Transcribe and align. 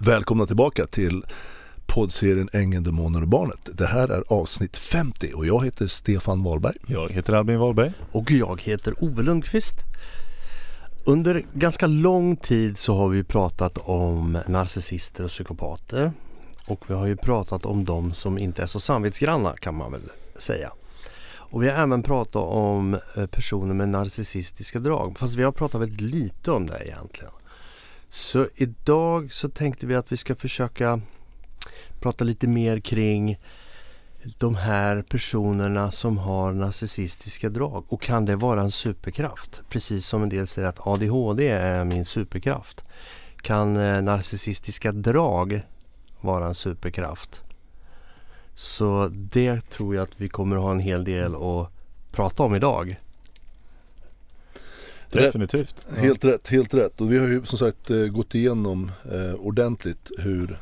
Välkomna 0.00 0.46
tillbaka 0.46 0.86
till 0.86 1.24
poddserien 1.86 2.48
Ängeln, 2.52 2.84
Demoner 2.84 3.22
och 3.22 3.28
Barnet. 3.28 3.68
Det 3.72 3.86
här 3.86 4.08
är 4.08 4.24
avsnitt 4.28 4.76
50 4.76 5.32
och 5.34 5.46
jag 5.46 5.64
heter 5.64 5.86
Stefan 5.86 6.42
Wahlberg. 6.42 6.76
Jag 6.86 7.08
heter 7.08 7.32
Albin 7.32 7.58
Wahlberg. 7.58 7.92
Och 8.12 8.30
jag 8.30 8.62
heter 8.62 9.04
Ove 9.04 9.22
Lundqvist. 9.22 9.74
Under 11.04 11.44
ganska 11.52 11.86
lång 11.86 12.36
tid 12.36 12.78
så 12.78 12.96
har 12.96 13.08
vi 13.08 13.24
pratat 13.24 13.78
om 13.78 14.38
narcissister 14.48 15.24
och 15.24 15.30
psykopater. 15.30 16.12
Och 16.66 16.84
vi 16.88 16.94
har 16.94 17.06
ju 17.06 17.16
pratat 17.16 17.66
om 17.66 17.84
de 17.84 18.14
som 18.14 18.38
inte 18.38 18.62
är 18.62 18.66
så 18.66 18.80
samvetsgranna 18.80 19.56
kan 19.56 19.74
man 19.74 19.92
väl 19.92 20.10
säga. 20.36 20.72
Och 21.28 21.62
vi 21.62 21.68
har 21.68 21.82
även 21.82 22.02
pratat 22.02 22.42
om 22.42 22.98
eh, 23.16 23.26
personer 23.26 23.74
med 23.74 23.88
narcissistiska 23.88 24.78
drag. 24.78 25.18
Fast 25.18 25.34
vi 25.34 25.42
har 25.42 25.52
pratat 25.52 25.80
väldigt 25.80 26.00
lite 26.00 26.50
om 26.50 26.66
det 26.66 26.78
egentligen. 26.84 27.32
Så 28.08 28.48
idag 28.54 29.32
så 29.32 29.48
tänkte 29.48 29.86
vi 29.86 29.94
att 29.94 30.12
vi 30.12 30.16
ska 30.16 30.34
försöka 30.34 31.00
prata 32.00 32.24
lite 32.24 32.46
mer 32.46 32.80
kring 32.80 33.38
de 34.38 34.54
här 34.54 35.02
personerna 35.02 35.90
som 35.90 36.18
har 36.18 36.52
narcissistiska 36.52 37.48
drag. 37.48 37.84
Och 37.88 38.02
kan 38.02 38.24
det 38.24 38.36
vara 38.36 38.62
en 38.62 38.70
superkraft? 38.70 39.62
Precis 39.68 40.06
som 40.06 40.22
en 40.22 40.28
del 40.28 40.46
säger 40.46 40.68
att 40.68 40.86
ADHD 40.86 41.48
är 41.48 41.84
min 41.84 42.04
superkraft. 42.04 42.84
Kan 43.36 43.76
eh, 43.76 44.02
narcissistiska 44.02 44.92
drag 44.92 45.62
vara 46.20 46.46
en 46.46 46.54
superkraft? 46.54 47.42
Så 48.54 49.08
det 49.12 49.70
tror 49.70 49.94
jag 49.94 50.02
att 50.02 50.20
vi 50.20 50.28
kommer 50.28 50.56
att 50.56 50.62
ha 50.62 50.70
en 50.70 50.80
hel 50.80 51.04
del 51.04 51.34
att 51.34 51.70
prata 52.12 52.42
om 52.42 52.54
idag. 52.54 52.96
Definitivt. 55.22 55.86
Ja. 55.88 56.02
Helt 56.02 56.24
rätt, 56.24 56.48
helt 56.48 56.74
rätt. 56.74 57.00
Och 57.00 57.12
vi 57.12 57.18
har 57.18 57.26
ju 57.26 57.44
som 57.44 57.58
sagt 57.58 57.90
eh, 57.90 57.98
gått 57.98 58.34
igenom 58.34 58.92
eh, 59.12 59.34
ordentligt 59.34 60.10
hur 60.18 60.58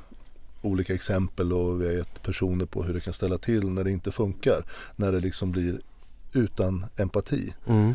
olika 0.63 0.95
exempel 0.95 1.53
och 1.53 1.83
vi 1.83 1.87
har 1.87 1.93
gett 1.93 2.23
personer 2.23 2.67
på 2.67 2.83
hur 2.83 2.95
det 2.95 3.01
kan 3.01 3.13
ställa 3.13 3.39
till 3.39 3.71
när 3.71 3.85
det 3.85 3.91
inte 3.91 4.13
funkar. 4.13 4.65
När 4.97 5.13
det 5.13 5.21
liksom 5.21 5.53
blir 5.53 5.81
utan 6.33 6.87
empati. 6.97 7.55
Mm. 7.67 7.95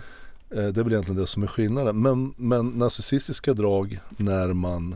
Eh, 0.50 0.68
det 0.68 0.80
är 0.80 0.84
väl 0.84 0.94
egentligen 0.94 1.22
det 1.22 1.28
som 1.28 1.44
är 1.44 1.48
skillnaden. 1.48 2.02
Men, 2.02 2.34
men 2.38 2.70
narcissistiska 2.70 3.54
drag 3.54 4.00
när 4.18 4.54
man, 4.54 4.96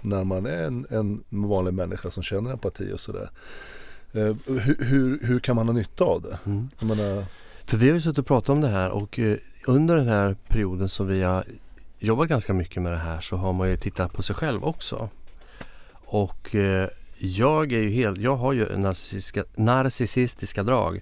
när 0.00 0.24
man 0.24 0.46
är 0.46 0.66
en, 0.66 0.86
en 0.90 1.24
vanlig 1.28 1.74
människa 1.74 2.10
som 2.10 2.22
känner 2.22 2.52
empati 2.52 2.92
och 2.92 3.00
sådär. 3.00 3.30
Eh, 4.12 4.36
hur, 4.46 4.84
hur, 4.84 5.18
hur, 5.22 5.40
kan 5.40 5.56
man 5.56 5.68
ha 5.68 5.74
nytta 5.74 6.04
av 6.04 6.22
det? 6.22 6.38
Mm. 6.46 6.68
Menar... 6.80 7.24
För 7.64 7.76
vi 7.76 7.88
har 7.88 7.94
ju 7.94 8.00
suttit 8.00 8.18
och 8.18 8.26
pratat 8.26 8.48
om 8.48 8.60
det 8.60 8.68
här 8.68 8.90
och 8.90 9.18
eh, 9.18 9.36
under 9.66 9.96
den 9.96 10.08
här 10.08 10.36
perioden 10.48 10.88
som 10.88 11.06
vi 11.06 11.22
har 11.22 11.44
jobbat 11.98 12.28
ganska 12.28 12.52
mycket 12.52 12.82
med 12.82 12.92
det 12.92 12.98
här 12.98 13.20
så 13.20 13.36
har 13.36 13.52
man 13.52 13.70
ju 13.70 13.76
tittat 13.76 14.12
på 14.12 14.22
sig 14.22 14.36
själv 14.36 14.64
också. 14.64 15.08
Och 15.92 16.54
eh, 16.54 16.88
jag 17.18 17.72
är 17.72 17.80
ju 17.80 17.90
helt, 17.90 18.18
jag 18.18 18.36
har 18.36 18.52
ju 18.52 18.76
narcissistiska, 18.76 19.44
narcissistiska 19.54 20.62
drag. 20.62 21.00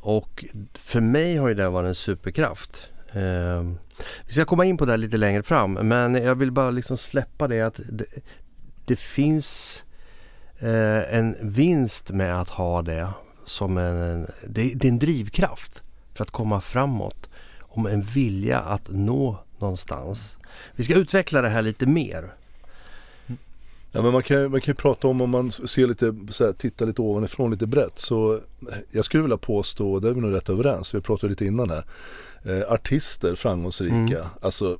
Och 0.00 0.44
för 0.74 1.00
mig 1.00 1.36
har 1.36 1.48
ju 1.48 1.54
det 1.54 1.68
varit 1.68 1.88
en 1.88 1.94
superkraft. 1.94 2.88
Eh, 3.12 3.62
vi 4.26 4.32
ska 4.32 4.44
komma 4.44 4.64
in 4.64 4.76
på 4.76 4.84
det 4.84 4.96
lite 4.96 5.16
längre 5.16 5.42
fram 5.42 5.72
men 5.72 6.14
jag 6.14 6.34
vill 6.34 6.50
bara 6.52 6.70
liksom 6.70 6.96
släppa 6.96 7.48
det 7.48 7.60
att 7.60 7.80
det, 7.88 8.04
det 8.84 8.96
finns 8.96 9.82
eh, 10.58 11.14
en 11.14 11.36
vinst 11.40 12.10
med 12.10 12.40
att 12.40 12.48
ha 12.48 12.82
det 12.82 13.08
som 13.46 13.78
en, 13.78 14.26
det, 14.46 14.74
det 14.74 14.88
är 14.88 14.92
en 14.92 14.98
drivkraft 14.98 15.82
för 16.14 16.24
att 16.24 16.30
komma 16.30 16.60
framåt. 16.60 17.28
Om 17.76 17.86
en 17.86 18.02
vilja 18.02 18.60
att 18.60 18.88
nå 18.88 19.38
någonstans. 19.58 20.38
Vi 20.76 20.84
ska 20.84 20.94
utveckla 20.94 21.42
det 21.42 21.48
här 21.48 21.62
lite 21.62 21.86
mer. 21.86 22.34
Ja, 23.92 24.02
men 24.02 24.12
man 24.12 24.22
kan, 24.22 24.50
man 24.50 24.60
kan 24.60 24.72
ju 24.72 24.74
prata 24.74 25.08
om 25.08 25.20
om 25.20 25.30
man 25.30 25.52
ser 25.52 25.86
lite, 25.86 26.14
så 26.30 26.44
här, 26.44 26.52
tittar 26.52 26.86
lite 26.86 27.02
ovanifrån 27.02 27.50
lite 27.50 27.66
brett. 27.66 27.98
Så 27.98 28.40
jag 28.90 29.04
skulle 29.04 29.22
vilja 29.22 29.36
påstå, 29.36 29.92
och 29.92 30.00
det 30.00 30.08
är 30.08 30.12
vi 30.12 30.20
nog 30.20 30.32
rätt 30.32 30.48
överens, 30.48 30.94
vi 30.94 31.00
pratade 31.00 31.30
lite 31.30 31.44
innan 31.46 31.70
här. 31.70 31.84
Eh, 32.44 32.72
artister, 32.72 33.34
framgångsrika, 33.34 33.94
mm. 33.94 34.26
alltså 34.40 34.78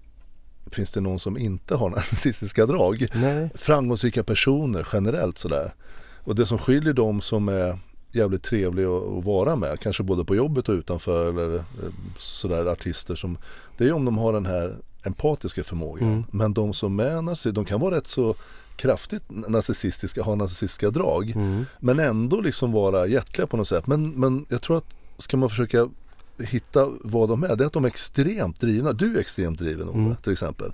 finns 0.70 0.90
det 0.90 1.00
någon 1.00 1.18
som 1.18 1.38
inte 1.38 1.74
har 1.74 1.90
narcissistiska 1.96 2.66
drag? 2.66 3.06
Nej. 3.14 3.50
Framgångsrika 3.54 4.24
personer 4.24 4.88
generellt 4.92 5.38
sådär. 5.38 5.74
Och 6.24 6.34
det 6.34 6.46
som 6.46 6.58
skiljer 6.58 6.92
dem 6.92 7.20
som 7.20 7.48
är 7.48 7.78
jävligt 8.14 8.42
trevliga 8.42 8.88
att 8.88 9.24
vara 9.24 9.56
med, 9.56 9.80
kanske 9.80 10.02
både 10.02 10.24
på 10.24 10.36
jobbet 10.36 10.68
och 10.68 10.72
utanför 10.72 11.28
eller 11.28 11.54
eh, 11.54 11.62
sådär 12.16 12.66
artister 12.66 13.14
som, 13.14 13.38
det 13.76 13.84
är 13.84 13.92
om 13.92 14.04
de 14.04 14.18
har 14.18 14.32
den 14.32 14.46
här 14.46 14.76
empatiska 15.02 15.64
förmågan. 15.64 16.08
Mm. 16.08 16.24
Men 16.30 16.54
de 16.54 16.72
som 16.72 17.00
är 17.00 17.22
narcissister, 17.22 17.52
de 17.52 17.64
kan 17.64 17.80
vara 17.80 17.96
rätt 17.96 18.06
så 18.06 18.34
kraftigt 18.76 19.22
narcissistiska, 19.28 20.22
har 20.22 20.36
narcissistiska 20.36 20.90
drag. 20.90 21.30
Mm. 21.30 21.66
Men 21.80 21.98
ändå 21.98 22.40
liksom 22.40 22.72
vara 22.72 23.06
hjärtliga 23.06 23.46
på 23.46 23.56
något 23.56 23.68
sätt. 23.68 23.86
Men, 23.86 24.10
men 24.10 24.46
jag 24.48 24.62
tror 24.62 24.78
att 24.78 24.94
ska 25.18 25.36
man 25.36 25.48
försöka 25.48 25.88
hitta 26.38 26.88
vad 27.00 27.28
de 27.28 27.42
är, 27.44 27.56
det 27.56 27.64
är 27.64 27.66
att 27.66 27.72
de 27.72 27.84
är 27.84 27.88
extremt 27.88 28.60
drivna. 28.60 28.92
Du 28.92 29.16
är 29.16 29.20
extremt 29.20 29.58
driven 29.58 29.88
Ove, 29.88 29.98
mm. 29.98 30.16
till 30.16 30.32
exempel. 30.32 30.72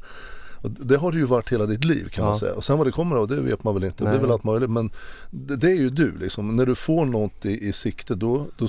Och 0.62 0.71
det 0.71 0.97
har 0.97 1.12
du 1.12 1.19
ju 1.19 1.25
varit 1.25 1.53
hela 1.53 1.66
ditt 1.66 1.84
liv 1.84 2.09
kan 2.09 2.25
ja. 2.25 2.31
man 2.31 2.38
säga. 2.38 2.54
Och 2.54 2.65
sen 2.65 2.78
vad 2.78 2.87
det 2.87 2.91
kommer 2.93 3.16
av, 3.16 3.26
det 3.26 3.41
vet 3.41 3.65
man 3.65 3.75
väl 3.75 3.84
inte. 3.84 4.04
Nej. 4.04 4.12
Det 4.12 4.19
är 4.19 4.22
väl 4.22 4.31
allt 4.31 4.44
möjligt. 4.44 4.71
Men 4.71 4.91
det, 5.31 5.56
det, 5.56 5.71
är 5.71 5.76
ju 5.76 5.91
du 5.91 6.19
liksom. 6.19 6.56
När 6.56 6.66
du 6.66 6.75
får 6.75 7.04
något 7.04 7.44
i, 7.44 7.69
i 7.69 7.72
sikte 7.72 8.15
då, 8.15 8.47
då 8.59 8.66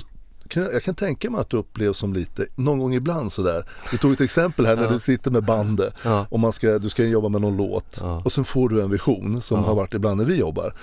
jag 0.54 0.82
kan 0.82 0.94
tänka 0.94 1.30
mig 1.30 1.40
att 1.40 1.50
du 1.50 1.56
upplevs 1.56 1.98
som 1.98 2.12
lite, 2.12 2.46
någon 2.54 2.78
gång 2.78 2.94
ibland 2.94 3.32
sådär. 3.32 3.64
Du 3.90 3.98
tog 3.98 4.12
ett 4.12 4.20
exempel 4.20 4.66
här 4.66 4.76
när 4.76 4.90
du 4.90 4.98
sitter 4.98 5.30
med 5.30 5.44
bandet 5.44 5.94
ja. 6.04 6.26
och 6.30 6.40
man 6.40 6.52
ska, 6.52 6.78
du 6.78 6.88
ska 6.88 7.04
jobba 7.04 7.28
med 7.28 7.40
någon 7.40 7.56
låt 7.56 7.98
ja. 8.00 8.22
och 8.24 8.32
sen 8.32 8.44
får 8.44 8.68
du 8.68 8.82
en 8.82 8.90
vision 8.90 9.42
som 9.42 9.64
har 9.64 9.74
varit 9.74 9.94
ibland 9.94 10.16
när 10.16 10.24
vi 10.24 10.36
jobbar. 10.36 10.74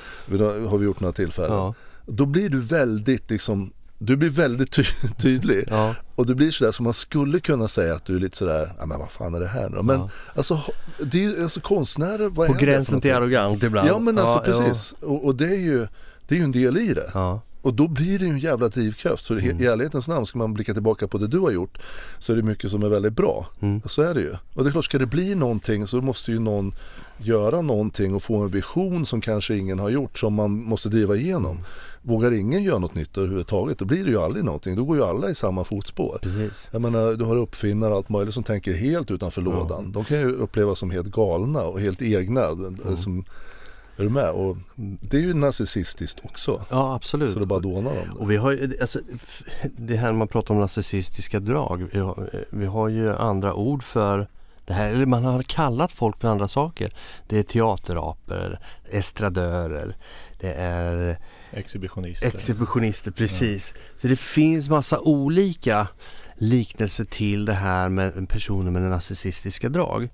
Har 0.67 0.77
vi 0.77 0.85
gjort 0.85 0.99
några 0.99 1.13
tillfällen. 1.13 1.73
Då 2.05 2.25
blir 2.25 2.49
du 2.49 2.59
väldigt 2.59 3.29
liksom 3.29 3.71
du 3.99 4.15
blir 4.15 4.29
väldigt 4.29 4.71
ty 4.71 4.83
tydlig 5.17 5.67
ja. 5.69 5.95
och 6.15 6.25
du 6.25 6.35
blir 6.35 6.51
sådär 6.51 6.71
som 6.71 6.83
man 6.83 6.93
skulle 6.93 7.39
kunna 7.39 7.67
säga 7.67 7.95
att 7.95 8.05
du 8.05 8.15
är 8.15 8.19
lite 8.19 8.37
sådär, 8.37 8.73
ja 8.79 8.85
men 8.85 8.99
vad 8.99 9.11
fan 9.11 9.35
är 9.35 9.39
det 9.39 9.47
här 9.47 9.69
nu 9.69 9.81
Men 9.81 10.09
alltså, 10.35 10.61
det 11.03 11.25
är, 11.25 11.43
alltså 11.43 11.61
konstnärer, 11.61 12.29
vad 12.29 12.47
På 12.47 12.53
gränsen 12.53 13.01
till 13.01 13.13
arrogant 13.13 13.63
ibland 13.63 13.89
Ja 13.89 13.99
men 13.99 14.17
alltså 14.17 14.37
ja, 14.37 14.43
precis, 14.43 14.95
och, 15.01 15.25
och, 15.25 15.35
det 15.35 15.47
är 15.47 15.59
ju 15.59 15.87
det 16.27 16.35
är 16.35 16.39
ju 16.39 16.43
en 16.43 16.51
del 16.51 16.77
i 16.77 16.93
det. 16.93 17.11
Ja. 17.13 17.41
Och 17.61 17.73
då 17.73 17.87
blir 17.87 18.19
det 18.19 18.25
ju 18.25 18.31
en 18.31 18.39
jävla 18.39 18.67
drivkraft. 18.67 19.27
För 19.27 19.37
mm. 19.37 19.61
i 19.61 19.65
ärlighetens 19.65 20.07
namn 20.07 20.25
ska 20.25 20.37
man 20.37 20.53
blicka 20.53 20.73
tillbaka 20.73 21.07
på 21.07 21.17
det 21.17 21.27
du 21.27 21.39
har 21.39 21.51
gjort 21.51 21.77
så 22.19 22.31
är 22.33 22.37
det 22.37 22.43
mycket 22.43 22.69
som 22.69 22.83
är 22.83 22.89
väldigt 22.89 23.13
bra. 23.13 23.47
Mm. 23.61 23.81
Så 23.85 24.01
är 24.01 24.13
det 24.13 24.21
ju. 24.21 24.35
Och 24.53 24.63
det 24.63 24.69
är 24.69 24.71
klart, 24.71 24.85
ska 24.85 24.97
det 24.97 25.05
bli 25.05 25.35
någonting 25.35 25.87
så 25.87 26.01
måste 26.01 26.31
ju 26.31 26.39
någon 26.39 26.73
göra 27.21 27.61
någonting 27.61 28.15
och 28.15 28.23
få 28.23 28.37
en 28.37 28.49
vision 28.49 29.05
som 29.05 29.21
kanske 29.21 29.57
ingen 29.57 29.79
har 29.79 29.89
gjort 29.89 30.19
som 30.19 30.33
man 30.33 30.51
måste 30.51 30.89
driva 30.89 31.15
igenom. 31.15 31.59
Vågar 32.01 32.31
ingen 32.31 32.63
göra 32.63 32.79
något 32.79 32.95
nytt 32.95 33.17
överhuvudtaget 33.17 33.77
då 33.79 33.85
blir 33.85 34.03
det 34.03 34.11
ju 34.11 34.17
aldrig 34.17 34.45
någonting. 34.45 34.75
Då 34.75 34.83
går 34.83 34.97
ju 34.97 35.03
alla 35.03 35.29
i 35.29 35.35
samma 35.35 35.63
fotspår. 35.63 36.19
Precis. 36.21 36.69
Jag 36.71 36.81
menar 36.81 37.13
du 37.13 37.25
har 37.25 37.35
uppfinnare 37.35 37.91
och 37.91 37.97
allt 37.97 38.09
möjligt 38.09 38.33
som 38.33 38.43
tänker 38.43 38.73
helt 38.73 39.11
utanför 39.11 39.41
ja. 39.41 39.47
lådan. 39.47 39.91
De 39.91 40.05
kan 40.05 40.19
ju 40.19 40.31
upplevas 40.31 40.79
som 40.79 40.91
helt 40.91 41.07
galna 41.07 41.61
och 41.61 41.79
helt 41.79 42.01
egna. 42.01 42.45
Mm. 42.45 42.97
Som, 42.97 43.25
är 43.97 44.03
du 44.03 44.09
med? 44.09 44.29
Och 44.29 44.57
det 44.75 45.17
är 45.17 45.21
ju 45.21 45.33
narcissistiskt 45.33 46.19
också. 46.23 46.65
Ja 46.69 46.95
absolut. 46.95 47.29
Så 47.29 47.39
det 47.39 47.45
bara 47.45 47.59
dånar 47.59 47.91
om 47.91 47.97
det. 48.13 48.19
Och 48.19 48.31
vi 48.31 48.37
har 48.37 48.73
alltså, 48.81 48.99
det 49.77 49.95
här 49.95 50.07
när 50.07 50.17
man 50.17 50.27
pratar 50.27 50.53
om 50.53 50.59
narcissistiska 50.59 51.39
drag. 51.39 51.89
Vi 51.93 51.99
har, 51.99 52.29
vi 52.49 52.65
har 52.65 52.87
ju 52.87 53.15
andra 53.15 53.53
ord 53.53 53.83
för 53.83 54.27
det 54.69 54.75
här. 54.75 54.89
Eller 54.89 55.05
man 55.05 55.23
har 55.23 55.43
kallat 55.43 55.91
folk 55.91 56.19
för 56.19 56.27
andra 56.27 56.47
saker. 56.47 56.93
Det 57.27 57.39
är 57.39 57.43
teaterapor, 57.43 58.59
estradörer, 58.91 59.97
det 60.39 60.53
är 60.53 61.19
Exhibitionister. 61.51 62.27
Exhibitionister, 62.27 63.11
precis. 63.11 63.73
Ja. 63.75 63.81
Så 64.01 64.07
det 64.07 64.19
finns 64.19 64.69
massa 64.69 64.99
olika 64.99 65.87
liknelser 66.35 67.05
till 67.05 67.45
det 67.45 67.53
här 67.53 67.89
med 67.89 68.29
personer 68.29 68.71
med 68.71 68.83
narcissistiska 68.83 69.69
drag. 69.69 70.09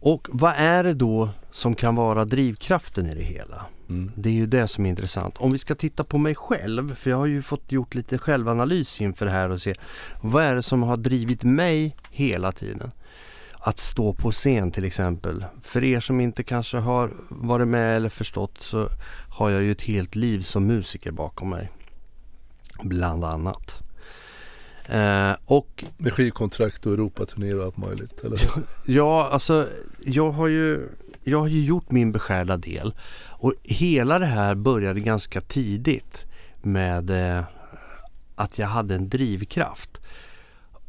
Och 0.00 0.28
vad 0.30 0.52
är 0.56 0.84
det 0.84 0.94
då 0.94 1.30
som 1.50 1.74
kan 1.74 1.94
vara 1.96 2.24
drivkraften 2.24 3.06
i 3.06 3.14
det 3.14 3.22
hela? 3.22 3.66
Mm. 3.88 4.12
Det 4.16 4.28
är 4.28 4.32
ju 4.32 4.46
det 4.46 4.68
som 4.68 4.86
är 4.86 4.90
intressant. 4.90 5.36
Om 5.38 5.50
vi 5.50 5.58
ska 5.58 5.74
titta 5.74 6.04
på 6.04 6.18
mig 6.18 6.34
själv, 6.34 6.94
för 6.94 7.10
jag 7.10 7.16
har 7.16 7.26
ju 7.26 7.42
fått 7.42 7.72
gjort 7.72 7.94
lite 7.94 8.18
självanalys 8.18 9.00
inför 9.00 9.26
det 9.26 9.32
här 9.32 9.50
och 9.50 9.62
se 9.62 9.74
vad 10.22 10.44
är 10.44 10.54
det 10.54 10.62
som 10.62 10.82
har 10.82 10.96
drivit 10.96 11.42
mig 11.42 11.96
hela 12.10 12.52
tiden? 12.52 12.90
Att 13.62 13.78
stå 13.78 14.12
på 14.12 14.32
scen 14.32 14.70
till 14.70 14.84
exempel. 14.84 15.44
För 15.62 15.84
er 15.84 16.00
som 16.00 16.20
inte 16.20 16.42
kanske 16.42 16.76
har 16.76 17.10
varit 17.28 17.68
med 17.68 17.96
eller 17.96 18.08
förstått 18.08 18.60
så 18.60 18.88
har 19.28 19.50
jag 19.50 19.62
ju 19.62 19.72
ett 19.72 19.82
helt 19.82 20.14
liv 20.14 20.40
som 20.42 20.66
musiker 20.66 21.10
bakom 21.10 21.50
mig. 21.50 21.70
Bland 22.82 23.24
annat. 23.24 23.82
Eh, 24.86 25.32
och, 25.44 25.84
Med 25.96 26.12
skivkontrakt 26.12 26.86
och 26.86 26.92
Europaturnéer 26.92 27.58
och 27.58 27.64
allt 27.64 27.76
möjligt? 27.76 28.24
Eller? 28.24 28.40
Ja, 28.86 29.28
alltså 29.32 29.68
jag 30.04 30.30
har 30.30 30.46
ju 30.46 30.88
jag 31.22 31.40
har 31.40 31.48
ju 31.48 31.64
gjort 31.64 31.90
min 31.90 32.12
beskärda 32.12 32.56
del. 32.56 32.94
Och 33.28 33.54
hela 33.62 34.18
det 34.18 34.26
här 34.26 34.54
började 34.54 35.00
ganska 35.00 35.40
tidigt 35.40 36.24
med 36.62 37.10
eh, 37.10 37.44
att 38.34 38.58
jag 38.58 38.66
hade 38.66 38.94
en 38.94 39.08
drivkraft. 39.08 40.00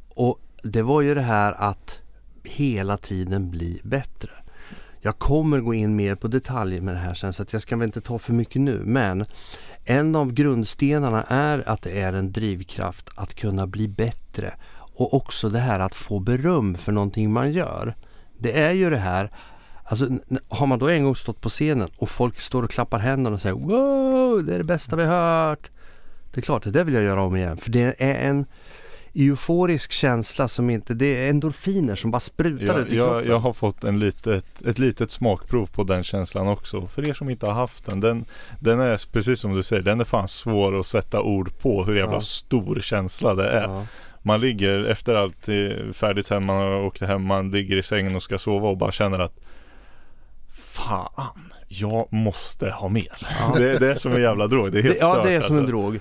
Och 0.09 0.39
det 0.63 0.81
var 0.81 1.01
ju 1.01 1.15
det 1.15 1.21
här 1.21 1.51
att 1.51 2.00
hela 2.43 2.97
tiden 2.97 3.49
bli 3.51 3.81
bättre. 3.83 4.29
Jag 4.99 5.19
kommer 5.19 5.59
gå 5.59 5.73
in 5.73 5.95
mer 5.95 6.15
på 6.15 6.27
detaljer 6.27 6.81
med 6.81 6.93
det 6.93 6.99
här 6.99 7.13
sen 7.13 7.33
så 7.33 7.43
att 7.43 7.53
jag 7.53 7.61
ska 7.61 7.75
väl 7.77 7.85
inte 7.85 8.01
ta 8.01 8.19
för 8.19 8.33
mycket 8.33 8.61
nu. 8.61 8.81
Men 8.85 9.25
en 9.85 10.15
av 10.15 10.33
grundstenarna 10.33 11.23
är 11.23 11.69
att 11.69 11.81
det 11.81 12.01
är 12.01 12.13
en 12.13 12.31
drivkraft 12.31 13.09
att 13.15 13.35
kunna 13.35 13.67
bli 13.67 13.87
bättre. 13.87 14.53
Och 14.73 15.13
också 15.13 15.49
det 15.49 15.59
här 15.59 15.79
att 15.79 15.95
få 15.95 16.19
beröm 16.19 16.75
för 16.75 16.91
någonting 16.91 17.31
man 17.31 17.51
gör. 17.51 17.95
Det 18.37 18.59
är 18.59 18.71
ju 18.71 18.89
det 18.89 18.97
här 18.97 19.31
Alltså 19.91 20.09
har 20.47 20.67
man 20.67 20.79
då 20.79 20.89
en 20.89 21.03
gång 21.03 21.15
stått 21.15 21.41
på 21.41 21.49
scenen 21.49 21.89
och 21.97 22.09
folk 22.09 22.39
står 22.39 22.63
och 22.63 22.71
klappar 22.71 22.99
händerna 22.99 23.33
och 23.33 23.41
säger 23.41 23.55
Wow, 23.55 24.45
det 24.45 24.53
är 24.53 24.57
det 24.57 24.63
bästa 24.63 24.95
vi 24.95 25.05
har 25.05 25.47
hört. 25.49 25.69
Det 26.31 26.39
är 26.39 26.41
klart, 26.41 26.63
det 26.63 26.71
där 26.71 26.83
vill 26.83 26.93
jag 26.93 27.03
göra 27.03 27.21
om 27.21 27.35
igen. 27.35 27.57
För 27.57 27.71
det 27.71 27.95
är 27.97 28.29
en 28.29 28.45
euforisk 29.15 29.91
känsla 29.91 30.47
som 30.47 30.69
inte, 30.69 30.93
det 30.93 31.05
är 31.05 31.29
endorfiner 31.29 31.95
som 31.95 32.11
bara 32.11 32.19
sprutar 32.19 32.65
jag, 32.65 32.79
ut 32.79 32.91
i 32.91 32.95
jag, 32.95 33.09
kroppen. 33.09 33.29
jag 33.31 33.39
har 33.39 33.53
fått 33.53 33.83
en 33.83 33.99
litet, 33.99 34.61
ett 34.61 34.79
litet 34.79 35.11
smakprov 35.11 35.65
på 35.65 35.83
den 35.83 36.03
känslan 36.03 36.47
också. 36.47 36.87
För 36.87 37.09
er 37.09 37.13
som 37.13 37.29
inte 37.29 37.45
har 37.45 37.53
haft 37.53 37.85
den. 37.85 37.99
Den, 37.99 38.25
den 38.59 38.79
är 38.79 39.11
precis 39.11 39.39
som 39.39 39.55
du 39.55 39.63
säger, 39.63 39.81
den 39.83 39.99
är 39.99 40.05
fan 40.05 40.27
svår 40.27 40.79
att 40.79 40.85
sätta 40.85 41.21
ord 41.21 41.59
på 41.59 41.83
hur 41.83 41.95
jävla 41.95 42.15
Ja. 42.15 42.21
stor 42.21 42.79
känsla 42.81 43.33
det 43.35 43.49
är. 43.49 43.63
Ja. 43.63 43.85
Man 44.23 44.39
ligger 44.41 44.83
efter 44.83 45.15
allt 45.15 45.49
är 45.49 45.93
färdigt 45.93 46.25
sen, 46.25 46.45
man 46.45 46.55
har 46.55 46.81
åkt 46.83 47.01
hem, 47.01 47.23
man 47.25 47.51
ligger 47.51 47.77
i 47.77 47.83
sängen 47.83 48.15
och 48.15 48.23
ska 48.23 48.37
sova 48.39 48.69
och 48.69 48.77
bara 48.77 48.91
känner 48.91 49.19
att 49.19 49.39
Fan, 50.49 51.27
jag 51.67 52.13
måste 52.13 52.69
ha 52.69 52.89
mer. 52.89 53.17
Ja. 53.39 53.53
Det, 53.57 53.77
det 53.79 53.87
är 53.91 53.95
som 53.95 54.11
en 54.11 54.21
jävla 54.21 54.47
drog, 54.47 54.71
det 54.71 54.79
är 54.79 54.83
Det, 54.83 54.87
helt 54.87 55.01
ja, 55.01 55.13
stört 55.13 55.23
det 55.25 55.31
är 55.31 55.41
som 55.41 55.55
en 55.55 55.59
alltså. 55.61 55.71
drog. 55.77 55.99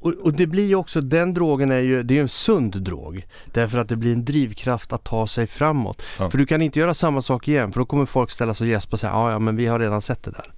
Och, 0.00 0.12
och 0.12 0.32
det 0.32 0.46
blir 0.46 0.66
ju 0.66 0.74
också, 0.74 1.00
den 1.00 1.34
drogen 1.34 1.70
är 1.70 1.78
ju, 1.78 2.02
det 2.02 2.18
är 2.18 2.22
en 2.22 2.28
sund 2.28 2.82
drog. 2.82 3.26
Därför 3.52 3.78
att 3.78 3.88
det 3.88 3.96
blir 3.96 4.12
en 4.12 4.24
drivkraft 4.24 4.92
att 4.92 5.04
ta 5.04 5.26
sig 5.26 5.46
framåt. 5.46 6.02
Ja. 6.18 6.30
För 6.30 6.38
du 6.38 6.46
kan 6.46 6.62
inte 6.62 6.78
göra 6.80 6.94
samma 6.94 7.22
sak 7.22 7.48
igen 7.48 7.72
för 7.72 7.80
då 7.80 7.86
kommer 7.86 8.06
folk 8.06 8.30
ställa 8.30 8.54
sig 8.54 8.64
och 8.64 8.70
gäspa 8.70 8.92
och 8.92 9.00
säga 9.00 9.12
ja, 9.12 9.30
ja 9.30 9.38
men 9.38 9.56
vi 9.56 9.66
har 9.66 9.78
redan 9.78 10.02
sett 10.02 10.22
det 10.22 10.30
där. 10.30 10.52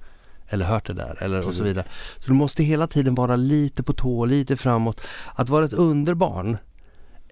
Eller 0.49 0.65
hört 0.65 0.87
det 0.87 0.93
där 0.93 1.23
eller 1.23 1.39
och 1.39 1.45
så 1.45 1.49
Precis. 1.49 1.67
vidare. 1.67 1.85
Så 2.19 2.27
du 2.27 2.33
måste 2.33 2.63
hela 2.63 2.87
tiden 2.87 3.15
vara 3.15 3.37
lite 3.37 3.83
på 3.83 3.93
tå, 3.93 4.25
lite 4.25 4.57
framåt. 4.57 5.01
Att 5.35 5.49
vara 5.49 5.65
ett 5.65 5.73
underbarn 5.73 6.59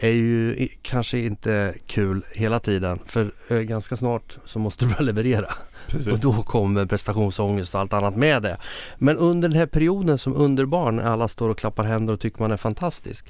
är 0.01 0.11
ju 0.11 0.69
kanske 0.83 1.19
inte 1.19 1.75
kul 1.87 2.25
hela 2.33 2.61
tiden 2.61 2.99
för 3.07 3.33
eh, 3.49 3.59
ganska 3.59 3.97
snart 3.97 4.39
så 4.45 4.59
måste 4.59 4.85
du 4.85 4.89
börja 4.89 5.03
leverera. 5.03 5.53
Precis. 5.89 6.13
Och 6.13 6.19
då 6.19 6.43
kommer 6.43 6.87
prestationsångest 6.87 7.75
och 7.75 7.81
allt 7.81 7.93
annat 7.93 8.17
med 8.17 8.43
det. 8.43 8.59
Men 8.99 9.17
under 9.17 9.49
den 9.49 9.59
här 9.59 9.67
perioden 9.67 10.19
som 10.19 10.37
underbarn, 10.37 10.97
när 10.97 11.05
alla 11.05 11.29
står 11.29 11.49
och 11.49 11.59
klappar 11.59 11.85
händer 11.85 12.15
och 12.15 12.21
tycker 12.21 12.43
man 12.43 12.53
är 12.53 12.57
fantastisk. 12.57 13.29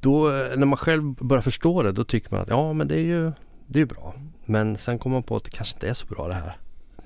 Då, 0.00 0.30
eh, 0.30 0.56
när 0.56 0.66
man 0.66 0.76
själv 0.76 1.02
börjar 1.02 1.42
förstå 1.42 1.82
det, 1.82 1.92
då 1.92 2.04
tycker 2.04 2.30
man 2.30 2.40
att 2.40 2.48
ja 2.48 2.72
men 2.72 2.88
det 2.88 2.94
är 2.94 3.04
ju 3.04 3.32
det 3.66 3.80
är 3.80 3.86
bra. 3.86 4.14
Men 4.44 4.78
sen 4.78 4.98
kommer 4.98 5.16
man 5.16 5.22
på 5.22 5.36
att 5.36 5.44
det 5.44 5.50
kanske 5.50 5.76
inte 5.76 5.88
är 5.88 5.94
så 5.94 6.06
bra 6.06 6.28
det 6.28 6.34
här. 6.34 6.56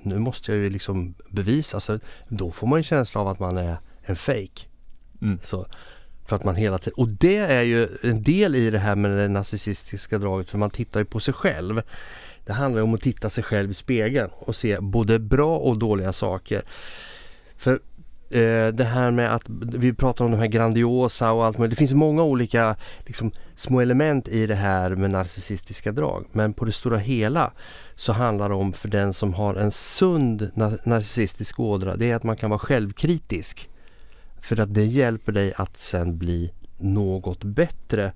Nu 0.02 0.18
måste 0.18 0.52
jag 0.52 0.60
ju 0.60 0.70
liksom 0.70 1.14
bevisa. 1.30 1.80
Så 1.80 1.98
då 2.28 2.50
får 2.50 2.66
man 2.66 2.76
en 2.76 2.82
känsla 2.82 3.20
av 3.20 3.28
att 3.28 3.38
man 3.38 3.56
är 3.56 3.76
en 4.02 4.16
fake. 4.16 4.66
Mm. 5.22 5.38
Så, 5.42 5.66
för 6.26 6.36
att 6.36 6.44
man 6.44 6.56
hela 6.56 6.78
tiden, 6.78 6.94
och 6.96 7.08
det 7.08 7.36
är 7.36 7.62
ju 7.62 7.88
en 8.02 8.22
del 8.22 8.54
i 8.54 8.70
det 8.70 8.78
här 8.78 8.96
med 8.96 9.10
det 9.10 9.28
narcissistiska 9.28 10.18
draget 10.18 10.50
för 10.50 10.58
man 10.58 10.70
tittar 10.70 11.00
ju 11.00 11.06
på 11.06 11.20
sig 11.20 11.34
själv. 11.34 11.82
Det 12.46 12.52
handlar 12.52 12.80
ju 12.80 12.84
om 12.84 12.94
att 12.94 13.00
titta 13.00 13.30
sig 13.30 13.44
själv 13.44 13.70
i 13.70 13.74
spegeln 13.74 14.30
och 14.38 14.56
se 14.56 14.80
både 14.80 15.18
bra 15.18 15.58
och 15.58 15.78
dåliga 15.78 16.12
saker. 16.12 16.62
För 17.56 17.72
eh, 18.30 18.68
det 18.68 18.84
här 18.84 19.10
med 19.10 19.34
att 19.34 19.42
vi 19.48 19.92
pratar 19.92 20.24
om 20.24 20.30
de 20.30 20.36
här 20.36 20.46
grandiosa 20.46 21.32
och 21.32 21.46
allt 21.46 21.58
möjligt. 21.58 21.76
Det 21.76 21.78
finns 21.78 21.94
många 21.94 22.22
olika 22.22 22.76
liksom, 23.06 23.32
små 23.54 23.80
element 23.80 24.28
i 24.28 24.46
det 24.46 24.54
här 24.54 24.90
med 24.90 25.10
narcissistiska 25.10 25.92
drag. 25.92 26.26
Men 26.32 26.52
på 26.52 26.64
det 26.64 26.72
stora 26.72 26.98
hela 26.98 27.52
så 27.94 28.12
handlar 28.12 28.48
det 28.48 28.54
om 28.54 28.72
för 28.72 28.88
den 28.88 29.12
som 29.12 29.34
har 29.34 29.54
en 29.54 29.70
sund 29.70 30.50
narcissistisk 30.84 31.60
ådra. 31.60 31.96
Det 31.96 32.10
är 32.10 32.16
att 32.16 32.24
man 32.24 32.36
kan 32.36 32.50
vara 32.50 32.58
självkritisk. 32.58 33.68
För 34.40 34.60
att 34.60 34.74
det 34.74 34.84
hjälper 34.84 35.32
dig 35.32 35.52
att 35.56 35.76
sen 35.76 36.18
bli 36.18 36.52
något 36.78 37.44
bättre. 37.44 38.12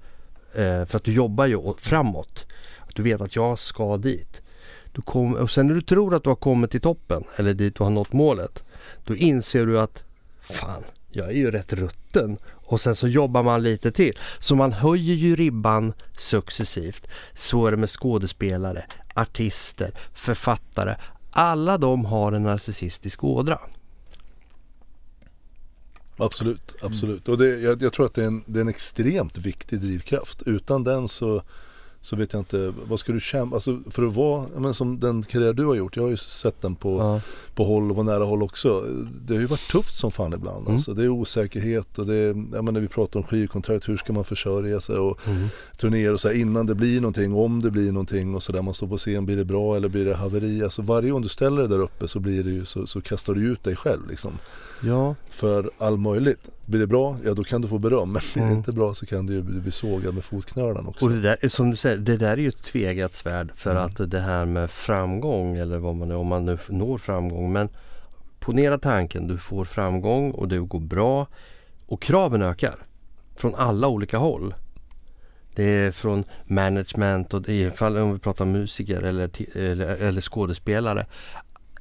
Eh, 0.55 0.85
för 0.85 0.97
att 0.97 1.05
du 1.05 1.13
jobbar 1.13 1.47
ju 1.47 1.75
framåt. 1.79 2.47
Att 2.89 2.95
du 2.97 3.03
vet 3.03 3.21
att 3.21 3.37
jag 3.37 3.59
ska 3.59 3.97
dit. 3.97 4.43
Du 4.93 5.03
kom, 5.03 5.35
och 5.35 5.51
sen 5.51 5.67
när 5.67 5.75
du 5.75 5.83
tror 5.83 6.15
att 6.15 6.25
du 6.25 6.31
har 6.31 6.37
kommit 6.37 6.71
till 6.71 6.81
toppen 6.81 7.25
eller 7.37 7.55
dit 7.55 7.75
du 7.77 7.85
har 7.85 7.91
nått 7.91 8.13
målet. 8.13 8.63
Då 9.05 9.17
inser 9.17 9.67
du 9.67 9.81
att 9.81 10.03
fan, 10.41 10.85
jag 11.11 11.29
är 11.29 11.33
ju 11.33 11.51
rätt 11.51 11.73
rutten. 11.73 12.39
Och 12.45 12.81
sen 12.81 12.95
så 12.95 13.09
jobbar 13.09 13.43
man 13.43 13.63
lite 13.63 13.93
till. 13.93 14.19
Så 14.39 14.55
man 14.55 14.73
höjer 14.73 15.15
ju 15.15 15.37
ribban 15.37 15.93
successivt. 16.17 17.09
Så 17.35 17.67
är 17.67 17.71
det 17.71 17.77
med 17.77 17.91
skådespelare, 17.91 18.85
artister, 19.15 19.91
författare. 20.15 20.95
Alla 21.31 21.79
de 21.79 22.05
har 22.05 22.33
en 22.33 22.43
narcissistisk 22.43 23.25
ådra. 23.25 23.59
Absolut, 26.25 26.75
absolut. 26.83 27.29
Och 27.29 27.39
det, 27.39 27.47
jag, 27.61 27.83
jag 27.83 27.93
tror 27.93 28.07
att 28.07 28.15
det 28.15 28.23
är, 28.23 28.27
en, 28.27 28.43
det 28.47 28.59
är 28.59 28.63
en 28.63 28.69
extremt 28.69 29.39
viktig 29.39 29.81
drivkraft. 29.81 30.43
Utan 30.47 30.85
den 30.85 31.09
så, 31.09 31.43
så 32.03 32.17
vet 32.17 32.33
jag 32.33 32.41
inte, 32.41 32.73
vad 32.89 33.01
ska 33.01 33.13
du 33.13 33.21
kämpa, 33.21 33.57
alltså 33.57 33.79
för 33.91 34.07
att 34.07 34.15
vara, 34.15 34.47
menar, 34.55 34.73
som 34.73 34.99
den 35.01 35.23
karriär 35.23 35.53
du 35.53 35.65
har 35.65 35.75
gjort, 35.75 35.97
jag 35.97 36.03
har 36.03 36.11
ju 36.11 36.17
sett 36.17 36.61
den 36.61 36.75
på, 36.75 36.99
Ja. 36.99 37.21
på 37.55 37.65
håll 37.65 37.91
och 37.91 37.97
på 37.97 38.03
nära 38.03 38.25
håll 38.25 38.43
också. 38.43 38.85
Det 39.27 39.35
har 39.35 39.41
ju 39.41 39.47
varit 39.47 39.71
tufft 39.71 39.95
som 39.99 40.11
fan 40.11 40.33
ibland. 40.33 40.61
Mm. 40.61 40.73
Alltså, 40.73 40.95
det 40.95 41.05
är 41.05 41.09
osäkerhet 41.09 41.99
och 41.99 42.07
det 42.07 42.15
är, 42.15 42.35
menar, 42.63 42.81
vi 42.81 42.89
pratar 42.89 43.21
om 43.21 43.27
skivkontrakt, 43.27 43.89
hur 43.89 43.97
ska 43.97 44.13
man 44.13 44.25
försörja 44.25 44.81
sig 44.81 44.97
och 44.97 45.19
Mm. 45.29 45.49
turnéer 45.77 46.13
och 46.13 46.21
så 46.21 46.29
här, 46.29 46.35
innan 46.37 46.67
det 46.67 46.75
blir 46.75 47.01
någonting, 47.01 47.35
om 47.35 47.63
det 47.63 47.71
blir 47.71 47.93
någonting 47.93 48.35
och 48.35 48.43
så 48.43 48.53
där 48.53 48.63
man 48.63 48.75
står 48.75 48.87
på 48.87 48.97
scen, 48.97 49.27
blir 49.27 49.37
det 49.37 49.45
bra 49.45 49.77
eller 49.77 49.89
blir 49.89 50.05
det 50.05 50.15
haveri? 50.15 50.63
Alltså 50.63 50.83
varje 50.83 51.11
gång 51.11 51.23
du 51.23 51.29
ställer 51.29 51.59
dig 51.59 51.69
där 51.69 51.79
uppe 51.79 52.09
så 52.09 52.21
blir 52.21 52.45
det 52.45 52.51
ju, 52.51 52.65
så, 52.65 52.87
så 52.87 53.01
kastar 53.01 53.35
du 53.35 53.41
ut 53.53 53.65
dig 53.65 53.77
själv 53.77 54.09
liksom 54.09 54.33
ja, 54.83 55.15
för 55.31 55.71
all 55.79 55.97
möjligt. 55.99 56.49
Blir 56.67 56.81
det 56.81 56.87
bra, 56.87 57.17
ja 57.25 57.35
då 57.35 57.45
kan 57.45 57.63
du 57.63 57.69
få 57.69 57.79
beröm. 57.79 58.13
Men 58.13 58.23
blir 58.33 58.43
det 58.43 58.47
Mm. 58.49 58.57
inte 58.59 58.73
bra 58.73 58.95
så 58.95 59.07
kan 59.07 59.27
du 59.27 59.33
ju 59.33 59.43
bli 59.43 59.71
sågad 59.71 60.15
med 60.15 60.25
fotknölarna 60.25 60.89
också. 60.89 61.05
och 61.07 61.13
det 61.13 61.21
där, 61.21 61.49
som 61.49 61.71
du 61.71 61.77
säger, 61.77 61.99
det 61.99 62.17
där 62.17 62.33
är 62.33 62.37
ju 62.37 62.49
ett 62.49 62.63
tvegat 62.63 63.15
svärd 63.15 63.53
för 63.55 63.71
Mm. 63.71 63.83
att 63.85 64.11
det 64.11 64.21
här 64.21 64.45
med 64.45 64.71
framgång 64.71 65.57
eller 65.57 65.79
vad 65.79 65.95
man 65.97 66.11
om 66.13 66.27
man 66.27 66.45
nu 66.45 66.59
når 66.69 66.99
framgång. 66.99 67.53
Men 67.53 67.69
ponera 68.41 68.79
tanken, 68.79 69.27
du 69.27 69.39
får 69.39 69.65
framgång 69.65 70.31
och 70.31 70.49
det 70.49 70.59
går 70.59 70.81
bra 70.81 71.27
och 71.87 72.03
kraven 72.03 72.43
ökar 72.43 72.75
från 73.37 73.55
alla 73.55 73.89
olika 73.89 74.19
håll. 74.19 74.55
Det 75.55 75.65
är 75.65 75.91
från 75.93 76.25
management 76.45 77.35
och 77.35 77.49
i 77.49 77.71
fall 77.71 77.97
om 77.97 78.13
vi 78.13 78.19
pratar 78.19 78.45
musiker 78.45 79.03
eller, 79.03 79.31
eller, 79.57 79.87
eller 79.87 80.21
skådespelare. 80.21 81.07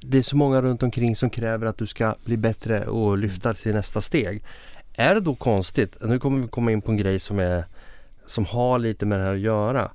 Det 0.02 0.18
är 0.18 0.22
så 0.22 0.38
många 0.38 0.62
runt 0.62 0.84
omkring 0.84 1.16
som 1.16 1.30
kräver 1.30 1.68
att 1.68 1.78
du 1.78 1.86
ska 1.86 2.16
bli 2.26 2.38
bättre 2.38 2.86
och 2.88 3.18
lyfta 3.18 3.54
till 3.54 3.74
nästa 3.74 4.02
steg. 4.02 4.44
Är 4.94 5.16
det 5.16 5.22
då 5.22 5.36
konstigt, 5.36 5.98
nu 6.02 6.20
kommer 6.20 6.42
vi 6.42 6.48
komma 6.48 6.72
in 6.72 6.82
på 6.82 6.92
en 6.92 6.98
grej 6.98 7.20
som, 7.20 7.40
är, 7.40 7.66
som 8.26 8.46
har 8.46 8.80
lite 8.80 9.06
med 9.06 9.20
det 9.20 9.24
här 9.26 9.34
att 9.34 9.40
göra. 9.40 9.92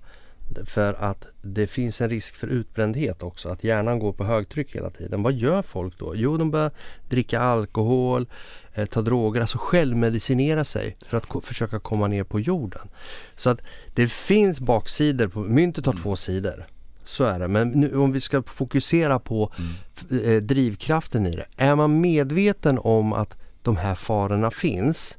För 0.64 0.94
att 0.94 1.26
det 1.42 1.66
finns 1.66 2.00
en 2.00 2.10
risk 2.10 2.34
för 2.34 2.46
utbrändhet 2.46 3.22
också, 3.22 3.48
att 3.48 3.64
hjärnan 3.64 3.98
går 3.98 4.12
på 4.12 4.24
högtryck 4.24 4.76
hela 4.76 4.90
tiden. 4.90 5.22
Vad 5.22 5.32
gör 5.32 5.62
folk 5.62 5.98
då? 5.98 6.12
Jo, 6.16 6.36
de 6.36 6.50
börjar 6.50 6.70
dricka 7.08 7.40
alkohol, 7.40 8.26
eh, 8.74 8.86
ta 8.86 9.02
droger, 9.02 9.40
alltså 9.40 9.58
självmedicinera 9.60 10.64
sig 10.64 10.96
för 11.06 11.16
att 11.16 11.26
ko- 11.26 11.40
försöka 11.40 11.80
komma 11.80 12.08
ner 12.08 12.24
på 12.24 12.40
jorden. 12.40 12.88
Så 13.36 13.50
att 13.50 13.60
det 13.94 14.08
finns 14.10 14.60
baksidor, 14.60 15.28
på, 15.28 15.38
myntet 15.38 15.86
har 15.86 15.92
två 15.92 16.16
sidor. 16.16 16.66
Så 17.04 17.24
är 17.24 17.38
det. 17.38 17.48
Men 17.48 17.68
nu, 17.68 17.96
om 17.96 18.12
vi 18.12 18.20
ska 18.20 18.42
fokusera 18.42 19.18
på 19.18 19.52
f- 19.96 20.10
eh, 20.12 20.42
drivkraften 20.42 21.26
i 21.26 21.36
det. 21.36 21.46
Är 21.56 21.74
man 21.74 22.00
medveten 22.00 22.78
om 22.78 23.12
att 23.12 23.36
de 23.62 23.76
här 23.76 23.94
farorna 23.94 24.50
finns 24.50 25.18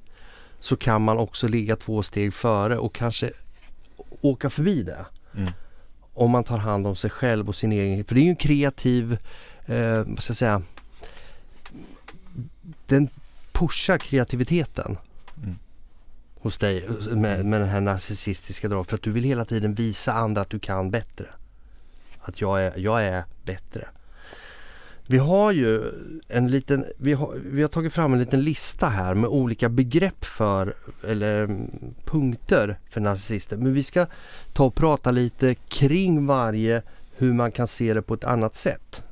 så 0.60 0.77
kan 0.77 1.01
man 1.01 1.18
också 1.18 1.48
ligga 1.48 1.75
två 1.75 2.04
steg 2.04 2.34
före 2.34 2.77
och 2.77 2.96
kanske 2.96 3.32
åka 4.22 4.50
förbi 4.50 4.84
det. 4.84 5.06
Mm. 5.36 5.50
Om 6.13 6.32
man 6.32 6.44
tar 6.44 6.58
hand 6.58 6.88
om 6.88 6.96
sig 6.96 7.10
själv 7.10 7.48
och 7.50 7.56
sin 7.56 7.72
egen, 7.72 8.06
för 8.06 8.15
det 8.15 8.22
är 8.22 8.24
ju 8.24 8.30
en 8.30 8.36
kreativ, 8.36 9.18
eh, 9.65 10.04
vad 10.08 10.20
ska 10.24 10.32
jag 10.32 10.38
säga, 10.38 10.62
den 12.88 13.10
pushar 13.51 13.98
kreativiteten 13.98 14.98
Mm. 15.44 15.56
hos 16.42 16.58
dig 16.58 16.89
med, 17.12 17.46
med 17.46 17.62
den 17.62 17.70
här 17.70 17.82
narcissistiska 17.82 18.68
draget 18.68 18.89
för 18.89 18.96
att 18.98 19.04
du 19.04 19.12
vill 19.12 19.24
hela 19.24 19.46
tiden 19.46 19.74
visa 19.74 20.13
andra 20.13 20.42
att 20.42 20.50
du 20.50 20.60
kan 20.60 20.92
bättre. 20.92 21.25
Att 22.27 22.41
jag 22.41 22.63
är, 22.63 22.74
jag 22.77 23.03
är 23.03 23.24
bättre. 23.44 23.88
Vi 25.08 25.17
har 25.17 25.51
ju 25.51 25.91
en 26.27 26.48
liten, 26.48 26.86
vi 26.98 27.13
har, 27.13 27.36
vi 27.46 27.62
har 27.62 27.70
tagit 27.70 27.94
fram 27.94 28.13
en 28.13 28.20
liten 28.20 28.44
lista 28.44 28.89
här 28.89 29.13
med 29.13 29.29
olika 29.29 29.70
begrepp 29.70 30.25
för, 30.25 30.74
eller 31.08 31.44
mm, 31.44 31.70
punkter 32.05 32.79
för 32.89 33.01
narcissister. 33.01 33.58
Men 33.58 33.74
vi 33.74 33.84
ska 33.84 34.05
ta 34.53 34.65
och 34.65 34.75
prata 34.75 35.12
lite 35.12 35.55
kring 35.55 36.25
varje, 36.25 36.82
hur 37.17 37.34
man 37.34 37.51
kan 37.51 37.67
se 37.67 37.94
det 37.94 38.01
på 38.01 38.13
ett 38.13 38.24
annat 38.24 38.55
sätt. 38.55 39.03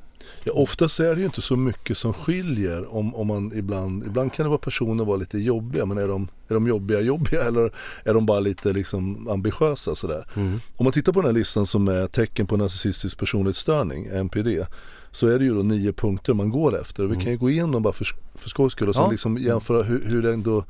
Ja, 0.44 0.52
oftast 0.52 1.00
är 1.00 1.14
det 1.14 1.20
ju 1.20 1.26
inte 1.26 1.42
så 1.42 1.56
mycket 1.56 1.98
som 1.98 2.12
skiljer 2.12 2.94
om, 2.94 3.14
om 3.14 3.26
man 3.26 3.52
ibland, 3.54 4.06
ibland 4.06 4.32
kan 4.32 4.44
det 4.44 4.48
vara 4.50 4.58
personer 4.58 5.04
vara 5.04 5.16
lite 5.16 5.38
jobbiga 5.38 5.86
men 5.86 5.98
är 5.98 6.08
de, 6.08 6.28
är 6.48 6.54
de 6.54 6.66
jobbiga 6.66 7.00
jobbiga 7.00 7.42
eller 7.48 7.72
är 8.04 8.14
de 8.14 8.26
bara 8.26 8.40
lite 8.40 8.72
liksom 8.72 9.28
ambitiösa 9.28 9.94
sådär. 9.94 10.26
Mm. 10.34 10.60
Om 10.76 10.84
man 10.84 10.92
tittar 10.92 11.12
på 11.12 11.20
den 11.20 11.28
här 11.28 11.38
listan 11.38 11.66
som 11.66 11.88
är 11.88 12.06
tecken 12.06 12.46
på 12.46 12.56
narcissistisk 12.56 13.18
personlighetsstörning, 13.18 14.06
NPD, 14.06 14.66
så 15.10 15.26
är 15.26 15.38
det 15.38 15.44
ju 15.44 15.54
då 15.54 15.62
nio 15.62 15.92
punkter 15.92 16.34
man 16.34 16.50
går 16.50 16.80
efter. 16.80 17.04
Vi 17.04 17.14
kan 17.14 17.32
ju 17.32 17.38
gå 17.38 17.50
igenom 17.50 17.82
bara 17.82 17.92
för, 17.92 18.06
för 18.34 18.48
skojs 18.48 18.72
skull 18.72 18.88
och 18.88 18.94
sen 18.94 19.04
Ja. 19.04 19.10
liksom 19.10 19.38
jämföra 19.38 19.82
hur, 19.82 20.04
hur 20.04 20.22
det 20.22 20.32
ändå 20.32 20.64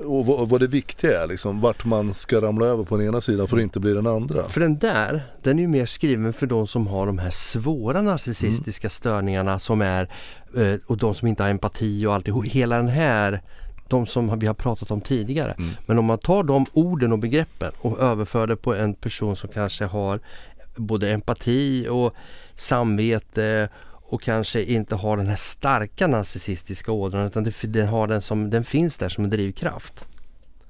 och 0.00 0.26
vad, 0.26 0.48
vad 0.48 0.60
det 0.60 0.66
viktiga 0.66 1.22
är 1.22 1.26
liksom, 1.26 1.60
vart 1.60 1.84
man 1.84 2.14
ska 2.14 2.40
ramla 2.40 2.66
över 2.66 2.84
på 2.84 2.96
den 2.96 3.06
ena 3.06 3.20
sidan 3.20 3.48
för 3.48 3.56
att 3.56 3.62
inte 3.62 3.80
bli 3.80 3.92
den 3.92 4.06
andra. 4.06 4.48
För 4.48 4.60
den 4.60 4.78
där, 4.78 5.22
den 5.42 5.58
är 5.58 5.62
ju 5.62 5.68
mer 5.68 5.86
skriven 5.86 6.32
för 6.32 6.46
de 6.46 6.66
som 6.66 6.86
har 6.86 7.06
de 7.06 7.18
här 7.18 7.30
svåra 7.30 8.02
narcissistiska 8.02 8.88
störningarna 8.88 9.58
som 9.58 9.82
är 9.82 10.08
eh, 10.56 10.74
och 10.86 10.96
de 10.96 11.14
som 11.14 11.28
inte 11.28 11.42
har 11.42 11.50
empati 11.50 12.06
och 12.06 12.14
alltihop. 12.14 12.44
Hela 12.44 12.76
den 12.76 12.88
här, 12.88 13.42
de 13.88 14.06
som 14.06 14.38
vi 14.38 14.46
har 14.46 14.54
pratat 14.54 14.90
om 14.90 15.00
tidigare. 15.00 15.54
Mm. 15.58 15.70
Men 15.86 15.98
om 15.98 16.04
man 16.04 16.18
tar 16.18 16.42
de 16.42 16.66
orden 16.72 17.12
och 17.12 17.18
begreppen 17.18 17.72
och 17.80 18.00
överför 18.00 18.46
det 18.46 18.56
på 18.56 18.74
en 18.74 18.94
person 18.94 19.36
som 19.36 19.50
kanske 19.50 19.84
har 19.84 20.20
både 20.76 21.10
empati 21.10 21.88
och 21.90 22.14
samvete 22.54 23.68
och 24.12 24.22
kanske 24.22 24.62
inte 24.64 24.94
har 24.94 25.16
den 25.16 25.26
här 25.26 25.36
starka 25.36 26.06
narcissistiska 26.06 26.92
ådran 26.92 27.26
utan 27.26 27.44
det, 27.44 27.54
den, 27.62 27.88
har 27.88 28.06
den, 28.06 28.22
som, 28.22 28.50
den 28.50 28.64
finns 28.64 28.96
där 28.96 29.08
som 29.08 29.24
en 29.24 29.30
drivkraft. 29.30 30.04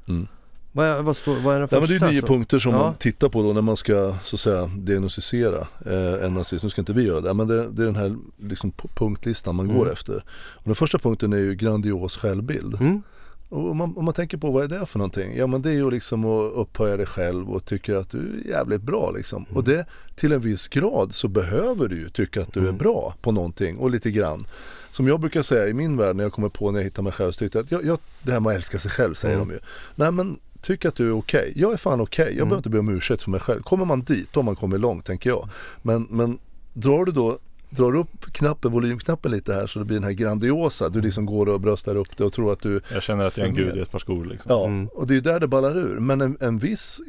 Mm. 0.08 0.26
Vad, 0.72 1.04
vad, 1.04 1.16
står, 1.16 1.36
vad 1.40 1.54
är 1.54 1.58
den 1.58 1.68
första? 1.68 1.80
men 1.80 1.98
det 2.00 2.06
är 2.06 2.10
nio 2.10 2.20
så? 2.20 2.26
punkter 2.26 2.58
som 2.58 2.72
Ja. 2.72 2.78
man 2.78 2.94
tittar 2.94 3.28
på 3.28 3.42
då 3.42 3.52
när 3.52 3.60
man 3.62 3.76
ska 3.76 4.16
så 4.24 4.36
att 4.36 4.40
säga 4.40 4.66
diagnostisera 4.66 5.66
eh, 5.86 6.24
en 6.24 6.34
nazism. 6.34 6.66
Nu 6.66 6.70
ska 6.70 6.80
inte 6.80 6.92
vi 6.92 7.02
göra 7.02 7.20
det 7.20 7.34
men 7.34 7.48
det, 7.48 7.68
det 7.70 7.82
är 7.82 7.86
den 7.86 7.96
här 7.96 8.16
liksom, 8.40 8.72
punktlistan 8.94 9.54
man 9.54 9.68
går 9.68 9.82
Mm. 9.82 9.92
efter. 9.92 10.24
Och 10.34 10.64
den 10.64 10.74
första 10.74 10.98
punkten 10.98 11.32
är 11.32 11.36
ju 11.38 11.54
grandios 11.54 12.16
självbild. 12.16 12.74
Mm. 12.80 13.02
Och 13.52 13.70
om 13.70 13.76
man, 13.76 13.96
om 13.96 14.04
man 14.04 14.14
tänker 14.14 14.36
på 14.36 14.50
vad 14.50 14.64
är 14.64 14.68
det 14.80 14.86
för 14.86 14.98
någonting? 14.98 15.36
Ja 15.36 15.46
men 15.46 15.62
det 15.62 15.70
är 15.70 15.74
ju 15.74 15.90
liksom 15.90 16.24
att 16.24 16.52
upphöja 16.52 16.96
dig 16.96 17.06
själv 17.06 17.50
och 17.50 17.64
tycker 17.64 17.94
att 17.94 18.10
du 18.10 18.18
är 18.18 18.48
jävligt 18.50 18.82
bra 18.82 19.10
liksom. 19.16 19.44
Och 19.54 19.64
det 19.64 19.86
till 20.16 20.32
en 20.32 20.40
viss 20.40 20.68
grad 20.68 21.14
så 21.14 21.28
behöver 21.28 21.88
du 21.88 21.96
ju 21.96 22.08
tycka 22.10 22.42
att 22.42 22.52
du 22.52 22.60
är 22.60 22.64
Mm. 22.64 22.78
bra 22.78 23.14
på 23.22 23.32
någonting 23.32 23.76
och 23.78 23.90
lite 23.90 24.10
grann. 24.10 24.46
Som 24.90 25.06
jag 25.08 25.20
brukar 25.20 25.42
säga 25.42 25.68
i 25.68 25.74
min 25.74 25.96
värld 25.96 26.16
när 26.16 26.24
jag 26.24 26.32
kommer 26.32 26.48
på 26.48 26.70
när 26.70 26.78
jag 26.78 26.84
hittar 26.84 27.02
mig 27.02 27.12
själv 27.12 27.32
så 27.32 27.38
tyckte 27.38 27.58
jag 27.58 27.64
att 27.64 27.70
jag, 27.70 27.84
jag, 27.84 27.98
det 28.22 28.32
här 28.32 28.40
med 28.40 28.50
att 28.50 28.56
älska 28.56 28.78
sig 28.78 28.90
själv 28.90 29.14
säger 29.14 29.36
Mm. 29.36 29.48
de 29.48 29.54
ju. 29.54 29.60
Nej 29.94 30.12
men 30.12 30.38
tyck 30.62 30.84
att 30.84 30.94
du 30.94 31.08
är 31.08 31.12
okej. 31.16 31.52
Jag 31.56 31.72
är 31.72 31.76
fan 31.76 32.00
okej. 32.00 32.24
Jag 32.24 32.32
Mm. 32.32 32.44
behöver 32.48 32.56
inte 32.58 32.70
be 32.70 32.78
om 32.78 32.88
ursäkt 32.88 33.22
för 33.22 33.30
mig 33.30 33.40
själv. 33.40 33.62
Kommer 33.62 33.84
man 33.84 34.02
dit 34.02 34.28
då 34.32 34.40
har 34.40 34.44
man 34.44 34.56
kommit 34.56 34.80
långt 34.80 35.04
tänker 35.06 35.30
jag. 35.30 35.48
Men, 35.82 36.06
men 36.10 36.38
drar 36.72 37.04
du 37.04 37.12
då 37.12 37.38
drar 37.76 37.94
upp 37.96 38.32
knappen, 38.32 38.72
volymknappen 38.72 39.30
lite 39.30 39.54
här 39.54 39.66
så 39.66 39.78
det 39.78 39.84
blir 39.84 39.96
den 39.96 40.04
här 40.04 40.12
grandiosa. 40.12 40.88
Du 40.88 41.00
liksom 41.00 41.26
går 41.26 41.48
och 41.48 41.60
bröstar 41.60 41.94
upp 41.94 42.16
det 42.16 42.24
och 42.24 42.32
tror 42.32 42.52
att 42.52 42.60
du 42.60 42.80
Jag 42.92 43.02
känner 43.02 43.26
att 43.26 43.36
jag 43.36 43.44
är 43.44 43.48
en 43.50 43.56
gud 43.56 43.76
i 43.76 43.80
ett 43.80 43.90
par 43.90 43.98
skor 43.98 44.24
liksom. 44.24 44.50
Ja, 44.52 44.66
Mm. 44.66 44.88
och 44.88 45.06
det 45.06 45.12
är 45.12 45.14
ju 45.14 45.20
där 45.20 45.40
det 45.40 45.48
ballar 45.48 45.76
ur. 45.78 46.00
Men 46.00 46.20
en, 46.20 46.36
en 46.40 46.58
viss, 46.58 47.00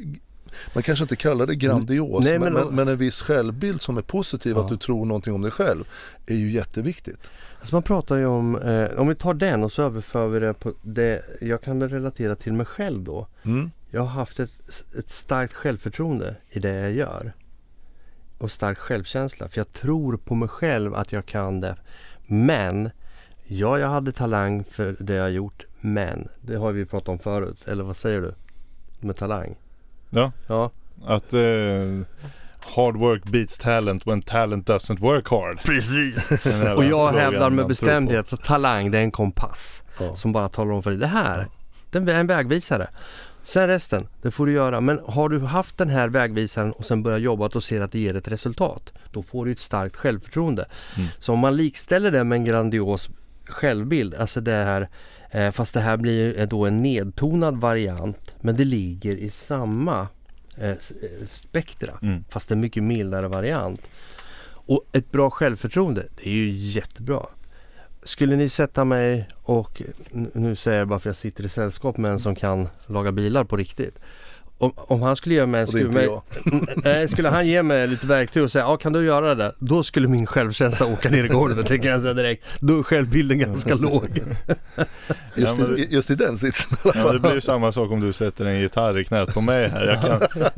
man 0.74 0.82
kanske 0.82 1.02
inte 1.04 1.16
kallar 1.16 1.46
det 1.46 1.54
grandios, 1.54 2.24
Nej, 2.24 2.38
men, 2.38 2.52
men- 2.52 2.74
men, 2.74 2.88
en 2.88 2.96
viss 2.96 3.22
självbild 3.22 3.80
som 3.80 3.96
är 3.98 4.02
positiv, 4.02 4.52
Ja. 4.56 4.62
att 4.62 4.68
du 4.68 4.76
tror 4.76 5.04
någonting 5.06 5.34
om 5.34 5.42
dig 5.42 5.50
själv, 5.50 5.84
är 6.26 6.34
ju 6.36 6.50
jätteviktigt. 6.50 7.30
Alltså 7.58 7.74
man 7.74 7.82
pratar 7.82 8.16
ju 8.16 8.26
om, 8.26 8.56
eh, 8.56 8.90
om 8.98 9.08
vi 9.08 9.14
tar 9.14 9.34
den 9.34 9.62
och 9.62 9.72
så 9.72 9.82
överför 9.82 10.28
vi 10.28 10.40
det 10.40 10.54
på 10.54 10.72
det, 10.82 11.22
jag 11.40 11.62
kan 11.62 11.78
väl 11.78 11.88
relatera 11.88 12.34
till 12.34 12.52
mig 12.52 12.66
själv 12.66 13.02
då. 13.04 13.26
Mm. 13.42 13.70
Jag 13.90 14.00
har 14.00 14.08
haft 14.08 14.40
ett, 14.40 14.50
ett 14.98 15.10
starkt 15.10 15.52
självförtroende 15.52 16.36
i 16.50 16.58
det 16.58 16.74
jag 16.80 16.92
gör. 16.92 17.32
Och 18.44 18.50
stark 18.50 18.78
självkänsla. 18.78 19.48
För 19.48 19.58
jag 19.58 19.72
tror 19.72 20.16
på 20.16 20.34
mig 20.34 20.48
själv 20.48 20.94
att 20.94 21.12
jag 21.12 21.26
kan 21.26 21.60
det. 21.60 21.76
Men, 22.26 22.90
ja 23.44 23.78
jag 23.78 23.88
hade 23.88 24.12
talang 24.12 24.64
för 24.64 24.96
det 24.98 25.14
jag 25.14 25.30
gjort. 25.30 25.66
Men, 25.80 26.28
det 26.40 26.56
har 26.56 26.72
vi 26.72 26.86
pratat 26.86 27.08
om 27.08 27.18
förut. 27.18 27.64
Eller 27.66 27.84
vad 27.84 27.96
säger 27.96 28.20
du? 28.20 28.34
Med 29.00 29.16
talang? 29.16 29.56
Ja, 30.10 30.32
Ja, 30.46 30.70
att 31.04 31.32
eh, 31.32 31.40
hard 32.76 32.96
work 32.96 33.24
beats 33.24 33.58
talent 33.58 34.06
when 34.06 34.22
talent 34.22 34.68
doesn't 34.68 35.00
work 35.00 35.28
hard. 35.28 35.64
precis. 35.64 36.30
Och 36.76 36.84
jag 36.84 37.12
hävdar 37.12 37.50
med 37.50 37.66
bestämdhet 37.66 38.32
att 38.32 38.44
talang 38.44 38.90
det 38.90 38.98
är 38.98 39.02
en 39.02 39.10
kompass. 39.10 39.82
Ja. 40.00 40.16
som 40.16 40.32
bara 40.32 40.48
talar 40.48 40.72
om 40.72 40.82
för 40.82 40.90
dig. 40.90 41.00
Det 41.00 41.06
här, 41.06 41.48
den 41.90 42.08
är 42.08 42.20
en 42.20 42.26
vägvisare. 42.26 42.88
Sen 43.44 43.68
resten, 43.68 44.08
det 44.22 44.30
får 44.30 44.46
du 44.46 44.52
göra. 44.52 44.80
Men 44.80 45.00
har 45.06 45.28
du 45.28 45.40
haft 45.40 45.78
den 45.78 45.88
här 45.88 46.08
vägvisaren 46.08 46.72
och 46.72 46.84
sen 46.84 47.02
börjat 47.02 47.20
jobba 47.20 47.46
och 47.46 47.64
ser 47.64 47.80
att 47.80 47.92
det 47.92 47.98
ger 47.98 48.16
ett 48.16 48.28
resultat. 48.28 48.92
Då 49.12 49.22
får 49.22 49.44
du 49.46 49.52
ett 49.52 49.60
starkt 49.60 49.96
självförtroende. 49.96 50.66
Mm. 50.96 51.08
Så 51.18 51.32
om 51.32 51.38
man 51.38 51.56
likställer 51.56 52.10
det 52.10 52.24
med 52.24 52.36
en 52.36 52.44
grandios 52.44 53.08
självbild, 53.44 54.14
alltså 54.14 54.40
det 54.40 54.52
här 54.52 54.88
eh, 55.30 55.50
Fast 55.50 55.74
det 55.74 55.80
här 55.80 55.96
blir 55.96 56.46
då 56.46 56.66
en 56.66 56.76
nedtonad 56.76 57.56
variant. 57.56 58.34
Men 58.40 58.56
det 58.56 58.64
ligger 58.64 59.16
i 59.16 59.30
samma 59.30 60.08
eh, 60.56 60.70
eh, 60.70 60.76
spektra. 61.26 61.98
Mm. 62.02 62.24
Fast 62.28 62.50
en 62.50 62.60
mycket 62.60 62.82
mildare 62.82 63.28
variant. 63.28 63.80
Och 64.66 64.84
ett 64.92 65.12
bra 65.12 65.30
självförtroende, 65.30 66.06
det 66.16 66.28
är 66.28 66.34
ju 66.34 66.50
jättebra. 66.50 67.26
Skulle 68.04 68.36
ni 68.36 68.48
sätta 68.48 68.84
mig 68.84 69.28
och, 69.42 69.82
nu 70.12 70.56
säger 70.56 70.78
jag 70.78 70.88
bara 70.88 70.98
för 70.98 71.08
jag 71.08 71.16
sitter 71.16 71.44
i 71.44 71.48
sällskap 71.48 71.96
med 71.96 72.10
en 72.10 72.18
som 72.18 72.34
kan 72.34 72.68
laga 72.86 73.12
bilar 73.12 73.44
på 73.44 73.56
riktigt. 73.56 73.98
Om, 74.58 74.72
om 74.76 75.02
han 75.02 75.16
skulle 75.16 75.34
ge 75.34 75.46
mig 75.46 75.60
en 75.60 75.66
det 75.66 75.70
skruv. 75.70 76.10
Nej, 76.84 77.08
skulle 77.08 77.28
han 77.28 77.46
ge 77.46 77.62
mig 77.62 77.86
lite 77.86 78.06
verktyg 78.06 78.42
och 78.42 78.52
säga 78.52 78.64
ja 78.64 78.76
kan 78.76 78.92
du 78.92 79.04
göra 79.04 79.28
det 79.28 79.34
där? 79.34 79.54
Då 79.58 79.82
skulle 79.82 80.08
min 80.08 80.26
självkänsla 80.26 80.86
åka 80.86 81.10
ner 81.10 81.24
i 81.24 81.28
golvet 81.28 81.66
tänker 81.68 81.90
jag 81.90 82.00
säga 82.00 82.14
direkt. 82.14 82.46
Då 82.60 82.78
är 82.78 82.82
självbilden 82.82 83.38
ganska 83.38 83.74
låg. 83.74 84.08
Just, 85.36 85.58
Ja, 85.58 85.66
men 85.66 85.78
i, 85.78 85.86
just 85.90 86.10
i 86.10 86.14
den 86.14 86.38
sitsen 86.38 86.76
Ja, 86.94 87.12
det 87.12 87.18
blir 87.18 87.34
ju 87.34 87.40
samma 87.40 87.72
sak 87.72 87.90
om 87.90 88.00
du 88.00 88.12
sätter 88.12 88.44
en 88.44 88.60
gitarr 88.60 88.98
i 88.98 89.04
knät 89.04 89.34
på 89.34 89.40
mig 89.40 89.68
här. 89.68 89.86
Jag 89.86 90.02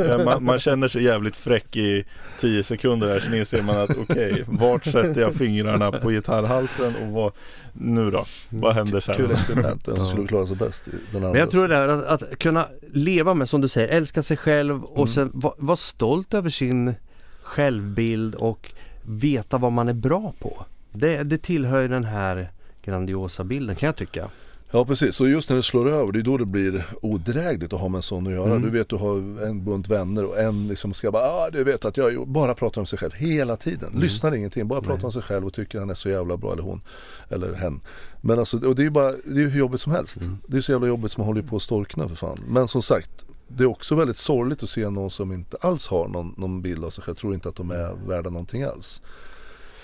kan, 0.09 0.25
man, 0.25 0.45
man 0.45 0.59
känner 0.59 0.89
sig 0.89 1.03
jävligt 1.03 1.37
fräck 1.37 1.77
i 1.77 2.05
10 2.41 2.63
sekunder 2.63 3.09
här, 3.09 3.21
sen 3.21 3.35
inser 3.35 3.63
man 3.63 3.77
att 3.77 3.99
okej, 3.99 4.45
vart 4.47 4.85
sätter 4.85 5.21
jag 5.21 5.35
fingrarna 5.35 5.93
på 5.93 6.11
gitarrhalsen 6.11 6.97
och 6.97 7.13
vad, 7.13 7.33
nu 7.81 8.11
då? 8.11 8.25
Vad 8.49 8.75
händer 8.75 9.01
sen? 9.01 9.17
Kul 9.17 9.31
experiment, 9.31 9.89
vem 9.89 9.97
som 9.97 10.07
skulle 10.07 10.29
klara 10.29 10.47
sig 10.47 10.57
bäst 10.57 10.89
i 10.89 10.91
den 10.91 11.17
andra. 11.17 11.31
Men 11.31 11.41
jag 11.41 11.51
tror 11.51 11.69
det 11.69 11.75
där 11.75 11.89
att, 11.89 12.23
att 12.23 12.39
kunna 12.39 12.67
leva 12.93 13.35
med, 13.35 13.49
som 13.49 13.61
du 13.61 13.69
säger, 13.69 13.89
älska 13.89 14.23
sig 14.23 14.37
själv 14.37 14.85
och 14.85 14.97
Mm. 14.99 15.09
sen 15.09 15.31
vara 15.35 15.55
vara 15.59 15.77
stolt 15.77 16.35
över 16.35 16.51
sin 16.51 16.95
självbild 17.43 18.35
och 18.35 18.73
veta 19.03 19.59
vad 19.59 19.73
man 19.73 19.89
är 19.89 19.95
bra 19.95 20.33
på. 20.39 20.65
Det, 20.93 21.23
det 21.23 21.39
tillhör 21.39 21.83
ju 21.83 21.89
den 21.89 22.05
här 22.05 22.51
grandiosa 22.85 23.45
bilden 23.45 23.77
kan 23.77 23.87
jag 23.87 23.97
tycka. 23.97 24.29
Ja 24.71 24.85
precis, 24.85 25.21
och 25.21 25.29
just 25.29 25.49
när 25.49 25.57
det 25.57 25.63
slår 25.63 25.89
över 25.89 26.13
det 26.13 26.19
är 26.19 26.23
då 26.23 26.37
det 26.37 26.47
blir 26.47 26.87
odrägligt 27.03 27.73
att 27.73 27.81
ha 27.81 27.89
med 27.89 27.99
en 27.99 28.03
sån 28.03 28.27
att 28.27 28.33
göra. 28.33 28.51
Mm. 28.51 28.63
Du 28.63 28.71
vet 28.71 28.89
du 28.89 28.97
har 28.97 29.17
en 29.47 29.65
bunt 29.65 29.89
vänner 29.89 30.25
och 30.25 30.39
en 30.39 30.67
liksom 30.67 30.93
ska 30.93 31.11
bara, 31.11 31.23
ah, 31.23 31.51
du 31.51 31.65
vet 31.65 31.85
att 31.85 31.97
jag 31.97 32.29
bara 32.29 32.55
pratar 32.55 32.81
om 32.81 32.87
sig 32.87 32.99
själv 32.99 33.13
hela 33.13 33.57
tiden. 33.57 33.89
Mm. 33.89 34.01
Lyssnar 34.01 34.35
ingenting, 34.35 34.69
bara 34.69 34.81
pratar 34.81 34.97
Nej. 34.97 35.05
om 35.05 35.13
sig 35.13 35.23
själv 35.23 35.47
och 35.47 35.53
tycker 35.53 35.79
han 35.79 35.91
är 35.91 35.95
så 35.95 36.09
jävla 36.09 36.37
bra 36.37 36.53
eller 36.53 36.63
hon. 36.63 36.81
Eller 37.29 37.55
hen. 37.55 37.81
Men 38.21 38.39
alltså, 38.39 38.69
och 38.69 38.75
det 38.75 38.83
är 38.83 38.85
ju 38.85 38.91
bara, 38.91 39.13
det 39.13 39.43
är 39.43 39.49
hur 39.49 39.59
jobbigt 39.59 39.81
som 39.81 39.93
helst. 39.93 40.23
Mm. 40.23 40.39
Det 40.47 40.57
är 40.57 40.61
så 40.61 40.73
jävla 40.73 40.87
jobbigt 40.87 41.13
som 41.13 41.21
man 41.21 41.27
håller 41.27 41.43
på 41.43 41.57
att 41.57 41.63
storkna 41.63 42.09
för 42.09 42.17
fan. 42.17 42.39
Men 42.49 42.69
som 42.69 42.83
sagt, 42.83 43.25
det 43.49 43.65
är 43.65 43.69
också 43.69 43.95
väldigt 43.95 44.17
sorgligt 44.17 44.63
att 44.63 44.69
se 44.69 44.91
någon 44.91 45.11
som 45.11 45.33
inte 45.33 45.57
alls 45.61 45.89
har 45.89 46.09
någon, 46.09 46.35
någon 46.37 46.63
bild 46.63 46.85
av 46.85 46.91
sig 46.91 47.05
själv, 47.05 47.15
tror 47.15 47.35
inte 47.35 47.49
att 47.49 47.57
de 47.57 47.71
är 47.71 47.95
värda 48.07 48.31
någonting 48.31 48.63
alls. 48.63 49.03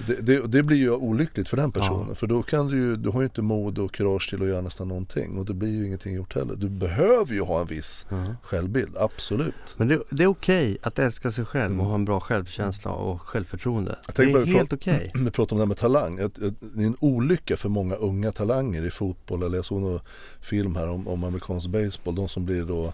Det, 0.07 0.15
det, 0.27 0.47
det 0.47 0.63
blir 0.63 0.77
ju 0.77 0.91
olyckligt 0.91 1.49
för 1.49 1.57
den 1.57 1.73
personen 1.73 2.07
Ja. 2.09 2.15
för 2.15 2.27
då 2.27 2.43
kan 2.43 2.67
du 2.69 2.77
ju, 2.77 2.97
du 2.97 3.09
har 3.09 3.21
ju 3.21 3.25
inte 3.25 3.43
mod 3.43 3.79
och 3.79 3.93
kurage 3.95 4.31
till 4.31 4.43
att 4.43 4.49
göra 4.49 4.61
nästan 4.61 4.89
någonting 4.89 5.39
och 5.39 5.45
det 5.45 5.55
blir 5.55 5.71
ju 5.71 5.87
ingenting 5.87 6.15
gjort 6.15 6.35
heller. 6.35 6.55
Du 6.57 6.69
behöver 6.69 7.33
ju 7.35 7.41
ha 7.43 7.61
en 7.61 7.67
viss 7.67 8.07
självbild, 8.43 8.97
absolut. 8.97 9.55
Men 9.77 9.89
det, 9.89 10.03
det 10.11 10.23
är 10.23 10.27
okej 10.27 10.79
att 10.83 10.99
älska 10.99 11.31
sig 11.33 11.45
själv 11.45 11.63
Mm. 11.73 11.81
och 11.81 11.87
ha 11.87 11.95
en 11.95 12.05
bra 12.05 12.21
självkänsla 12.21 12.91
och 12.91 13.23
självförtroende. 13.23 13.97
Det 14.17 14.23
är 14.23 14.47
helt 14.47 14.73
okej. 14.73 15.13
Vi 15.25 15.31
pratar 15.31 15.55
om 15.57 15.59
det 15.59 15.63
här 15.65 15.69
med 15.69 15.77
talang. 15.77 16.17
Det 16.17 16.43
är 16.43 16.87
en 16.87 16.97
olycka 17.01 17.57
för 17.57 17.69
många 17.69 17.95
unga 17.95 18.33
talanger 18.33 18.87
i 18.87 18.91
fotboll. 18.91 19.43
Eller 19.43 19.57
jag 19.59 19.65
såg 19.65 19.81
någon 19.81 20.01
film 20.41 20.77
här 20.77 20.89
om, 20.89 21.09
om 21.09 21.25
amerikansk 21.25 21.69
baseball. 21.69 22.15
De 22.15 22.29
som 22.29 22.45
blir 22.47 22.65
då 22.65 22.93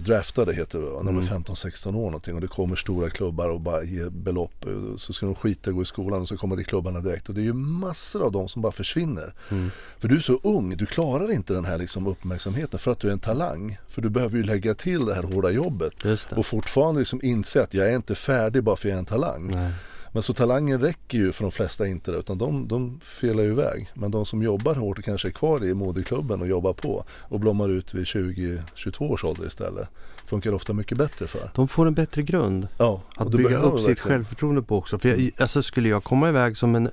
draftade 0.00 0.54
heter 0.54 0.78
det 0.78 0.84
va? 0.86 1.02
när 1.02 1.12
de 1.12 1.18
är 1.18 1.28
Mm. 1.28 1.42
15-16 1.44 1.88
år 1.96 2.04
någonting 2.04 2.34
och 2.34 2.40
det 2.40 2.46
kommer 2.46 2.76
stora 2.76 3.10
klubbar 3.10 3.48
och 3.48 3.60
bara 3.60 3.82
ger 3.82 4.10
belopp. 4.10 4.64
Så 4.96 5.12
ska 5.12 5.26
de 5.26 5.34
skita 5.34 5.70
gå 5.70 5.82
i 5.82 5.84
skolan 5.84 6.20
och 6.20 6.28
så 6.28 6.36
kommer 6.36 6.56
det 6.56 6.64
klubbarna 6.64 7.00
direkt. 7.00 7.28
Och 7.28 7.34
det 7.34 7.40
är 7.40 7.44
ju 7.44 7.52
massor 7.52 8.24
av 8.24 8.32
dem 8.32 8.48
som 8.48 8.62
bara 8.62 8.72
försvinner. 8.72 9.34
Mm. 9.50 9.70
För 9.98 10.08
du 10.08 10.16
är 10.16 10.20
så 10.20 10.40
ung, 10.42 10.76
du 10.76 10.86
klarar 10.86 11.32
inte 11.32 11.52
den 11.52 11.64
här 11.64 11.78
liksom 11.78 12.06
uppmärksamheten 12.06 12.78
för 12.78 12.90
att 12.92 12.98
du 13.00 13.08
är 13.08 13.12
en 13.12 13.18
talang. 13.18 13.78
För 13.88 14.02
du 14.02 14.08
behöver 14.08 14.36
ju 14.36 14.42
lägga 14.44 14.74
till 14.74 15.06
det 15.06 15.14
här 15.14 15.22
hårda 15.22 15.50
jobbet. 15.50 16.04
Och 16.38 16.46
fortfarande 16.46 17.00
liksom 17.00 17.20
inse 17.22 17.62
att 17.62 17.74
jag 17.74 17.90
är 17.90 17.96
inte 17.96 18.14
färdig 18.14 18.62
bara 18.64 18.76
för 18.76 18.88
att 18.88 18.90
jag 18.90 18.94
är 18.96 18.98
en 18.98 19.04
talang. 19.06 19.50
Nej. 19.54 19.72
Men 20.18 20.22
så 20.22 20.32
talangen 20.32 20.80
räcker 20.80 21.18
ju 21.18 21.32
för 21.32 21.42
de 21.44 21.50
flesta 21.50 21.86
inte 21.86 22.10
det, 22.12 22.18
utan 22.18 22.38
de, 22.38 22.68
de 22.68 23.00
felar 23.00 23.42
ju 23.42 23.50
iväg. 23.50 23.88
Men 23.94 24.10
de 24.10 24.26
som 24.26 24.42
jobbar 24.42 24.74
hårt 24.74 24.98
och 24.98 25.04
kanske 25.04 25.28
är 25.28 25.32
kvar 25.32 25.64
i 25.64 25.74
modeklubben 25.74 26.40
och 26.40 26.48
jobbar 26.48 26.72
på 26.72 27.04
och 27.10 27.40
blommar 27.40 27.68
ut 27.68 27.94
vid 27.94 28.04
20-22 28.04 29.10
års 29.10 29.24
ålder 29.24 29.46
istället. 29.46 29.88
Funkar 30.26 30.52
ofta 30.52 30.72
mycket 30.72 30.98
bättre 30.98 31.26
för. 31.26 31.50
De 31.54 31.68
får 31.68 31.86
en 31.86 31.94
bättre 31.94 32.22
grund 32.22 32.68
Ja, 32.78 33.02
att 33.16 33.30
bygga 33.30 33.58
upp 33.58 33.80
sitt 33.80 33.88
verkligen- 33.88 33.96
självförtroende 33.96 34.62
på 34.62 34.76
också. 34.76 34.98
För 34.98 35.08
jag, 35.08 35.30
alltså 35.38 35.62
skulle 35.62 35.88
jag 35.88 36.04
komma 36.04 36.28
iväg 36.28 36.56
som 36.56 36.74
en, 36.74 36.90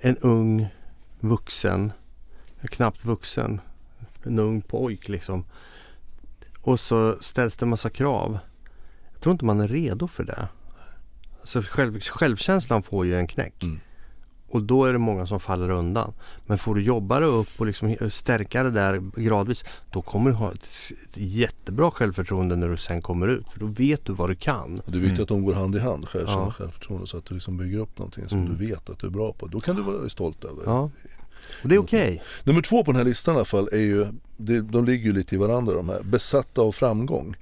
en 0.00 0.16
ung 0.16 0.66
vuxen, 1.20 1.92
knappt 2.62 3.04
vuxen, 3.04 3.60
en 4.22 4.38
ung 4.38 4.60
pojk 4.62 5.08
liksom. 5.08 5.44
Och 6.60 6.80
så 6.80 7.16
ställs 7.20 7.56
det 7.56 7.64
en 7.64 7.70
massa 7.70 7.90
krav. 7.90 8.38
Jag 9.12 9.20
tror 9.20 9.32
inte 9.32 9.44
man 9.44 9.60
är 9.60 9.68
redo 9.68 10.08
för 10.08 10.24
det. 10.24 10.48
Alltså 11.44 11.62
själv, 11.62 12.00
självkänslan 12.00 12.82
får 12.82 13.06
ju 13.06 13.14
en 13.14 13.26
knäck. 13.26 13.62
Mm. 13.62 13.80
Och 14.48 14.62
då 14.62 14.84
är 14.84 14.92
det 14.92 14.98
många 14.98 15.26
som 15.26 15.40
faller 15.40 15.70
undan. 15.70 16.12
Men 16.46 16.58
får 16.58 16.74
du 16.74 16.82
jobba 16.82 17.20
dig 17.20 17.28
upp 17.28 17.48
och 17.56 17.66
liksom 17.66 17.96
stärka 18.10 18.62
det 18.62 18.70
där 18.70 19.02
gradvis. 19.20 19.64
Då 19.92 20.02
kommer 20.02 20.30
du 20.30 20.36
ha 20.36 20.52
ett, 20.52 20.68
jättebra 21.14 21.90
självförtroende 21.90 22.56
när 22.56 22.68
du 22.68 22.76
sen 22.76 23.02
kommer 23.02 23.28
ut. 23.28 23.48
För 23.48 23.60
då 23.60 23.66
vet 23.66 24.04
du 24.04 24.12
vad 24.12 24.30
du 24.30 24.34
kan. 24.34 24.80
Och 24.80 24.90
det 24.92 24.98
är 24.98 25.00
viktigt 25.00 25.18
Mm. 25.18 25.22
att 25.22 25.28
de 25.28 25.44
går 25.44 25.54
hand 25.54 25.76
i 25.76 25.78
hand, 25.78 26.08
själv, 26.08 26.24
Ja. 26.28 26.50
självförtroende, 26.50 27.06
så 27.06 27.18
att 27.18 27.24
du 27.24 27.34
liksom 27.34 27.56
bygger 27.56 27.78
upp 27.78 27.98
någonting 27.98 28.28
som 28.28 28.38
Mm. 28.38 28.56
du 28.56 28.66
vet 28.66 28.90
att 28.90 28.98
du 28.98 29.06
är 29.06 29.10
bra 29.10 29.32
på. 29.32 29.46
Då 29.46 29.60
kan 29.60 29.76
du 29.76 29.82
vara 29.82 30.08
stolt 30.08 30.44
över. 30.44 30.62
Ja. 30.66 30.90
Och 31.62 31.68
det 31.68 31.74
är 31.74 31.78
okej. 31.78 32.22
Nummer 32.44 32.62
två 32.62 32.84
på 32.84 32.92
den 32.92 32.98
här 32.98 33.04
listan 33.04 33.34
i 33.34 33.36
alla 33.38 33.44
fall 33.44 33.68
är 33.72 33.78
ju, 33.78 34.06
de 34.62 34.84
ligger 34.84 35.04
ju 35.04 35.12
lite 35.12 35.34
i 35.34 35.38
varandra 35.38 35.74
de 35.74 35.88
här, 35.88 36.02
besatta 36.02 36.60
av 36.62 36.72
framgång. 36.72 37.36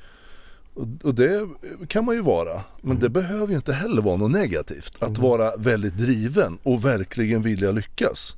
Och, 0.75 1.15
det 1.15 1.49
kan 1.89 2.05
man 2.05 2.15
ju 2.15 2.21
vara, 2.21 2.63
men 2.83 2.91
Mm. 2.91 3.01
det 3.03 3.09
behöver 3.09 3.47
ju 3.49 3.57
inte 3.57 3.73
heller 3.73 4.03
vara 4.03 4.17
något 4.17 4.31
negativt. 4.31 5.03
Att 5.03 5.19
vara 5.19 5.57
väldigt 5.57 5.97
driven 5.97 6.59
och 6.63 6.85
verkligen 6.85 7.43
vilja 7.43 7.73
lyckas. 7.73 8.37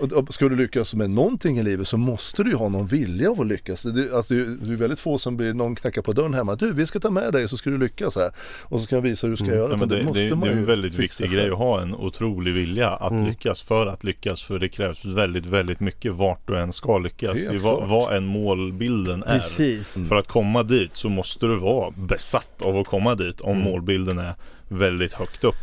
Och 0.00 0.12
och 0.12 0.34
ska 0.34 0.48
du 0.48 0.56
lyckas 0.56 0.94
med 0.94 1.10
någonting 1.10 1.58
i 1.58 1.62
livet 1.62 1.88
så 1.88 1.96
måste 1.96 2.42
du 2.42 2.50
ju 2.50 2.56
ha 2.56 2.68
någon 2.68 2.86
vilja 2.86 3.30
av 3.30 3.40
att 3.40 3.46
lyckas. 3.46 3.82
Det, 3.82 4.12
alltså, 4.14 4.34
det 4.34 4.40
är 4.40 4.46
det 4.66 4.72
är 4.72 4.76
väldigt 4.76 5.00
få 5.00 5.18
som 5.18 5.36
blir, 5.36 5.54
någon 5.54 5.74
knackar 5.76 6.02
på 6.02 6.12
dörren 6.12 6.34
hemma. 6.34 6.54
Du, 6.54 6.72
vi 6.72 6.86
ska 6.86 7.00
ta 7.00 7.10
med 7.10 7.32
dig 7.32 7.48
så 7.48 7.56
ska 7.56 7.70
du 7.70 7.78
lyckas 7.78 8.16
här. 8.16 8.30
Och 8.62 8.80
så 8.80 8.86
ska 8.86 8.94
jag 8.96 9.02
visa 9.02 9.26
hur 9.26 9.30
du 9.32 9.36
ska 9.36 9.46
Mm. 9.46 9.58
göra. 9.58 9.70
Ja, 9.72 9.76
men 9.76 9.88
det, 9.88 10.02
måste 10.04 10.22
det, 10.24 10.30
man 10.34 10.40
det 10.48 10.54
är 10.54 10.58
en 10.58 10.64
väldigt 10.66 10.94
viktig 10.94 11.30
grej 11.30 11.50
att 11.50 11.58
ha 11.58 11.82
en 11.82 11.94
otrolig 11.94 12.54
vilja 12.54 12.88
att 12.88 13.10
Mm. 13.12 13.26
lyckas 13.26 13.62
för 13.62 13.86
att 13.86 14.04
lyckas. 14.04 14.42
För 14.42 14.58
det 14.58 14.68
krävs 14.68 15.04
väldigt, 15.04 15.46
väldigt 15.46 15.80
mycket 15.80 16.12
vart 16.12 16.46
du 16.46 16.56
än 16.58 16.72
ska 16.72 16.98
lyckas. 16.98 17.38
I 17.38 17.56
vad, 17.56 17.88
vad 17.88 18.16
än 18.16 18.26
målbilden 18.26 19.22
är. 19.22 19.38
Precis. 19.38 19.96
Mm. 19.96 20.08
För 20.08 20.16
att 20.16 20.26
komma 20.28 20.62
dit 20.62 20.90
så 20.96 21.08
måste 21.08 21.46
du 21.46 21.56
vara 21.58 21.90
besatt 21.90 22.62
av 22.62 22.76
att 22.76 22.86
komma 22.86 23.14
dit 23.14 23.40
om 23.40 23.50
Mm. 23.56 23.62
målbilden 23.64 24.18
är 24.18 24.34
väldigt 24.68 25.12
högt 25.12 25.44
upp. 25.44 25.54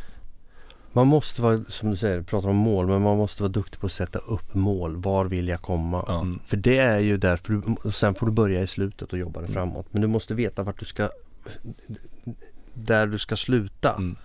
Man 0.98 1.08
måste 1.08 1.42
vara, 1.42 1.60
som 1.70 1.90
du 1.90 1.98
säger, 1.98 2.22
pratar 2.22 2.50
om 2.50 2.56
mål, 2.56 2.88
men 2.88 3.02
man 3.02 3.18
måste 3.18 3.44
vara 3.44 3.52
duktig 3.52 3.80
på 3.80 3.86
att 3.86 3.92
sätta 3.92 4.20
upp 4.20 4.54
mål. 4.54 4.96
Var 4.96 5.26
vill 5.26 5.48
jag 5.48 5.62
komma? 5.62 6.04
Ja. 6.08 6.22
Mm. 6.22 6.40
För 6.48 6.58
det 6.58 6.78
är 6.78 7.00
ju 7.00 7.18
därför 7.18 7.54
du, 7.54 7.62
och 7.84 7.96
sen 7.96 8.16
får 8.16 8.26
du 8.26 8.32
börja 8.32 8.62
i 8.62 8.68
slutet 8.68 9.14
och 9.14 9.20
jobba 9.20 9.42
dig 9.42 9.52
framåt. 9.52 9.86
Men 9.92 10.02
du 10.02 10.08
måste 10.08 10.34
veta 10.34 10.64
vart 10.64 10.80
du 10.80 10.86
ska, 10.86 11.10
där 12.74 13.08
du 13.08 13.18
ska 13.18 13.36
sluta. 13.36 13.94
Mm. 13.94 14.16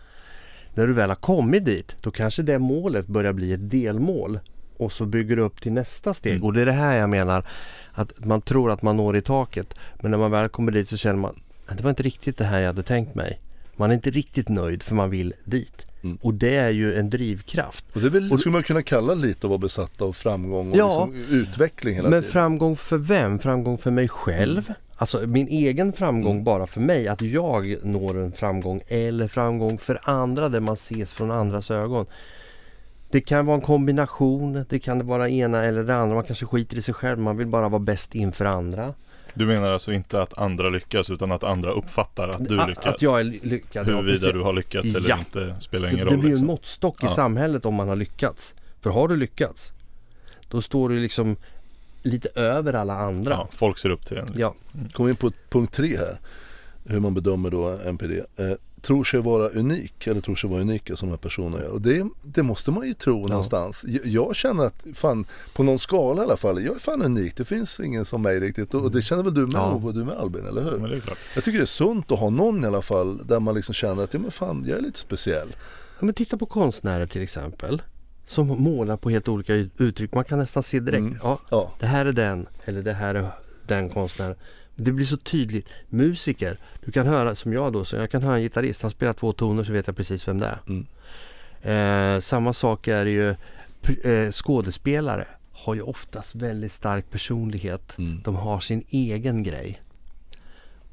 När 0.74 0.86
du 0.86 0.92
väl 0.92 1.08
har 1.08 1.16
kommit 1.16 1.64
dit, 1.64 1.96
då 2.00 2.10
kanske 2.10 2.42
det 2.42 2.58
målet 2.58 3.06
börjar 3.06 3.32
bli 3.32 3.52
ett 3.52 3.70
delmål. 3.70 4.40
Och 4.76 4.92
så 4.92 5.06
bygger 5.06 5.36
du 5.36 5.42
upp 5.42 5.60
till 5.60 5.72
nästa 5.72 6.14
steg. 6.14 6.32
Mm. 6.32 6.44
Och 6.44 6.52
det 6.52 6.60
är 6.62 6.66
det 6.66 6.72
här 6.72 6.96
jag 6.96 7.10
menar, 7.10 7.46
att 7.92 8.24
man 8.24 8.40
tror 8.40 8.70
att 8.70 8.82
man 8.82 8.96
når 8.96 9.16
i 9.16 9.22
taket. 9.22 9.74
Men 10.00 10.10
när 10.10 10.18
man 10.18 10.30
väl 10.30 10.48
kommer 10.48 10.72
dit 10.72 10.88
så 10.88 10.96
känner 10.96 11.18
man, 11.18 11.40
att 11.66 11.76
det 11.76 11.82
var 11.82 11.90
inte 11.90 12.02
riktigt 12.02 12.38
det 12.38 12.44
här 12.44 12.60
jag 12.60 12.66
hade 12.66 12.82
tänkt 12.82 13.14
mig. 13.14 13.40
Man 13.76 13.90
är 13.90 13.94
inte 13.94 14.10
riktigt 14.10 14.48
nöjd 14.48 14.82
för 14.82 14.94
man 14.94 15.10
vill 15.10 15.32
dit. 15.44 15.86
Mm. 16.04 16.18
Och 16.22 16.34
det 16.34 16.54
är 16.56 16.70
ju 16.70 16.94
en 16.98 17.10
drivkraft. 17.10 17.84
Och 17.94 18.00
det 18.00 18.10
väl, 18.10 18.32
Och- 18.32 18.40
skulle 18.40 18.52
man 18.52 18.62
kunna 18.62 18.82
kalla 18.82 19.14
lite 19.14 19.46
att 19.46 19.50
vara 19.50 19.58
besatt 19.58 20.02
av 20.02 20.12
framgång 20.12 20.70
och 20.70 20.76
Ja. 20.76 21.06
liksom 21.12 21.34
utveckling 21.36 21.94
hela 21.94 22.08
Men 22.08 22.20
tiden. 22.22 22.32
framgång 22.32 22.76
för 22.76 22.96
vem? 22.98 23.38
Framgång 23.38 23.78
för 23.78 23.90
mig 23.90 24.08
själv? 24.08 24.72
Alltså 24.96 25.20
min 25.26 25.48
egen 25.48 25.92
framgång 25.92 26.32
Mm. 26.32 26.44
bara 26.44 26.66
för 26.66 26.80
mig, 26.80 27.08
att 27.08 27.22
jag 27.22 27.76
når 27.82 28.18
en 28.18 28.32
framgång 28.32 28.80
eller 28.88 29.28
framgång 29.28 29.78
för 29.78 30.00
andra 30.02 30.48
där 30.48 30.60
man 30.60 30.74
ses 30.74 31.12
från 31.12 31.30
andras 31.30 31.70
ögon. 31.70 32.06
Det 33.10 33.20
kan 33.20 33.46
vara 33.46 33.54
en 33.54 33.60
kombination, 33.62 34.64
det 34.68 34.78
kan 34.78 35.06
vara 35.06 35.28
ena 35.30 35.64
eller 35.64 35.82
det 35.84 35.94
andra. 35.96 36.14
Man 36.14 36.24
kanske 36.24 36.46
skiter 36.46 36.76
i 36.76 36.82
sig 36.82 36.94
själv, 36.94 37.18
man 37.18 37.36
vill 37.36 37.46
bara 37.46 37.68
vara 37.68 37.80
bäst 37.80 38.14
inför 38.14 38.44
andra. 38.44 38.94
Du 39.34 39.46
menar 39.46 39.70
alltså 39.72 39.92
inte 39.92 40.22
att 40.22 40.38
andra 40.38 40.68
lyckas 40.68 41.10
utan 41.10 41.32
att 41.32 41.44
andra 41.44 41.70
uppfattar 41.72 42.28
att 42.28 42.48
du 42.48 42.60
A- 42.60 42.66
lyckas? 42.66 42.86
Att 42.86 43.02
jag 43.02 43.20
är 43.20 43.24
ly- 43.24 43.40
lyckad. 43.42 43.88
ja, 43.88 43.92
Huruvida 43.92 44.12
precis. 44.18 44.32
du 44.32 44.40
har 44.40 44.52
lyckats 44.52 44.94
eller 44.94 45.08
Ja. 45.08 45.18
inte 45.18 45.56
spelar 45.60 45.88
Det, 45.88 45.94
ingen 45.94 46.06
det 46.06 46.12
roll. 46.12 46.20
blir 46.20 46.28
ju 46.30 46.32
en 46.34 46.38
Liksom. 46.38 46.46
måttstock 46.46 47.02
i 47.02 47.06
Ja. 47.06 47.14
samhället 47.14 47.64
om 47.66 47.74
man 47.74 47.88
har 47.88 47.96
lyckats. 47.96 48.54
För 48.80 48.90
har 48.90 49.08
du 49.08 49.16
lyckats, 49.16 49.72
då 50.48 50.62
står 50.62 50.88
du 50.88 50.98
liksom 51.00 51.36
lite 52.02 52.28
över 52.34 52.72
alla 52.72 52.94
andra. 52.94 53.32
Ja, 53.32 53.48
folk 53.52 53.78
ser 53.78 53.90
upp 53.90 54.06
till 54.06 54.16
en. 54.16 54.28
Ja. 54.36 54.54
Kom 54.92 55.08
in 55.08 55.16
på 55.16 55.30
punkt 55.50 55.74
tre 55.74 55.96
här. 55.96 56.18
Hur 56.84 57.00
man 57.00 57.14
bedömer 57.14 57.50
då 57.50 57.78
NPD. 57.84 58.12
Eh, 58.36 58.52
tror 58.82 59.04
sig 59.04 59.20
vara 59.20 59.48
unik 59.48 60.06
eller 60.06 60.20
tror 60.20 60.36
sig 60.36 60.50
vara 60.50 60.60
unika 60.60 60.96
som 60.96 61.08
de 61.08 61.12
här 61.12 61.18
personerna 61.18 61.62
gör. 61.62 61.68
Och 61.70 61.80
det, 61.80 62.06
det 62.22 62.42
måste 62.42 62.70
man 62.70 62.86
ju 62.86 62.94
tro 62.94 63.26
någonstans. 63.28 63.84
Jag, 63.88 64.06
jag 64.06 64.36
känner 64.36 64.64
att 64.64 64.84
fan, 64.94 65.24
på 65.54 65.62
någon 65.62 65.78
skala 65.78 66.22
i 66.22 66.24
alla 66.24 66.36
fall, 66.36 66.64
jag 66.64 66.74
är 66.74 66.80
fan 66.80 67.02
unik. 67.02 67.36
Det 67.36 67.44
finns 67.44 67.80
ingen 67.80 68.04
som 68.04 68.22
mig 68.22 68.40
riktigt. 68.40 68.74
Och 68.74 68.90
det 68.90 69.02
känner 69.02 69.22
väl 69.22 69.34
du 69.34 69.40
med, 69.46 69.54
Ja. 69.54 69.64
och 69.70 69.94
du 69.94 70.04
med 70.04 70.16
Albin, 70.16 70.46
eller 70.46 70.62
hur? 70.62 70.78
Men 70.78 70.90
det 70.90 70.96
är 70.96 71.00
klart. 71.00 71.18
Jag 71.34 71.44
tycker 71.44 71.58
det 71.58 71.64
är 71.64 71.66
sunt 71.66 72.12
att 72.12 72.18
ha 72.18 72.30
någon 72.30 72.64
i 72.64 72.66
alla 72.66 72.82
fall 72.82 73.26
där 73.26 73.40
man 73.40 73.54
liksom 73.54 73.74
känner 73.74 74.02
att 74.02 74.14
ja, 74.14 74.20
men 74.20 74.30
fan, 74.30 74.64
jag 74.68 74.78
är 74.78 74.82
lite 74.82 74.98
speciell. 74.98 75.56
Ja, 75.98 76.04
men 76.04 76.14
titta 76.14 76.36
på 76.36 76.46
konstnärer 76.46 77.06
till 77.06 77.22
exempel. 77.22 77.82
Som 78.26 78.46
målar 78.62 78.96
på 78.96 79.10
helt 79.10 79.28
olika 79.28 79.54
ut- 79.54 79.72
uttryck. 79.78 80.14
Man 80.14 80.24
kan 80.24 80.38
nästan 80.38 80.62
se 80.62 80.80
direkt. 80.80 81.00
Mm. 81.00 81.18
Ja, 81.22 81.40
Ja, 81.50 81.72
det 81.80 81.86
här 81.86 82.06
är 82.06 82.12
den. 82.12 82.46
Eller 82.64 82.82
det 82.82 82.92
här 82.92 83.14
är 83.14 83.28
den 83.66 83.88
konstnären. 83.88 84.36
Det 84.84 84.92
blir 84.92 85.06
så 85.06 85.16
tydligt. 85.16 85.68
Musiker. 85.88 86.56
Du 86.84 86.92
kan 86.92 87.06
höra, 87.06 87.34
som 87.34 87.52
jag 87.52 87.72
då, 87.72 87.84
så 87.84 87.96
jag 87.96 88.10
kan 88.10 88.22
höra 88.22 88.36
en 88.36 88.42
gitarrist. 88.42 88.82
Han 88.82 88.90
spelar 88.90 89.12
två 89.12 89.32
toner 89.32 89.64
så 89.64 89.72
vet 89.72 89.86
jag 89.86 89.96
precis 89.96 90.28
vem 90.28 90.38
det 90.38 90.46
är. 90.46 90.58
Mm. 90.68 90.86
Eh, 91.62 92.20
samma 92.20 92.52
sak 92.52 92.88
är 92.88 93.06
ju 93.06 93.30
eh, 94.04 94.30
skådespelare. 94.32 95.26
Har 95.52 95.74
ju 95.74 95.82
oftast 95.82 96.34
väldigt 96.34 96.72
stark 96.72 97.10
personlighet. 97.10 97.98
Mm. 97.98 98.20
De 98.24 98.36
har 98.36 98.60
sin 98.60 98.84
egen 98.88 99.42
grej. 99.42 99.82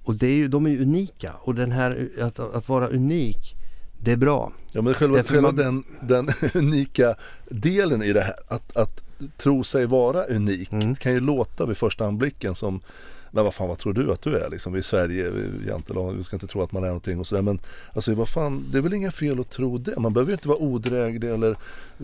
Och 0.04 0.16
det 0.16 0.28
är 0.28 0.34
ju, 0.36 0.48
de 0.48 0.66
är 0.66 0.70
ju 0.70 0.82
unika. 0.82 1.34
Och 1.34 1.56
den 1.56 1.72
här 1.72 2.10
att, 2.22 2.40
att 2.40 2.70
vara 2.70 2.88
unik, 2.88 3.56
det 4.00 4.12
är 4.12 4.18
bra. 4.18 4.52
Ja 4.72 4.82
men 4.82 4.94
själva, 4.94 5.24
själva 5.24 5.42
man- 5.42 5.56
den, 5.56 5.84
den 6.02 6.30
unika 6.54 7.16
delen 7.50 8.04
i 8.04 8.14
det 8.14 8.22
här, 8.22 8.36
att, 8.48 8.78
att 8.78 9.04
tro 9.38 9.64
sig 9.64 9.86
vara 9.86 10.24
unik, 10.24 10.72
Mm. 10.72 10.96
kan 10.96 11.12
ju 11.14 11.20
låta 11.20 11.66
vid 11.66 11.78
första 11.78 12.06
anblicken 12.06 12.56
som 12.56 12.82
men 13.32 13.44
vad 13.44 13.54
fan 13.54 13.68
vad 13.68 13.78
tror 13.78 13.94
du 13.94 14.12
att 14.12 14.22
du 14.22 14.38
är 14.38 14.50
liksom? 14.50 14.74
Vi 14.74 14.78
är 14.78 14.80
i 14.80 14.84
Sverige, 14.84 15.32
jantelag, 15.68 16.14
vi 16.14 16.24
ska 16.24 16.36
inte 16.36 16.48
tro 16.48 16.62
att 16.62 16.72
man 16.72 16.84
är 16.84 16.88
någonting 16.88 17.20
och 17.20 17.28
sådär 17.28 17.42
men 17.42 17.60
alltså 17.94 18.16
vad 18.16 18.30
fan, 18.30 18.70
det 18.72 18.78
är 18.78 18.82
väl 18.82 18.94
inga 18.94 19.12
fel 19.12 19.40
att 19.40 19.50
tro 19.50 19.78
det. 19.78 20.00
Man 20.00 20.14
behöver 20.14 20.32
ju 20.32 20.34
inte 20.34 20.48
vara 20.48 20.60
odräglig 20.60 21.30
eller 21.30 21.58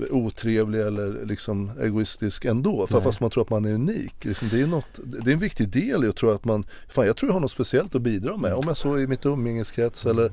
otrevlig 0.09 0.81
eller 0.81 1.25
liksom 1.25 1.71
egoistisk 1.81 2.45
ändå. 2.45 2.87
För 2.87 3.01
fast 3.01 3.19
man 3.19 3.29
tror 3.29 3.43
att 3.43 3.49
man 3.49 3.65
är 3.65 3.73
unik. 3.73 4.25
Liksom, 4.25 4.49
det, 4.49 4.61
är 4.61 4.67
något, 4.67 4.99
det 5.03 5.31
är 5.31 5.33
en 5.33 5.39
viktig 5.39 5.69
del 5.69 6.03
i 6.03 6.07
att 6.07 6.15
tro 6.15 6.29
att 6.29 6.45
man, 6.45 6.65
fan 6.89 7.05
jag 7.05 7.17
tror 7.17 7.29
jag 7.29 7.33
har 7.33 7.39
något 7.39 7.51
speciellt 7.51 7.95
att 7.95 8.01
bidra 8.01 8.37
med. 8.37 8.53
Om 8.53 8.63
jag 8.67 8.77
så 8.77 8.99
i 8.99 9.07
mitt 9.07 9.25
umgängeskrets 9.25 10.05
eller 10.05 10.31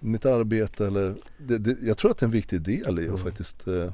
mitt 0.00 0.26
arbete 0.26 0.86
eller 0.86 1.14
det, 1.38 1.58
det, 1.58 1.76
jag 1.82 1.96
tror 1.96 2.10
att 2.10 2.18
det 2.18 2.24
är 2.24 2.28
en 2.28 2.32
viktig 2.32 2.62
del 2.62 2.98
i 2.98 3.08
att 3.08 3.20
faktiskt 3.20 3.66
eh, 3.66 3.74
eh, 3.74 3.92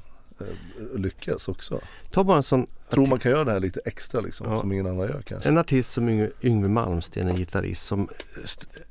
lyckas 0.95 1.49
också. 1.49 1.81
Ta 2.11 2.25
bara 2.25 2.37
en 2.37 2.43
sån 2.43 2.67
Tror 2.91 3.07
man 3.07 3.19
kan 3.19 3.33
göra 3.33 3.45
det 3.45 3.53
här 3.53 3.61
lite 3.61 3.81
extra 3.85 4.21
liksom, 4.21 4.53
Ja. 4.53 4.59
som 4.61 4.73
ingen 4.73 4.87
annan 4.87 5.09
gör 5.09 5.23
kanske. 5.23 5.49
En 5.49 5.59
artist 5.59 5.91
som 5.91 6.09
Yngve, 6.09 6.31
Yngve 6.43 6.69
Malmsten, 6.69 7.29
en 7.29 7.37
gitarrist 7.37 7.87
som 7.87 8.09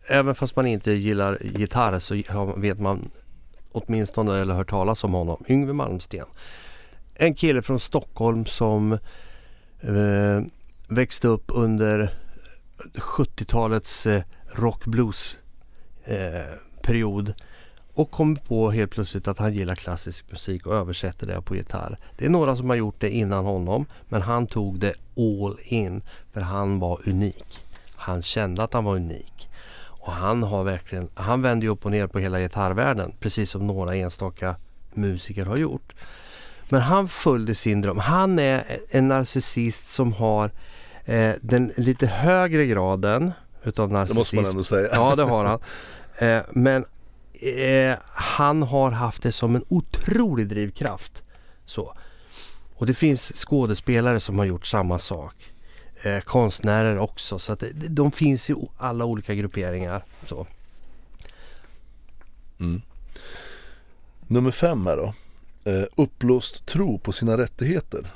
även 0.07 0.35
fast 0.35 0.55
man 0.55 0.67
inte 0.67 0.91
gillar 0.91 1.37
gitarr 1.43 1.99
så 1.99 2.23
vet 2.57 2.79
man 2.79 3.09
åtminstone 3.71 4.37
eller 4.37 4.53
hört 4.53 4.69
talas 4.69 5.03
om 5.03 5.13
honom. 5.13 5.43
Yngve 5.47 5.73
Malmsten. 5.73 6.25
En 7.13 7.35
kille 7.35 7.61
från 7.61 7.79
Stockholm 7.79 8.45
som 8.45 8.91
eh, 9.81 10.41
växte 10.87 11.27
upp 11.27 11.45
under 11.47 12.13
70-talets 12.95 14.05
eh, 14.05 14.21
rock 14.51 14.85
blues 14.85 15.37
eh, 16.05 16.55
period 16.81 17.33
och 17.99 18.11
kom 18.11 18.35
på 18.35 18.71
helt 18.71 18.91
plötsligt 18.91 19.27
att 19.27 19.37
han 19.37 19.53
gillar 19.53 19.75
klassisk 19.75 20.31
musik 20.31 20.65
och 20.65 20.75
översätter 20.75 21.27
det 21.27 21.41
på 21.41 21.55
gitarr. 21.55 21.97
Det 22.17 22.25
är 22.25 22.29
några 22.29 22.55
som 22.55 22.69
har 22.69 22.75
gjort 22.77 22.95
det 22.99 23.09
innan 23.09 23.45
honom 23.45 23.85
men 24.09 24.21
han 24.21 24.47
tog 24.47 24.79
det 24.79 24.93
all 25.17 25.57
in 25.63 26.01
för 26.33 26.41
han 26.41 26.79
var 26.79 26.99
unik. 27.05 27.59
Han 27.95 28.21
kände 28.21 28.63
att 28.63 28.73
han 28.73 28.83
var 28.83 28.95
unik. 28.95 29.49
Och 29.81 30.11
han 30.11 30.43
har 30.43 30.63
verkligen, 30.63 31.09
han 31.13 31.41
vände 31.41 31.67
upp 31.67 31.85
och 31.85 31.91
ner 31.91 32.07
på 32.07 32.19
hela 32.19 32.39
gitarrvärlden 32.39 33.13
precis 33.19 33.49
som 33.49 33.67
några 33.67 33.95
enstaka 33.95 34.55
musiker 34.93 35.45
har 35.45 35.57
gjort. 35.57 35.93
Men 36.69 36.81
han 36.81 37.07
följde 37.07 37.55
sin 37.55 37.81
dröm. 37.81 37.97
Han 37.97 38.39
är 38.39 38.79
en 38.89 39.07
narcissist 39.07 39.89
som 39.89 40.13
har 40.13 40.51
eh, 41.05 41.33
den 41.41 41.71
lite 41.77 42.07
högre 42.07 42.65
graden 42.65 43.31
utav 43.63 43.89
Det 43.89 43.93
måste 43.93 44.15
man 44.15 44.15
narcissism. 44.15 44.49
ändå 44.49 44.63
säga. 44.63 44.89
Ja 44.91 45.15
det 45.15 45.23
har 45.23 45.45
han. 45.45 45.59
Eh, 46.21 46.41
men 46.51 46.85
eh, 47.39 47.97
han 48.05 48.63
har 48.63 48.91
haft 48.91 49.23
det 49.23 49.31
som 49.31 49.55
en 49.55 49.65
otrolig 49.67 50.47
drivkraft. 50.47 51.23
Så. 51.65 51.93
Och 52.75 52.85
det 52.85 52.93
finns 52.93 53.31
skådespelare 53.35 54.19
som 54.19 54.37
har 54.37 54.45
gjort 54.45 54.65
samma 54.65 54.99
sak. 54.99 55.35
Eh, 56.01 56.19
konstnärer 56.19 56.97
också. 56.97 57.39
Så 57.39 57.53
att 57.53 57.63
eh, 57.63 57.69
det, 57.73 57.87
de 57.87 58.11
finns 58.11 58.49
i 58.49 58.55
alla 58.77 59.05
olika 59.05 59.35
grupperingar. 59.35 60.03
Så. 60.25 60.47
Mm. 62.59 62.81
Nummer 64.27 64.51
fem 64.51 64.85
här 64.85 64.97
då. 64.97 65.13
Eh, 65.71 65.83
upplåst 65.95 66.65
tro 66.65 66.99
på 66.99 67.11
sina 67.11 67.37
rättigheter. 67.37 68.13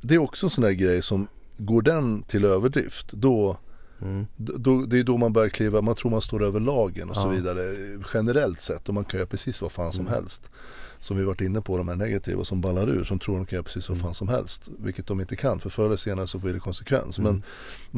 Det 0.00 0.14
är 0.14 0.18
också 0.18 0.46
en 0.46 0.50
sån 0.50 0.64
där 0.64 0.70
grej 0.70 1.02
som 1.02 1.28
går 1.56 1.82
den 1.82 2.22
till 2.22 2.44
överdrift 2.44 3.12
då, 3.12 3.56
Mm. 4.02 4.26
då 4.36 4.84
det 4.86 4.98
är 4.98 5.04
då 5.04 5.16
man 5.16 5.32
börjar 5.32 5.48
kliva, 5.48 5.80
man 5.80 5.94
tror 5.94 6.10
man 6.10 6.20
står 6.20 6.42
över 6.42 6.60
lagen 6.60 7.10
och 7.10 7.16
så 7.16 7.28
Ja. 7.28 7.32
vidare 7.32 7.74
generellt 8.14 8.60
sett 8.60 8.88
och 8.88 8.94
man 8.94 9.04
kan 9.04 9.18
göra 9.18 9.28
precis 9.28 9.62
vad 9.62 9.72
fan 9.72 9.92
som 9.92 10.06
Mm. 10.06 10.14
helst. 10.14 10.50
Som 11.00 11.16
vi 11.16 11.24
varit 11.24 11.40
inne 11.40 11.60
på 11.60 11.78
de 11.78 11.88
här 11.88 11.96
negativa 11.96 12.44
som 12.44 12.60
ballar 12.60 12.88
ur 12.88 13.04
som 13.04 13.18
tror 13.18 13.36
de 13.36 13.46
kan 13.46 13.56
göra 13.56 13.64
precis 13.64 13.88
vad 13.88 13.96
Mm. 13.98 14.04
fan 14.04 14.14
som 14.14 14.28
helst. 14.28 14.68
Vilket 14.78 15.06
de 15.06 15.20
inte 15.20 15.36
kan 15.36 15.60
för 15.60 15.70
förr 15.70 15.86
eller 15.86 15.96
senare 15.96 16.26
så 16.26 16.38
blir 16.38 16.52
det 16.54 16.60
konsekvens. 16.60 17.18
Mm. 17.18 17.32
Men, 17.32 17.42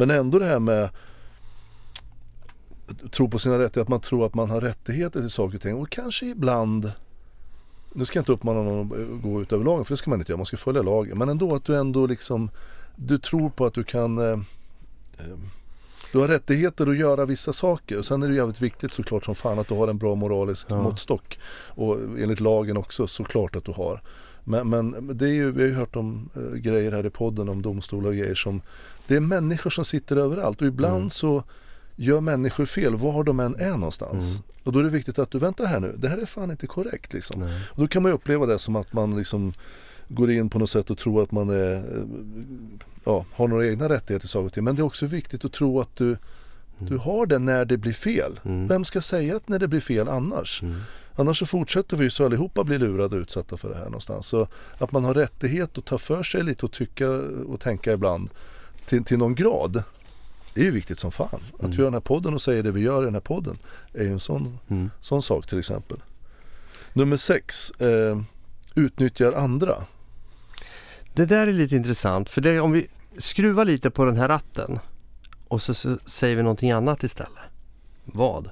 men 0.08 0.18
ändå 0.18 0.38
det 0.38 0.46
här 0.46 0.58
med 0.60 0.90
tro 3.10 3.30
på 3.30 3.38
sina 3.38 3.54
rättigheter, 3.54 3.80
att 3.80 3.88
man 3.88 4.00
tror 4.00 4.26
att 4.26 4.34
man 4.34 4.50
har 4.50 4.60
rättigheter 4.60 5.20
till 5.20 5.30
saker 5.30 5.56
och 5.56 5.62
ting 5.62 5.74
och 5.74 5.90
kanske 5.90 6.26
ibland 6.26 6.92
nu 7.94 8.04
ska 8.04 8.18
jag 8.18 8.22
inte 8.22 8.32
uppmana 8.32 8.62
någon 8.62 8.86
att 9.16 9.22
gå 9.22 9.42
ut 9.42 9.52
över 9.52 9.64
lagen 9.64 9.84
för 9.84 9.92
det 9.92 9.96
ska 9.96 10.10
man 10.10 10.18
inte 10.20 10.32
göra, 10.32 10.36
man 10.36 10.46
ska 10.46 10.56
följa 10.56 10.82
lagen. 10.82 11.18
Men 11.18 11.28
ändå 11.28 11.54
att 11.54 11.64
du 11.64 11.76
ändå 11.76 12.06
liksom 12.06 12.50
Du 12.96 13.18
tror 13.18 13.50
på 13.50 13.66
att 13.66 13.74
du 13.74 13.84
kan 13.84 14.18
eh, 14.18 14.24
eh, 15.18 15.38
Du 16.12 16.18
har 16.18 16.28
rättigheter 16.28 16.86
att 16.86 16.96
göra 16.98 17.24
vissa 17.24 17.52
saker 17.52 17.98
och 17.98 18.04
sen 18.04 18.22
är 18.22 18.28
det 18.28 18.34
jävligt 18.34 18.60
viktigt 18.60 18.92
såklart 18.92 19.24
som 19.24 19.34
fan 19.34 19.58
att 19.58 19.68
du 19.68 19.74
har 19.74 19.88
en 19.88 19.98
bra 19.98 20.14
moralisk 20.14 20.66
Ja. 20.70 20.82
måttstock. 20.82 21.38
Och 21.66 21.96
enligt 22.18 22.40
lagen 22.40 22.76
också 22.76 23.06
såklart 23.06 23.56
att 23.56 23.64
du 23.64 23.72
har. 23.72 24.02
Men, 24.44 24.68
men 24.68 25.16
det 25.16 25.24
är 25.28 25.32
ju, 25.32 25.52
vi 25.52 25.60
har 25.62 25.68
ju 25.68 25.74
hört 25.74 25.96
om 25.96 26.28
eh, 26.36 26.56
grejer 26.58 26.92
här 26.92 27.06
i 27.06 27.10
podden 27.10 27.48
om 27.48 27.62
domstolar 27.62 28.08
och 28.08 28.14
grejer 28.16 28.34
som 28.34 28.62
Det 29.06 29.16
är 29.16 29.20
människor 29.20 29.70
som 29.70 29.84
sitter 29.84 30.16
överallt 30.16 30.60
och 30.62 30.66
ibland 30.68 30.96
Mm. 30.96 31.10
så 31.10 31.44
gör 31.96 32.20
människor 32.20 32.64
fel 32.64 32.94
var 32.94 33.24
de 33.24 33.40
än 33.40 33.54
är 33.54 33.70
någonstans. 33.76 34.30
Mm. 34.36 34.44
Och 34.64 34.72
då 34.72 34.78
är 34.78 34.82
det 34.82 34.88
viktigt 34.90 35.18
att 35.18 35.30
du 35.30 35.38
väntar 35.38 35.64
här 35.64 35.80
nu, 35.80 35.94
det 35.98 36.08
här 36.08 36.18
är 36.18 36.26
fan 36.26 36.50
inte 36.50 36.66
korrekt 36.66 37.12
liksom. 37.12 37.40
Nej. 37.40 37.60
Och 37.70 37.80
då 37.80 37.88
kan 37.88 38.02
man 38.02 38.10
ju 38.12 38.14
uppleva 38.16 38.46
det 38.46 38.58
som 38.58 38.76
att 38.76 38.92
man 38.92 39.18
liksom 39.18 39.52
går 40.12 40.30
in 40.30 40.48
på 40.50 40.58
något 40.58 40.70
sätt 40.70 40.90
och 40.90 40.98
tror 40.98 41.22
att 41.22 41.32
man 41.32 41.48
är, 41.48 41.74
eh, 41.74 42.04
ja, 43.04 43.24
har 43.32 43.48
några 43.48 43.66
egna 43.66 43.88
rättigheter 43.88 44.18
till 44.20 44.28
saker 44.28 44.46
och 44.46 44.52
ting. 44.52 44.64
Men 44.64 44.76
det 44.76 44.82
är 44.82 44.84
också 44.84 45.06
viktigt 45.06 45.44
att 45.44 45.52
tro 45.52 45.80
att 45.80 45.96
du, 45.96 46.16
du 46.78 46.96
har 46.96 47.26
det 47.26 47.38
när 47.38 47.64
det 47.64 47.76
blir 47.78 47.92
fel. 47.92 48.40
Mm. 48.44 48.68
Vem 48.68 48.84
ska 48.84 49.00
säga 49.00 49.36
att 49.36 49.48
när 49.48 49.58
det 49.58 49.68
blir 49.68 49.80
fel 49.80 50.08
annars? 50.08 50.62
Mm. 50.62 50.80
Annars 51.14 51.38
så 51.38 51.46
fortsätter 51.46 51.96
vi 51.96 52.10
så 52.10 52.24
allihopa 52.24 52.64
bli 52.64 52.78
lurade 52.78 53.16
och 53.16 53.20
utsatta 53.22 53.56
för 53.56 53.68
det 53.70 53.76
här 53.76 53.84
någonstans. 53.84 54.26
Så 54.26 54.48
att 54.78 54.92
man 54.92 55.04
har 55.04 55.14
rättighet 55.14 55.78
att 55.78 55.84
ta 55.84 55.98
för 55.98 56.22
sig 56.22 56.42
lite 56.42 56.66
och 56.66 56.72
tycka 56.72 57.10
och 57.46 57.60
tänka 57.60 57.92
ibland 57.92 58.30
till, 58.86 59.04
till 59.04 59.18
någon 59.18 59.34
grad. 59.34 59.82
Det 60.54 60.60
är 60.60 60.64
ju 60.64 60.70
viktigt 60.70 60.98
som 60.98 61.10
fan. 61.12 61.28
Att 61.54 61.60
Mm. 61.60 61.70
vi 61.70 61.76
gör 61.76 61.84
den 61.84 61.94
här 61.94 62.00
podden 62.00 62.34
och 62.34 62.40
säger 62.40 62.62
det 62.62 62.72
vi 62.72 62.80
gör 62.80 63.02
i 63.02 63.04
den 63.04 63.14
här 63.14 63.20
podden 63.20 63.58
är 63.94 64.02
ju 64.04 64.12
en 64.12 64.20
sån 64.20 64.58
Mm. 64.68 64.90
Sån 65.00 65.22
sak 65.22 65.46
till 65.46 65.58
exempel. 65.58 65.96
Nummer 66.92 67.16
sex. 67.16 67.70
Eh, 67.70 68.20
utnyttjar 68.74 69.32
andra. 69.32 69.74
Det 71.14 71.24
där 71.26 71.46
är 71.46 71.52
lite 71.52 71.76
intressant 71.76 72.30
för 72.30 72.40
det, 72.40 72.60
om 72.60 72.72
vi 72.72 72.86
skruvar 73.18 73.64
lite 73.64 73.90
på 73.90 74.04
den 74.04 74.16
här 74.16 74.28
ratten 74.28 74.78
och 75.48 75.62
så, 75.62 75.74
så 75.74 75.98
säger 76.06 76.36
vi 76.36 76.42
någonting 76.42 76.70
annat 76.70 77.02
istället. 77.02 77.32
Vad? 78.04 78.50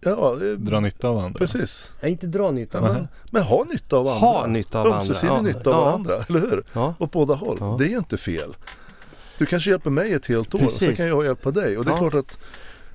Ja, 0.00 0.32
eh, 0.44 0.50
Dra 0.52 0.80
nytta 0.80 1.08
av 1.08 1.18
andra. 1.18 1.38
precis. 1.38 1.92
Ja, 2.00 2.08
inte 2.08 2.26
dra 2.26 2.50
nytta 2.50 2.78
Ja, 2.78 2.92
men, 2.92 3.08
men 3.32 3.42
ha 3.42 3.64
nytta 3.64 3.96
av 3.96 4.08
andra. 4.08 4.20
Ha 4.20 4.46
nytta 4.46 4.80
av 4.80 4.86
andra. 4.86 4.98
Ömsesidig 4.98 5.32
Ja. 5.32 5.42
nytta 5.42 5.58
av 5.60 5.64
Ja. 5.76 5.84
varandra, 5.84 6.14
eller 6.28 6.40
hur? 6.40 6.64
Ja. 6.72 6.94
Åt 6.98 7.10
båda 7.12 7.34
håll. 7.34 7.56
Ja. 7.60 7.76
Det 7.78 7.84
är 7.84 7.88
ju 7.88 7.98
inte 7.98 8.16
fel. 8.16 8.56
Du 9.38 9.46
kanske 9.46 9.70
hjälper 9.70 9.90
mig 9.90 10.12
ett 10.12 10.26
helt 10.26 10.54
år 10.54 10.64
och 10.64 10.70
sen 10.72 10.78
Precis. 10.78 10.96
kan 10.96 11.08
jag 11.08 11.24
hjälpa 11.24 11.50
dig. 11.50 11.78
Och 11.78 11.84
det 11.84 11.90
är 11.90 11.94
Ja. 11.94 11.98
klart 12.10 12.14
att 12.14 12.38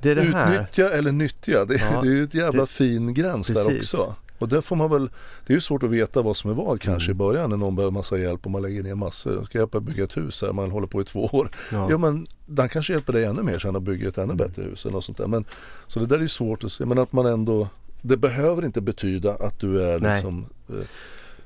Det 0.02 0.10
är 0.12 0.16
det 0.16 0.22
här. 0.22 0.54
utnyttja 0.54 0.90
eller 0.90 1.12
nyttja, 1.12 1.66
det, 1.66 1.76
Ja. 1.94 2.00
det 2.04 2.08
är 2.08 2.12
ju 2.16 2.24
ett 2.24 2.34
jävla 2.34 2.62
Det- 2.62 2.68
fin 2.68 3.14
gräns 3.14 3.48
där 3.48 3.66
Precis. 3.66 3.94
också. 3.94 4.16
Och 4.40 4.48
där 4.50 4.62
får 4.62 4.76
man 4.76 4.90
väl, 4.92 5.10
det 5.48 5.54
är 5.54 5.56
ju 5.58 5.62
svårt 5.62 5.84
att 5.84 5.90
veta 5.90 6.22
vad 6.22 6.38
som 6.38 6.50
är 6.52 6.54
vad 6.56 6.82
kanske 6.82 7.12
Mm. 7.12 7.16
i 7.16 7.18
början 7.18 7.50
när 7.50 7.58
någon 7.58 7.76
behöver 7.76 7.92
massa 7.94 8.18
hjälp 8.18 8.46
och 8.46 8.52
man 8.52 8.62
lägger 8.62 8.84
ner 8.84 8.96
massor. 8.96 9.44
Ska 9.44 9.58
hjälpa 9.58 9.80
bygga 9.80 10.04
ett 10.04 10.18
hus 10.18 10.42
här, 10.42 10.54
man 10.54 10.72
håller 10.72 10.88
på 10.88 11.02
i 11.02 11.04
två 11.04 11.26
år. 11.26 11.50
Ja. 11.72 11.88
Ja 11.90 11.98
men 11.98 12.28
den 12.46 12.70
kanske 12.70 12.94
hjälper 12.94 13.14
dig 13.14 13.26
ännu 13.26 13.44
mer 13.44 13.60
sen 13.60 13.76
att 13.76 13.84
bygga 13.84 14.08
ett 14.10 14.18
ännu 14.18 14.24
Mm. 14.34 14.38
bättre 14.38 14.64
hus 14.64 14.86
eller 14.86 14.94
något 14.94 15.06
sånt 15.06 15.18
där. 15.18 15.28
Men, 15.28 15.46
så 15.88 16.00
det 16.00 16.06
där 16.06 16.16
är 16.18 16.22
ju 16.22 16.28
svårt 16.28 16.64
att 16.64 16.72
se. 16.72 16.86
Men 16.86 16.98
att 17.00 17.12
man 17.14 17.26
ändå, 17.26 17.68
det 18.02 18.18
behöver 18.18 18.66
inte 18.66 18.82
betyda 18.82 19.36
att 19.36 19.60
du 19.60 19.82
är 19.82 20.00
Nej. 20.00 20.12
liksom 20.12 20.46
eh, 20.70 20.76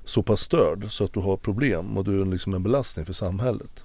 så 0.05 0.23
pass 0.23 0.41
störd 0.41 0.91
så 0.91 1.03
att 1.03 1.13
du 1.13 1.19
har 1.19 1.37
problem 1.37 1.97
och 1.97 2.03
du 2.03 2.21
är 2.21 2.25
liksom 2.25 2.53
en 2.53 2.63
belastning 2.63 3.05
för 3.05 3.13
samhället. 3.13 3.83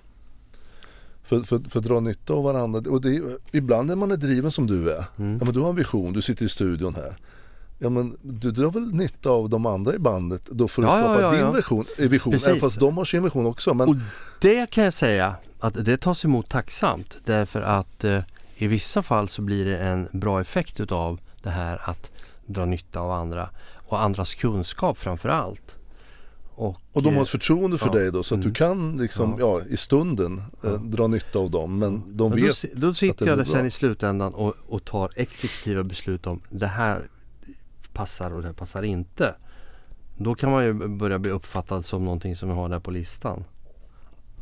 För, 1.25 1.40
för, 1.40 1.59
för 1.69 1.79
att 1.79 1.85
dra 1.85 2.01
nytta 2.01 2.33
av 2.33 2.45
varandra. 2.45 2.90
Och 2.90 3.01
det 3.01 3.17
är, 3.17 3.23
ibland 3.53 3.88
när 3.88 3.97
man 3.97 4.11
är 4.11 4.17
driven 4.17 4.51
som 4.51 4.67
du 4.67 4.90
är. 4.93 5.05
Mm. 5.19 5.38
Ja 5.38 5.45
men 5.45 5.55
du 5.55 5.61
har 5.61 5.71
en 5.71 5.77
vision, 5.77 6.12
du 6.12 6.23
sitter 6.23 6.45
i 6.45 6.49
studion 6.49 6.95
här. 6.95 7.17
Ja 7.85 7.90
men 7.90 8.16
du 8.23 8.51
drar 8.51 8.70
väl 8.70 8.94
nytta 8.94 9.31
av 9.31 9.49
de 9.49 9.66
andra 9.66 9.94
i 9.94 9.99
bandet 9.99 10.44
då 10.47 10.68
för 10.68 10.83
att 10.83 10.88
Ja, 10.88 10.99
ja, 10.99 11.05
skapa 11.05 11.23
ja, 11.23 11.31
din 11.31 11.40
ja. 11.40 11.51
version, 11.51 11.85
eh, 11.99 12.09
vision. 12.09 12.31
Precis. 12.33 12.49
Även 12.49 12.61
fast 12.61 12.81
de 12.81 12.97
har 12.97 13.05
sin 13.05 13.23
vision 13.23 13.47
också. 13.47 13.75
Men 13.75 13.88
Och 13.88 13.97
det 14.40 14.70
kan 14.70 14.85
jag 14.85 14.94
säga 14.94 15.37
att 15.61 15.85
det 15.85 15.97
tas 15.97 16.25
emot 16.25 16.49
tacksamt 16.49 17.16
därför 17.25 17.62
att 17.62 18.05
eh, 18.05 18.20
i 18.57 18.66
vissa 18.66 19.03
fall 19.03 19.29
så 19.29 19.42
blir 19.42 19.64
det 19.64 19.79
en 19.79 20.09
bra 20.12 20.40
effekt 20.40 20.81
utav 20.81 21.20
det 21.42 21.51
här 21.51 21.81
att 21.90 22.11
dra 22.47 22.64
nytta 22.64 23.01
av 23.01 23.11
andra 23.11 23.51
och 23.75 24.03
andras 24.03 24.35
kunskap 24.35 24.99
framför 24.99 25.29
allt. 25.29 25.75
Och, 26.57 26.77
Och 26.92 27.03
de 27.03 27.09
har 27.09 27.16
eh, 27.16 27.23
ett 27.23 27.29
förtroende 27.29 27.79
för 27.79 27.87
ja. 27.87 27.92
dig 27.92 28.12
då 28.12 28.23
så 28.23 28.35
att 28.35 28.40
du 28.40 28.47
Mm. 28.47 28.55
kan 28.55 28.97
liksom, 28.97 29.37
ja. 29.38 29.61
i 29.68 29.77
stunden 29.77 30.38
eh, 30.38 30.70
Ja. 30.70 30.77
dra 30.77 31.07
nytta 31.07 31.38
av 31.38 31.51
dem. 31.51 31.79
Men 31.79 32.03
de 32.16 32.31
men 32.31 32.40
då, 32.40 32.47
vet, 32.47 32.73
då 32.75 32.88
att 32.88 32.97
sitter 32.97 33.25
det 33.25 33.31
jag 33.31 33.38
blir 33.38 33.47
sen 33.47 33.66
i 33.66 33.70
slutändan 33.70 34.35
och, 34.35 34.55
och 34.68 34.85
tar 34.85 35.11
exekutiva 35.16 35.83
beslut 35.83 36.27
om 36.27 36.40
det 36.51 36.66
här 36.66 37.09
passar 37.95 38.31
och 38.31 38.41
det 38.41 38.47
här 38.47 38.55
passar 38.55 38.83
inte. 38.83 39.35
Då 40.17 40.35
kan 40.35 40.51
man 40.51 40.65
ju 40.65 40.73
börja 40.89 41.19
bli 41.19 41.31
uppfattad 41.31 41.85
som 41.85 42.05
någonting 42.05 42.37
som 42.37 42.49
vi 42.49 42.55
har 42.55 42.69
där 42.69 42.81
på 42.81 42.91
listan. 42.91 43.45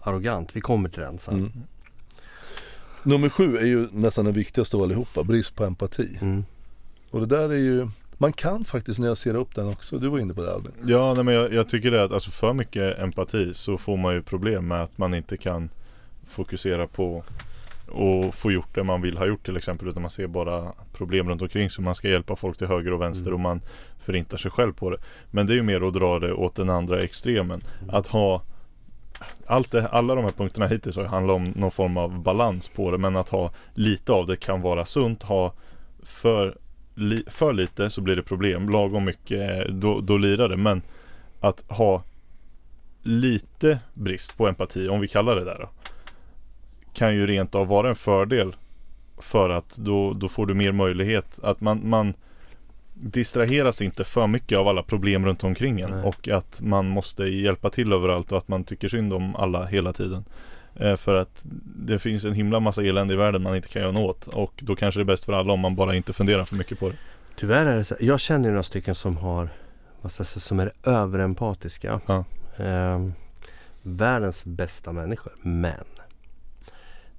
Arrogant, 0.03 0.57
vi 0.57 0.61
kommer 0.61 0.89
till 0.89 1.01
den 1.01 1.19
sen. 1.19 1.35
mm. 1.35 1.53
Nummer 3.03 3.29
sju 3.29 3.57
är 3.57 3.67
ju 3.67 3.89
nästan 3.93 4.25
den 4.25 4.35
viktigaste 4.35 4.77
av 4.77 4.83
allihopa, 4.83 5.25
brist 5.25 5.57
på 5.57 5.65
empati. 5.65 6.19
Mm. 6.21 6.45
Och 7.11 7.21
det 7.21 7.27
där 7.27 7.49
är 7.49 7.59
ju, 7.59 7.89
man 8.19 8.33
kan 8.33 8.65
faktiskt 8.65 9.01
nyansera 9.01 9.39
upp 9.39 9.55
den 9.55 9.69
också. 9.69 9.99
Du 9.99 10.09
var 10.09 10.19
inne 10.19 10.35
på 10.35 10.43
det 10.43 10.53
Albin. 10.53 10.73
Ja, 10.85 11.15
nej, 11.15 11.25
men 11.25 11.35
jag, 11.35 11.53
jag 11.53 11.69
tycker 11.69 11.91
det 11.91 12.05
att 12.05 12.13
alltså 12.13 12.31
för 12.31 12.53
mycket 12.53 12.99
empati 12.99 13.55
så 13.55 13.79
får 13.79 13.97
man 13.97 14.15
ju 14.15 14.23
problem 14.23 14.69
med 14.69 14.83
att 14.83 14.99
man 14.99 15.15
inte 15.15 15.37
kan 15.37 15.71
fokusera 16.29 16.87
på 16.87 17.25
och 17.93 18.35
få 18.35 18.53
gjort 18.53 18.75
det 18.75 18.85
man 18.85 19.03
vill 19.03 19.19
ha 19.19 19.27
gjort 19.27 19.45
till 19.45 19.57
exempel 19.57 19.89
utan 19.89 20.03
man 20.03 20.11
ser 20.11 20.27
bara 20.27 20.73
problem 20.93 21.29
runt 21.29 21.43
omkring 21.43 21.71
så 21.71 21.83
man 21.83 21.95
ska 21.95 22.09
hjälpa 22.09 22.37
folk 22.37 22.59
till 22.59 22.67
höger 22.67 22.93
och 22.93 23.01
vänster 23.01 23.27
Mm. 23.27 23.35
och 23.35 23.41
man 23.41 23.61
förintar 23.99 24.37
sig 24.37 24.51
själv 24.51 24.73
på 24.73 24.91
det. 24.91 24.97
Men 25.31 25.47
det 25.47 25.53
är 25.53 25.57
ju 25.57 25.63
mer 25.63 25.87
att 25.87 25.95
dra 25.95 26.19
det 26.19 26.33
åt 26.33 26.55
den 26.55 26.71
andra 26.71 27.01
extremen. 27.01 27.63
Att 27.89 28.07
ha 28.07 28.43
allt 29.47 29.71
det, 29.71 29.89
alla 29.89 30.15
de 30.15 30.25
här 30.25 30.33
punkterna 30.33 30.67
hittills 30.67 30.97
har 30.97 31.05
handlat 31.05 31.37
om 31.37 31.45
någon 31.57 31.71
form 31.71 31.97
av 31.97 32.23
balans 32.23 32.69
på 32.69 32.91
det 32.91 32.99
men 32.99 33.17
att 33.17 33.29
ha 33.29 33.51
lite 33.75 34.13
av 34.13 34.27
det 34.27 34.37
kan 34.37 34.61
vara 34.61 34.85
sunt. 34.85 35.23
Ha 35.23 35.53
för, 36.03 36.59
li, 36.95 37.25
för 37.27 37.53
lite 37.53 37.91
så 37.91 38.01
blir 38.01 38.17
det 38.17 38.23
problem. 38.23 38.69
Lagom 38.69 39.05
mycket 39.05 39.69
då, 39.69 40.01
då 40.01 40.17
lirar 40.17 40.49
det. 40.49 40.57
Men 40.57 40.83
att 41.41 41.65
ha 41.69 42.03
lite 43.03 43.79
brist 43.95 44.37
på 44.37 44.49
empati, 44.49 44.89
om 44.89 45.01
vi 45.01 45.09
kallar 45.09 45.37
det 45.37 45.45
där 45.45 45.59
då, 45.59 45.69
kan 46.93 47.15
ju 47.15 47.27
rent 47.27 47.55
av 47.55 47.67
vara 47.67 47.89
en 47.89 47.95
fördel 47.95 48.57
för 49.19 49.51
att 49.51 49.77
då, 49.77 50.13
då 50.13 50.29
får 50.29 50.47
du 50.47 50.55
mer 50.55 50.73
möjlighet 50.73 51.39
att 51.43 51.61
man, 51.61 51.89
man 51.89 52.15
distraheras 52.95 53.83
inte 53.83 54.05
för 54.05 54.27
mycket 54.27 54.59
av 54.59 54.69
alla 54.69 54.83
problem 54.83 55.27
runt 55.27 55.45
omkring 55.45 55.81
en 55.81 55.91
Nej. 55.91 56.05
och 56.05 56.29
att 56.29 56.61
man 56.61 56.89
måste 56.89 57.25
hjälpa 57.25 57.71
till 57.71 57.93
överallt 57.93 58.33
och 58.33 58.39
att 58.39 58.49
man 58.49 58.65
tycker 58.65 58.89
synd 58.89 59.13
om 59.13 59.37
alla 59.37 59.65
hela 59.65 59.93
tiden. 59.93 60.25
Eh, 60.75 60.97
för 60.97 61.15
att 61.15 61.43
det 61.77 61.99
finns 61.99 62.25
en 62.25 62.33
himla 62.33 62.61
massa 62.61 62.83
elände 62.83 63.15
i 63.15 63.17
världen 63.17 63.43
man 63.43 63.57
inte 63.57 63.69
kan 63.69 63.83
göra 63.83 63.93
något 63.93 64.27
och 64.27 64.53
då 64.57 64.77
kanske 64.77 65.01
det 65.01 65.03
är 65.03 65.05
bäst 65.05 65.25
för 65.25 65.33
alla 65.33 65.53
om 65.53 65.61
man 65.61 65.77
bara 65.77 65.95
inte 65.95 66.13
funderar 66.13 66.45
för 66.45 66.57
mycket 66.57 66.79
på 66.79 66.89
det. 66.89 66.97
Tyvärr 67.37 67.67
är 67.67 67.77
det 67.77 67.85
så. 67.85 67.95
Jag 68.01 68.21
känner 68.21 68.49
några 68.49 68.63
stycken 68.63 68.95
som 68.95 69.17
har 69.17 69.49
vad 70.01 70.13
ska 70.13 70.21
jag 70.21 70.27
säga, 70.27 70.41
som 70.41 70.61
är 70.61 70.73
överempatiska. 70.85 72.01
Ja. 72.07 72.25
Ehm, 72.57 73.13
världens 73.83 74.45
bästa 74.45 74.93
människor. 74.93 75.33
Men 75.43 75.85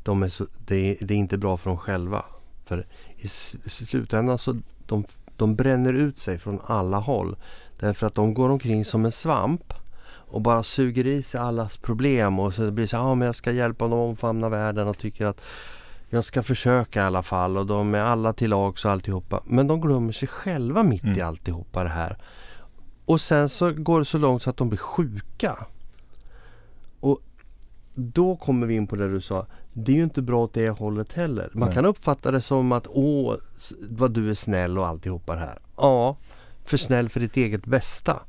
de 0.04 0.24
är 0.24 0.30
så, 0.30 0.48
det, 0.66 0.76
är, 0.76 1.06
det 1.06 1.14
är 1.14 1.18
inte 1.18 1.38
bra 1.38 1.58
för 1.58 1.70
dem 1.70 1.78
själva. 1.78 2.26
För 2.66 2.86
i 3.18 3.28
slutändan 3.28 4.38
så 4.38 4.56
de, 4.86 5.06
de 5.38 5.56
bränner 5.56 5.94
ut 5.94 6.20
sig 6.20 6.38
från 6.38 6.60
alla 6.66 6.98
håll. 6.98 7.36
Därför 7.80 8.08
att 8.08 8.16
de 8.16 8.34
går 8.34 8.50
omkring 8.50 8.86
som 8.86 9.06
en 9.06 9.12
svamp 9.12 9.74
och 10.06 10.42
bara 10.42 10.64
suger 10.64 11.08
i 11.08 11.24
sig 11.24 11.40
allas 11.40 11.78
problem 11.78 12.40
och 12.40 12.54
så 12.54 12.72
blir 12.72 12.84
det 12.84 12.88
så 12.88 12.96
ja 12.96 13.16
men 13.16 13.26
jag 13.26 13.36
ska 13.36 13.52
hjälpa 13.52 13.88
dem 13.88 13.94
att 13.94 14.10
omfamna 14.10 14.50
världen 14.50 14.88
och 14.88 14.98
tycker 14.98 15.26
att 15.26 15.42
jag 16.10 16.26
ska 16.26 16.44
försöka 16.44 17.00
i 17.00 17.04
alla 17.04 17.24
fall 17.24 17.58
och 17.58 17.66
de 17.66 17.96
är 17.96 18.00
alla 18.00 18.34
till 18.34 18.50
lags 18.50 18.86
och 18.86 18.92
alltihopa. 18.92 19.44
Men 19.46 19.68
de 19.68 19.82
glömmer 19.82 20.12
sig 20.12 20.28
själva 20.28 20.84
mitt 20.84 21.04
Mm. 21.04 21.18
i 21.18 21.22
alltihopa 21.22 21.84
det 21.84 21.90
här. 21.90 22.18
Och 23.06 23.22
sen 23.22 23.50
så 23.50 23.72
går 23.72 24.00
det 24.00 24.06
så 24.06 24.18
långt 24.18 24.44
så 24.44 24.50
att 24.50 24.58
de 24.58 24.70
blir 24.70 24.80
sjuka. 24.80 25.58
Och 27.00 27.22
då 27.94 28.36
kommer 28.36 28.68
vi 28.68 28.76
in 28.76 28.88
på 28.88 28.96
det 28.96 29.10
du 29.10 29.22
sa. 29.22 29.46
Det 29.74 29.92
är 29.92 29.96
ju 29.96 30.04
inte 30.04 30.22
bra 30.22 30.44
åt 30.44 30.54
det 30.54 30.70
hållet 30.70 31.14
heller. 31.14 31.50
Man 31.54 31.68
Nej. 31.68 31.76
kan 31.76 31.86
uppfatta 31.86 32.32
det 32.32 32.42
som 32.42 32.72
att 32.72 32.88
åh, 32.90 33.36
vad 33.90 34.12
du 34.12 34.30
är 34.30 34.34
snäll 34.34 34.78
och 34.78 34.88
alltihopa 34.88 35.34
det 35.34 35.40
här. 35.40 35.60
Ja, 35.78 36.18
för 36.66 36.78
snäll 36.78 37.10
för 37.10 37.20
ditt 37.20 37.38
eget 37.38 37.66
bästa. 37.66 38.20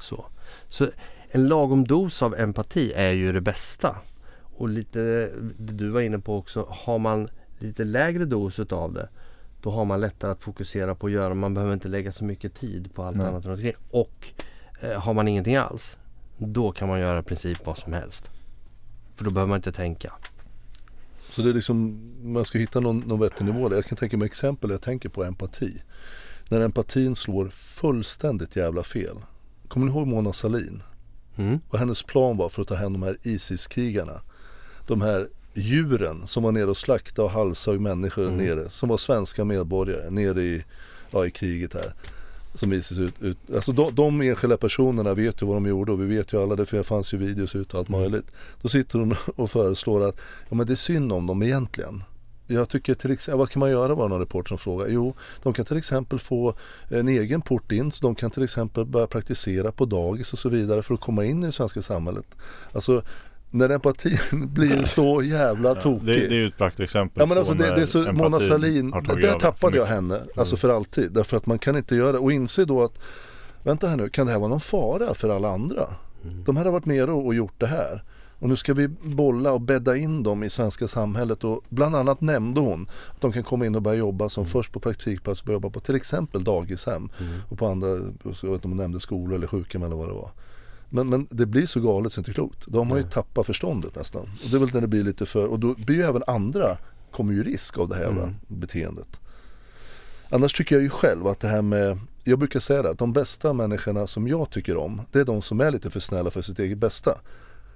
Så. 0.00 0.24
så 0.68 0.88
en 1.30 1.48
lagom 1.48 1.84
dos 1.84 2.22
av 2.22 2.34
empati 2.34 2.92
är 2.92 3.12
ju 3.12 3.32
det 3.32 3.40
bästa. 3.40 3.96
Och 4.56 4.68
lite 4.68 4.98
det 5.58 5.72
du 5.72 5.88
var 5.88 6.00
inne 6.00 6.18
på 6.18 6.36
också, 6.36 6.66
har 6.70 6.98
man 6.98 7.28
lite 7.58 7.84
lägre 7.84 8.24
dos 8.24 8.58
utav 8.58 8.92
det 8.92 9.08
då 9.64 9.70
har 9.70 9.84
man 9.84 10.00
lättare 10.00 10.30
att 10.30 10.42
fokusera 10.42 10.94
på 10.94 11.06
att 11.06 11.12
göra. 11.12 11.34
Man 11.34 11.54
behöver 11.54 11.74
inte 11.74 11.88
lägga 11.88 12.12
så 12.12 12.24
mycket 12.24 12.54
tid 12.54 12.94
på 12.94 13.02
allt 13.02 13.16
Nej. 13.16 13.26
annat 13.26 13.44
runt 13.44 13.58
omkring. 13.58 13.74
Och 13.90 14.28
eh, 14.80 15.00
har 15.00 15.14
man 15.14 15.28
ingenting 15.28 15.56
alls 15.56 15.98
då 16.38 16.72
kan 16.72 16.88
man 16.88 17.00
göra 17.00 17.18
i 17.18 17.22
princip 17.22 17.66
vad 17.66 17.78
som 17.78 17.92
helst. 17.92 18.30
För 19.14 19.24
då 19.24 19.30
behöver 19.30 19.48
man 19.48 19.56
inte 19.56 19.72
tänka. 19.72 20.12
Så 21.34 21.42
det 21.42 21.48
är 21.48 21.54
liksom, 21.54 22.00
man 22.22 22.44
ska 22.44 22.58
hitta 22.58 22.80
någon, 22.80 22.98
någon 23.00 23.20
vettig 23.20 23.44
nivå 23.44 23.68
där. 23.68 23.76
Jag 23.76 23.84
kan 23.84 23.96
tänka 23.98 24.16
mig 24.16 24.26
exempel, 24.26 24.70
jag 24.70 24.82
tänker 24.82 25.08
på 25.08 25.24
empati. 25.24 25.82
När 26.48 26.60
empatin 26.60 27.16
slår 27.16 27.48
fullständigt 27.48 28.56
jävla 28.56 28.82
fel. 28.82 29.16
Kommer 29.68 29.86
ni 29.86 29.92
ihåg 29.92 30.06
Mona 30.06 30.32
Sahlin? 30.32 30.82
Mm. 31.36 31.58
Vad 31.70 31.80
hennes 31.80 32.02
plan 32.02 32.36
var 32.36 32.48
för 32.48 32.62
att 32.62 32.68
ta 32.68 32.74
hem 32.74 32.92
de 32.92 33.02
här 33.02 33.16
ISIS-krigarna. 33.22 34.20
De 34.86 35.00
här 35.00 35.28
djuren 35.54 36.26
som 36.26 36.42
var 36.42 36.52
nere 36.52 36.70
och 36.70 36.76
slaktade 36.76 37.26
och 37.26 37.30
halshögg 37.32 37.80
människor 37.80 38.26
Mm. 38.26 38.36
nere. 38.36 38.70
Som 38.70 38.88
var 38.88 38.96
svenska 38.96 39.44
medborgare 39.44 40.10
nere 40.10 40.42
i, 40.42 40.64
ja, 41.10 41.26
i 41.26 41.30
kriget 41.30 41.74
här. 41.74 41.94
Som 42.54 42.72
ISIS 42.72 42.98
ut, 42.98 43.22
ut. 43.22 43.38
Alltså 43.54 43.72
de, 43.72 43.94
de 43.94 44.20
enskilda 44.20 44.56
personerna 44.56 45.14
vet 45.14 45.42
ju 45.42 45.46
vad 45.46 45.56
de 45.56 45.66
gjorde 45.66 45.92
och 45.92 46.00
vi 46.00 46.16
vet 46.16 46.32
ju 46.32 46.42
alla 46.42 46.56
det 46.56 46.66
för 46.66 46.76
det 46.76 46.84
fanns 46.84 47.14
ju 47.14 47.18
videos 47.18 47.54
ut 47.54 47.72
och 47.72 47.78
allt 47.78 47.88
möjligt. 47.88 48.32
Då 48.62 48.68
sitter 48.68 48.98
hon 48.98 49.14
och 49.36 49.50
föreslår 49.50 50.08
att 50.08 50.20
ja, 50.48 50.54
men 50.54 50.66
det 50.66 50.72
är 50.72 50.76
synd 50.76 51.12
om 51.12 51.26
dem 51.26 51.42
egentligen. 51.42 52.04
Jag 52.46 52.68
tycker 52.68 52.94
till 52.94 53.10
exempel, 53.10 53.38
vad 53.38 53.50
kan 53.50 53.60
man 53.60 53.70
göra 53.70 53.94
var 53.94 54.08
någon 54.08 54.20
reporter 54.20 54.48
som 54.48 54.58
frågar? 54.58 54.88
Jo, 54.88 55.14
de 55.42 55.52
kan 55.52 55.64
till 55.64 55.76
exempel 55.76 56.18
få 56.18 56.54
en 56.88 57.08
egen 57.08 57.42
port 57.42 57.72
in 57.72 57.90
så 57.90 58.06
de 58.06 58.14
kan 58.14 58.30
till 58.30 58.42
exempel 58.42 58.84
börja 58.84 59.06
praktisera 59.06 59.72
på 59.72 59.84
dagis 59.84 60.32
och 60.32 60.38
så 60.38 60.48
vidare 60.48 60.82
för 60.82 60.94
att 60.94 61.00
komma 61.00 61.24
in 61.24 61.42
i 61.42 61.46
det 61.46 61.52
svenska 61.52 61.82
samhället. 61.82 62.26
Alltså 62.72 63.02
när 63.54 63.68
empatin 63.68 64.18
blir 64.32 64.82
så 64.82 65.22
jävla 65.22 65.68
Ja, 65.68 65.74
tokig. 65.74 66.06
det, 66.06 66.28
det 66.28 66.34
är 66.34 66.38
ju 66.38 66.46
ett 66.46 66.58
praktexempel 66.58 67.20
Ja 67.20 67.26
men 67.26 67.38
alltså 67.38 67.54
det, 67.54 67.74
det 67.74 67.82
är 67.82 67.86
så, 67.86 68.12
Mona 68.12 68.40
Sahlin, 68.40 68.90
där, 68.90 69.38
tappade 69.38 69.76
jag 69.76 69.84
henne, 69.84 70.20
alltså 70.36 70.56
för 70.56 70.68
alltid. 70.68 71.12
Därför 71.12 71.36
att 71.36 71.46
man 71.46 71.58
kan 71.58 71.76
inte 71.76 71.96
göra 71.96 72.12
det 72.12 72.18
och 72.18 72.32
inse 72.32 72.64
då 72.64 72.82
att, 72.82 72.98
vänta 73.62 73.88
här 73.88 73.96
nu, 73.96 74.08
kan 74.08 74.26
det 74.26 74.32
här 74.32 74.38
vara 74.38 74.48
någon 74.48 74.60
fara 74.60 75.14
för 75.14 75.28
alla 75.28 75.48
andra? 75.48 75.86
De 76.46 76.56
här 76.56 76.64
har 76.64 76.72
varit 76.72 76.86
nere 76.86 77.10
och, 77.10 77.34
gjort 77.34 77.60
det 77.60 77.66
här. 77.66 78.04
Och 78.38 78.48
nu 78.48 78.56
ska 78.56 78.74
vi 78.74 78.88
bolla 78.88 79.52
och 79.52 79.60
bädda 79.60 79.96
in 79.96 80.22
dem 80.22 80.42
i 80.44 80.50
svenska 80.50 80.88
samhället 80.88 81.44
och 81.44 81.62
bland 81.68 81.96
annat 81.96 82.20
nämnde 82.20 82.60
hon 82.60 82.88
att 83.10 83.20
de 83.20 83.32
kan 83.32 83.42
komma 83.42 83.66
in 83.66 83.74
och 83.74 83.82
börja 83.82 83.98
jobba 83.98 84.28
som 84.28 84.46
först 84.46 84.72
på 84.72 84.80
praktikplats 84.80 85.40
och 85.40 85.46
börja 85.46 85.56
jobba 85.56 85.70
på 85.70 85.80
till 85.80 85.94
exempel 85.94 86.44
dagishem 86.44 87.08
och 87.48 87.58
på 87.58 87.66
andra, 87.66 87.88
jag 87.88 87.96
vet 88.24 88.42
inte 88.42 88.64
om 88.64 88.70
hon 88.70 88.76
nämnde 88.76 89.00
skolor 89.00 89.34
eller 89.34 89.46
sjukhem 89.46 89.82
eller 89.82 89.96
vad 89.96 90.08
det 90.08 90.14
var. 90.14 90.30
Men, 90.94 91.08
men 91.08 91.26
det 91.30 91.46
blir 91.46 91.66
så 91.66 91.80
galet 91.80 92.12
så 92.12 92.20
inte 92.20 92.32
klokt. 92.32 92.64
De 92.66 92.90
har 92.90 92.96
ju 92.96 93.02
tappat 93.02 93.46
förståndet 93.46 93.96
nästan. 93.96 94.22
Och 94.22 94.50
det 94.50 94.56
är 94.56 94.60
väl 94.60 94.70
när 94.74 94.80
det 94.80 94.86
blir 94.86 95.04
lite 95.04 95.26
för, 95.26 95.46
och 95.46 95.58
då 95.58 95.74
blir 95.74 95.96
ju 95.96 96.02
även 96.02 96.22
andra, 96.26 96.78
kommer 97.10 97.32
ju 97.32 97.44
risk 97.44 97.78
av 97.78 97.88
det 97.88 97.96
här 97.96 98.06
Mm. 98.06 98.34
beteendet. 98.48 99.20
Annars 100.30 100.52
tycker 100.54 100.74
jag 100.74 100.82
ju 100.82 100.90
själv 100.90 101.26
att 101.26 101.40
det 101.40 101.48
här 101.48 101.62
med, 101.62 101.98
jag 102.24 102.38
brukar 102.38 102.60
säga 102.60 102.82
det, 102.82 102.90
att 102.90 102.98
de 102.98 103.12
bästa 103.12 103.52
människorna 103.52 104.06
som 104.06 104.28
jag 104.28 104.50
tycker 104.50 104.76
om, 104.76 105.00
det 105.12 105.20
är 105.20 105.24
de 105.24 105.42
som 105.42 105.60
är 105.60 105.70
lite 105.70 105.90
för 105.90 106.00
snälla 106.00 106.30
för 106.30 106.42
sitt 106.42 106.58
eget 106.58 106.78
bästa. 106.78 107.18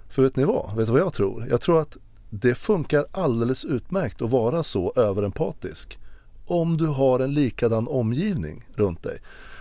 För 0.08 0.22
vet 0.22 0.36
ni 0.36 0.44
vad? 0.44 0.76
Vet 0.76 0.86
du 0.86 0.92
vad 0.92 1.00
jag 1.00 1.12
tror? 1.12 1.46
Jag 1.50 1.60
tror 1.60 1.80
att 1.80 1.96
det 2.30 2.54
funkar 2.54 3.06
alldeles 3.12 3.64
utmärkt 3.64 4.22
att 4.22 4.30
vara 4.30 4.62
så 4.62 4.92
överempatisk. 4.96 5.98
Om 6.46 6.76
du 6.76 6.86
har 6.86 7.20
en 7.20 7.34
likadan 7.34 7.88
omgivning 7.88 8.64
runt 8.74 9.02
dig. 9.02 9.18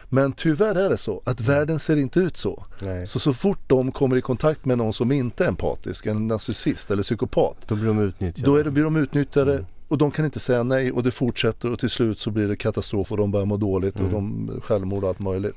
Men 0.09 0.31
tyvärr 0.31 0.75
är 0.75 0.89
det 0.89 0.97
så 0.97 1.21
att 1.23 1.41
världen 1.41 1.79
ser 1.79 1.97
inte 1.97 2.19
ut 2.19 2.37
så. 2.37 2.65
Nej. 2.81 3.07
Så 3.07 3.19
så 3.19 3.33
fort 3.33 3.59
de 3.67 3.91
kommer 3.91 4.15
i 4.15 4.21
kontakt 4.21 4.65
med 4.65 4.77
någon 4.77 4.93
som 4.93 5.11
inte 5.11 5.43
är 5.43 5.47
empatisk, 5.47 6.05
en 6.05 6.27
narcissist 6.27 6.91
eller 6.91 7.03
psykopat. 7.03 7.57
Då 7.67 7.75
blir 7.75 7.87
de 7.87 7.99
utnyttjade. 7.99 8.45
Då 8.45 8.55
är 8.55 8.63
det, 8.63 8.71
blir 8.71 8.83
de 8.83 8.95
utnyttjade 8.95 9.65
och 9.87 9.97
de 9.97 10.11
kan 10.11 10.25
inte 10.25 10.39
säga 10.39 10.63
nej 10.63 10.91
och 10.91 11.03
det 11.03 11.11
fortsätter 11.11 11.71
och 11.71 11.79
till 11.79 11.89
slut 11.89 12.19
så 12.19 12.31
blir 12.31 12.47
det 12.47 12.55
katastrof 12.55 13.11
och 13.11 13.17
de 13.17 13.31
börjar 13.31 13.45
må 13.45 13.57
dåligt 13.57 13.99
och 13.99 14.09
de 14.09 14.49
självmord 14.63 15.03
och 15.03 15.09
allt 15.09 15.19
möjligt. 15.19 15.55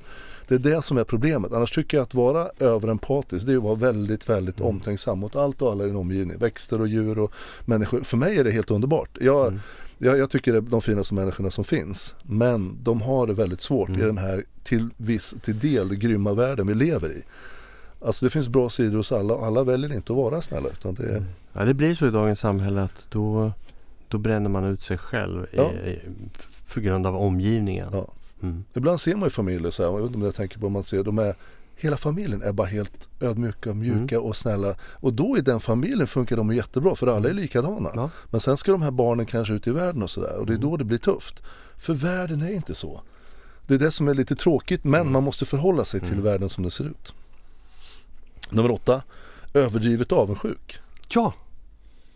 Det 0.48 0.54
är 0.54 0.58
det 0.58 0.82
som 0.82 0.98
är 0.98 1.04
problemet. 1.04 1.52
Annars 1.52 1.72
tycker 1.72 1.96
jag 1.96 2.02
att 2.02 2.14
vara 2.14 2.48
överempatisk 2.58 3.46
det 3.46 3.52
är 3.52 3.56
att 3.56 3.62
vara 3.62 3.74
väldigt, 3.74 4.28
väldigt 4.28 4.60
omtänksam 4.60 5.18
mot 5.18 5.36
allt 5.36 5.62
och 5.62 5.72
alla 5.72 5.84
i 5.84 5.86
din 5.86 5.96
omgivning. 5.96 6.38
Växter 6.38 6.80
och 6.80 6.88
djur 6.88 7.18
och 7.18 7.32
människor. 7.64 8.02
För 8.02 8.16
mig 8.16 8.38
är 8.38 8.44
det 8.44 8.50
helt 8.50 8.70
underbart. 8.70 9.10
Jag, 9.20 9.58
jag, 10.02 10.18
jag 10.18 10.30
tycker 10.30 10.52
det 10.52 10.58
är 10.58 10.62
de 10.62 10.82
finaste 10.82 11.14
människorna 11.14 11.50
som 11.50 11.64
finns. 11.64 12.14
Men 12.22 12.78
de 12.82 13.02
har 13.02 13.26
det 13.26 13.34
väldigt 13.34 13.60
svårt 13.60 13.90
i 13.90 14.00
den 14.00 14.18
här 14.18 14.44
till 14.62 14.88
viss, 14.96 15.34
till 15.42 15.58
del 15.58 15.94
grymma 15.94 16.32
världen 16.32 16.66
vi 16.66 16.74
lever 16.74 17.10
i. 17.12 17.22
Alltså 18.04 18.26
det 18.26 18.30
finns 18.30 18.48
bra 18.48 18.68
sidor 18.68 18.96
hos 18.96 19.12
alla 19.12 19.34
och 19.34 19.46
alla 19.46 19.64
väljer 19.64 19.94
inte 19.94 20.12
att 20.12 20.16
vara 20.16 20.40
snälla 20.40 20.68
utan 20.68 20.94
det 20.94 21.04
är 21.04 21.24
Ja, 21.52 21.64
det 21.64 21.74
blir 21.74 21.94
så 21.94 22.06
i 22.06 22.10
dagens 22.10 22.40
samhälle 22.40 22.82
att 22.82 23.06
då, 23.10 23.52
då 24.08 24.18
bränner 24.18 24.48
man 24.50 24.64
ut 24.64 24.82
sig 24.82 24.98
själv 24.98 25.44
i, 25.44 25.56
Ja. 25.56 25.72
i, 25.72 25.98
för 26.66 26.80
grund 26.80 27.06
av 27.06 27.16
omgivningen. 27.16 27.88
Ja. 27.92 28.08
Mm. 28.42 28.64
Ibland 28.74 29.00
ser 29.00 29.14
man 29.16 29.26
ju 29.26 29.30
familjer 29.30 29.70
så 29.70 29.82
här, 29.82 29.90
jag 29.90 29.96
vet 29.98 30.06
inte 30.06 30.16
om 30.18 30.22
jag 30.24 30.34
tänker 30.34 30.58
på 30.58 30.66
om 30.66 30.72
man 30.72 30.82
ser, 30.84 31.04
de 31.04 31.18
är 31.18 31.34
Hela 31.82 31.96
familjen 31.96 32.42
är 32.42 32.52
bara 32.52 32.66
helt 32.66 33.08
ödmjuka, 33.20 33.74
mjuka 33.74 34.20
och 34.20 34.36
snälla. 34.36 34.74
Och 34.82 35.12
då 35.12 35.38
i 35.38 35.40
den 35.40 35.60
familjen 35.60 36.06
funkar 36.06 36.36
de 36.36 36.54
jättebra 36.54 36.96
för 36.96 37.06
alla 37.06 37.28
är 37.28 37.34
likadana. 37.34 37.90
Ja. 37.94 38.10
Men 38.30 38.40
sen 38.40 38.56
ska 38.56 38.72
de 38.72 38.82
här 38.82 38.90
barnen 38.90 39.26
kanske 39.26 39.54
ut 39.54 39.66
i 39.66 39.70
världen 39.70 40.02
och 40.02 40.10
sådär 40.10 40.36
och 40.36 40.46
det 40.46 40.52
är 40.52 40.58
då 40.58 40.76
det 40.76 40.84
blir 40.84 40.98
tufft. 40.98 41.42
För 41.76 41.94
världen 41.94 42.42
är 42.42 42.50
inte 42.50 42.74
så. 42.74 43.02
Det 43.66 43.74
är 43.74 43.78
det 43.78 43.90
som 43.90 44.08
är 44.08 44.14
lite 44.14 44.36
tråkigt 44.36 44.84
men 44.84 45.12
man 45.12 45.22
måste 45.22 45.46
förhålla 45.46 45.84
sig 45.84 46.00
till 46.00 46.20
världen 46.20 46.48
som 46.48 46.64
det 46.64 46.70
ser 46.70 46.84
ut. 46.84 47.12
Nummer 48.50 48.70
åtta. 48.70 49.02
Överdrivet 49.54 50.12
avundsjuk. 50.12 50.78
Ja, 51.08 51.34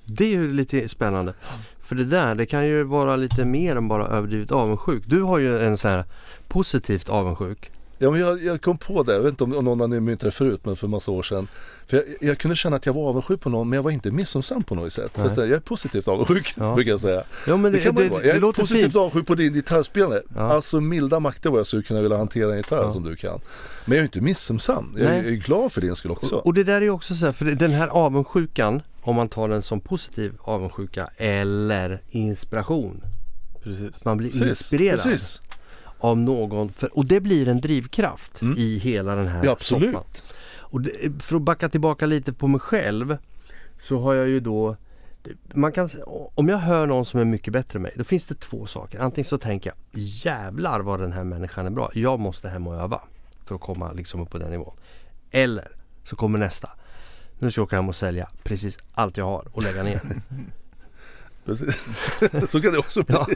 det 0.04 0.24
är 0.24 0.28
ju 0.28 0.52
lite 0.52 0.88
spännande. 0.88 1.34
För 1.78 1.94
det 1.94 2.04
där, 2.04 2.34
det 2.34 2.46
kan 2.46 2.66
ju 2.66 2.82
vara 2.82 3.16
lite 3.16 3.44
mer 3.44 3.76
än 3.76 3.88
bara 3.88 4.06
överdrivet 4.06 4.52
avundsjuk. 4.52 5.02
Du 5.06 5.22
har 5.22 5.38
ju 5.38 5.64
en 5.66 5.78
sån 5.78 5.90
här 5.90 6.04
positivt 6.48 7.08
avundsjuk. 7.08 7.70
Ja, 7.98 8.10
men 8.10 8.20
jag, 8.20 8.42
jag 8.42 8.62
kom 8.62 8.78
på 8.78 9.02
det, 9.02 9.12
jag 9.12 9.20
vet 9.20 9.30
inte 9.30 9.44
om, 9.44 9.54
om 9.56 9.64
någon 9.64 9.80
har 9.80 10.00
mynt 10.00 10.20
det 10.20 10.30
förut 10.30 10.60
men 10.64 10.76
för 10.76 10.88
massa 10.88 11.10
år 11.10 11.22
sedan. 11.22 11.48
För 11.86 11.96
jag, 11.96 12.04
jag 12.20 12.38
kunde 12.38 12.56
känna 12.56 12.76
att 12.76 12.86
jag 12.86 12.92
var 12.92 13.08
avundsjuk 13.08 13.40
på 13.40 13.50
någon 13.50 13.68
men 13.68 13.76
jag 13.76 13.82
var 13.82 13.90
inte 13.90 14.10
missunnsam 14.10 14.62
på 14.62 14.74
något 14.74 14.92
sätt. 14.92 15.10
Så 15.16 15.26
att, 15.26 15.36
jag 15.36 15.48
är 15.50 15.60
positivt 15.60 16.08
avundsjuk 16.08 16.54
Ja. 16.56 16.74
brukar 16.74 16.90
jag 16.90 17.00
säga. 17.00 17.24
Ja 17.46 17.56
men 17.56 17.72
Det, 17.72 17.78
det, 17.78 17.84
kan 17.84 17.94
man 17.94 18.02
ju 18.02 18.08
vara. 18.08 18.24
Jag 18.24 18.36
är 18.36 18.52
positivt 18.52 18.82
fint. 18.82 18.96
avundsjuk 18.96 19.26
på 19.26 19.34
din 19.34 19.52
gitarrspelare. 19.52 20.22
Ja. 20.34 20.40
Alltså 20.52 20.80
milda 20.80 21.20
makter 21.20 21.50
vad 21.50 21.58
jag 21.58 21.66
skulle 21.66 21.82
kunna 21.82 22.00
vilja 22.02 22.16
hantera 22.16 22.50
en 22.50 22.56
gitarr 22.56 22.82
Ja. 22.82 22.92
som 22.92 23.02
du 23.02 23.16
kan. 23.16 23.40
Men 23.84 23.92
jag 23.92 23.96
är 23.96 24.02
ju 24.02 24.04
inte 24.04 24.20
missunnsam. 24.20 24.94
Jag 24.98 25.04
jag 25.16 25.26
är 25.26 25.30
glad 25.30 25.72
för 25.72 25.80
din 25.80 25.96
skull 25.96 26.10
också. 26.10 26.36
Och, 26.36 26.46
och 26.46 26.54
det 26.54 26.64
där 26.64 26.74
är 26.76 26.80
ju 26.80 26.90
också 26.90 27.14
så 27.14 27.24
här, 27.24 27.32
för 27.32 27.44
den 27.44 27.70
här 27.70 27.88
avundsjukan, 27.88 28.82
om 29.02 29.16
man 29.16 29.28
tar 29.28 29.48
den 29.48 29.62
som 29.62 29.80
positiv 29.80 30.32
avundsjuka 30.40 31.10
eller 31.16 32.02
inspiration. 32.10 33.02
Precis. 33.62 34.04
Man 34.04 34.16
blir 34.16 34.30
Precis, 34.30 34.48
inspirerad 34.48 35.02
precis. 35.02 35.40
Av 35.98 36.18
någon. 36.18 36.68
För, 36.68 36.98
och 36.98 37.06
det 37.06 37.20
blir 37.20 37.48
en 37.48 37.60
drivkraft 37.60 38.42
Mm. 38.42 38.54
i 38.58 38.78
hela 38.78 39.14
den 39.14 39.26
här 39.28 39.44
Ja, 39.44 39.50
absolut. 39.52 39.90
soppan. 39.92 40.04
Och 40.56 40.80
det, 40.80 41.22
för 41.22 41.36
att 41.36 41.42
backa 41.42 41.68
tillbaka 41.68 42.06
lite 42.06 42.32
på 42.32 42.46
mig 42.46 42.60
själv 42.60 43.16
så 43.80 43.98
har 44.00 44.14
jag 44.14 44.28
ju 44.28 44.40
då 44.40 44.76
man 45.54 45.72
kan, 45.72 45.88
om 46.34 46.48
jag 46.48 46.58
hör 46.58 46.86
någon 46.86 47.06
som 47.06 47.20
är 47.20 47.24
mycket 47.24 47.52
bättre 47.52 47.76
än 47.76 47.82
mig, 47.82 47.92
då 47.96 48.04
finns 48.04 48.26
det 48.26 48.34
två 48.34 48.66
saker. 48.66 48.98
Antingen 49.00 49.24
så 49.24 49.38
tänker 49.38 49.70
jag 49.70 50.00
jävlar 50.02 50.80
vad 50.80 51.00
den 51.00 51.12
här 51.12 51.24
människan 51.24 51.66
är 51.66 51.70
bra. 51.70 51.90
Jag 51.94 52.20
måste 52.20 52.48
hem 52.48 52.66
och 52.66 52.74
öva 52.74 53.00
för 53.44 53.54
att 53.54 53.60
komma 53.60 53.92
liksom 53.92 54.20
upp 54.22 54.30
på 54.30 54.38
den 54.38 54.50
nivån. 54.50 54.74
Eller 55.30 55.68
så 56.02 56.16
kommer 56.16 56.38
nästa. 56.38 56.70
Nu 57.38 57.50
ska 57.50 57.60
jag 57.60 57.64
åka 57.66 57.76
hem 57.76 57.88
och 57.88 57.96
sälja 57.96 58.28
precis 58.42 58.78
allt 58.92 59.16
jag 59.16 59.24
har 59.24 59.48
och 59.52 59.62
lägga 59.62 59.82
ner. 59.82 60.00
precis. 61.44 61.84
så 62.50 62.60
kan 62.62 62.72
det 62.72 62.78
också 62.78 63.02
bli. 63.04 63.14
Ja, 63.18 63.26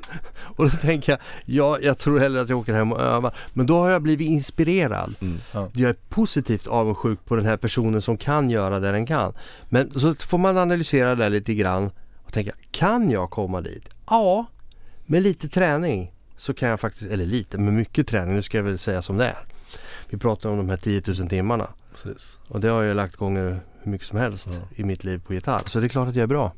och 0.56 0.64
då 0.70 0.76
tänker 0.76 1.12
jag, 1.12 1.20
ja, 1.44 1.78
jag 1.80 1.98
tror 1.98 2.18
hellre 2.18 2.40
att 2.40 2.48
jag 2.48 2.58
åker 2.58 2.72
hem 2.74 2.92
och 2.92 3.00
övar. 3.00 3.34
Men 3.52 3.66
då 3.66 3.78
har 3.78 3.90
jag 3.90 4.02
blivit 4.02 4.28
inspirerad. 4.28 5.14
Mm. 5.20 5.38
Ja. 5.52 5.68
Jag 5.74 5.90
är 5.90 5.96
positivt 6.08 6.66
avundsjuk 6.66 7.24
på 7.24 7.36
den 7.36 7.46
här 7.46 7.56
personen 7.56 8.02
som 8.02 8.16
kan 8.16 8.50
göra 8.50 8.80
det 8.80 8.92
den 8.92 9.06
kan. 9.06 9.32
Men 9.68 10.00
så 10.00 10.14
får 10.14 10.38
man 10.38 10.58
analysera 10.58 11.14
det 11.14 11.28
lite 11.28 11.54
grann 11.54 11.90
och 12.24 12.32
tänka, 12.32 12.52
kan 12.70 13.10
jag 13.10 13.30
komma 13.30 13.60
dit? 13.60 13.88
Ja, 14.06 14.46
med 15.06 15.22
lite 15.22 15.48
träning 15.48 16.12
så 16.36 16.54
kan 16.54 16.68
jag 16.68 16.80
faktiskt, 16.80 17.10
eller 17.10 17.26
lite, 17.26 17.58
med 17.58 17.74
mycket 17.74 18.06
träning, 18.06 18.34
nu 18.34 18.42
ska 18.42 18.56
jag 18.58 18.64
väl 18.64 18.78
säga 18.78 19.02
som 19.02 19.16
det 19.16 19.24
är. 19.26 19.38
Vi 20.08 20.18
pratar 20.18 20.50
om 20.50 20.56
de 20.56 20.68
här 20.68 20.76
10 20.76 21.02
000 21.06 21.28
timmarna 21.28 21.68
Precis. 21.92 22.38
och 22.48 22.60
det 22.60 22.68
har 22.68 22.82
jag 22.82 22.96
lagt 22.96 23.16
gånger 23.16 23.60
hur 23.82 23.92
mycket 23.92 24.06
som 24.06 24.18
helst 24.18 24.48
Ja. 24.52 24.58
i 24.76 24.84
mitt 24.84 25.04
liv 25.04 25.22
på 25.26 25.34
gitarr. 25.34 25.62
Så 25.66 25.80
det 25.80 25.86
är 25.86 25.88
klart 25.88 26.08
att 26.08 26.14
jag 26.14 26.22
är 26.22 26.26
bra. 26.26 26.52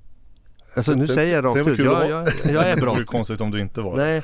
Alltså 0.74 0.92
nu 0.92 1.06
säger 1.06 1.34
jag 1.34 1.44
rakt 1.44 1.68
ut, 1.68 1.78
jag, 1.78 2.10
jag, 2.10 2.28
jag 2.44 2.66
är 2.66 2.74
Det 2.76 2.80
bra. 2.82 2.94
vore 2.94 3.04
konstigt 3.04 3.40
om 3.40 3.50
du 3.50 3.60
inte 3.60 3.80
var 3.80 3.96
det. 3.98 4.04
Nej, 4.04 4.22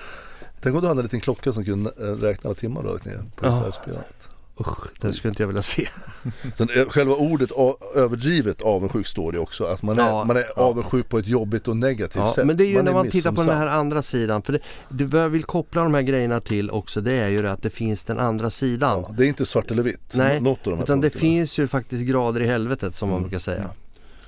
Tänk 0.60 0.74
om 0.76 0.82
du 0.82 0.88
hade 0.88 1.00
en 1.00 1.04
liten 1.04 1.20
klocka 1.20 1.52
som 1.52 1.64
kunde 1.64 1.90
eh, 2.00 2.04
räkna 2.04 2.48
alla 2.48 2.54
timmar 2.54 2.82
du 2.82 2.88
lagt 2.92 3.04
ner 3.04 3.22
på 3.36 3.46
Ja. 3.46 3.58
gitarrspelandet. 3.58 4.28
usch, 4.60 4.78
det 5.00 5.12
skulle 5.12 5.28
inte 5.30 5.42
jag 5.42 5.46
vilja 5.48 5.62
se. 5.62 5.88
Sen 6.54 6.68
är 6.70 6.90
själva 6.90 7.14
ordet 7.14 7.50
överdrivet 7.94 8.62
avundsjuk 8.62 9.06
står 9.06 9.32
det 9.32 9.38
också. 9.38 9.64
Att 9.64 9.82
man 9.82 9.98
är, 9.98 10.02
Ja. 10.02 10.24
man 10.24 10.36
är 10.36 10.44
avundsjuk 10.58 11.08
på 11.08 11.18
ett 11.18 11.26
jobbigt 11.26 11.68
och 11.68 11.76
negativt 11.76 12.16
Ja, 12.22 12.28
sätt. 12.32 12.46
men 12.46 12.56
det 12.56 12.64
är 12.64 12.66
ju 12.66 12.82
när 12.82 12.92
man 12.92 13.10
tittar 13.10 13.32
på 13.32 13.42
den 13.42 13.56
här 13.58 13.66
andra 13.66 14.02
sidan. 14.02 14.42
För 14.42 14.52
det, 14.52 14.58
det 14.88 15.18
jag 15.18 15.28
vill 15.28 15.44
koppla 15.44 15.82
de 15.82 15.94
här 15.94 16.02
grejerna 16.02 16.40
till 16.40 16.70
också 16.70 17.00
det 17.00 17.12
är 17.12 17.28
ju 17.28 17.42
det 17.42 17.52
att 17.52 17.62
det 17.62 17.70
finns 17.70 18.04
den 18.04 18.18
andra 18.18 18.50
sidan. 18.50 19.00
Ja, 19.08 19.14
det 19.16 19.24
är 19.24 19.28
inte 19.28 19.46
svart 19.46 19.70
eller 19.70 19.82
vitt. 19.82 20.00
Nej, 20.14 20.40
Något 20.40 20.58
av 20.58 20.64
de 20.70 20.76
här 20.76 20.82
Utan 20.82 21.00
det 21.00 21.10
punkterna. 21.10 21.20
finns 21.20 21.58
ju 21.58 21.66
faktiskt 21.68 22.04
grader 22.04 22.40
i 22.40 22.46
helvetet 22.46 22.94
som 22.94 23.08
man 23.08 23.16
Mm. 23.18 23.28
brukar 23.28 23.40
säga. 23.42 23.70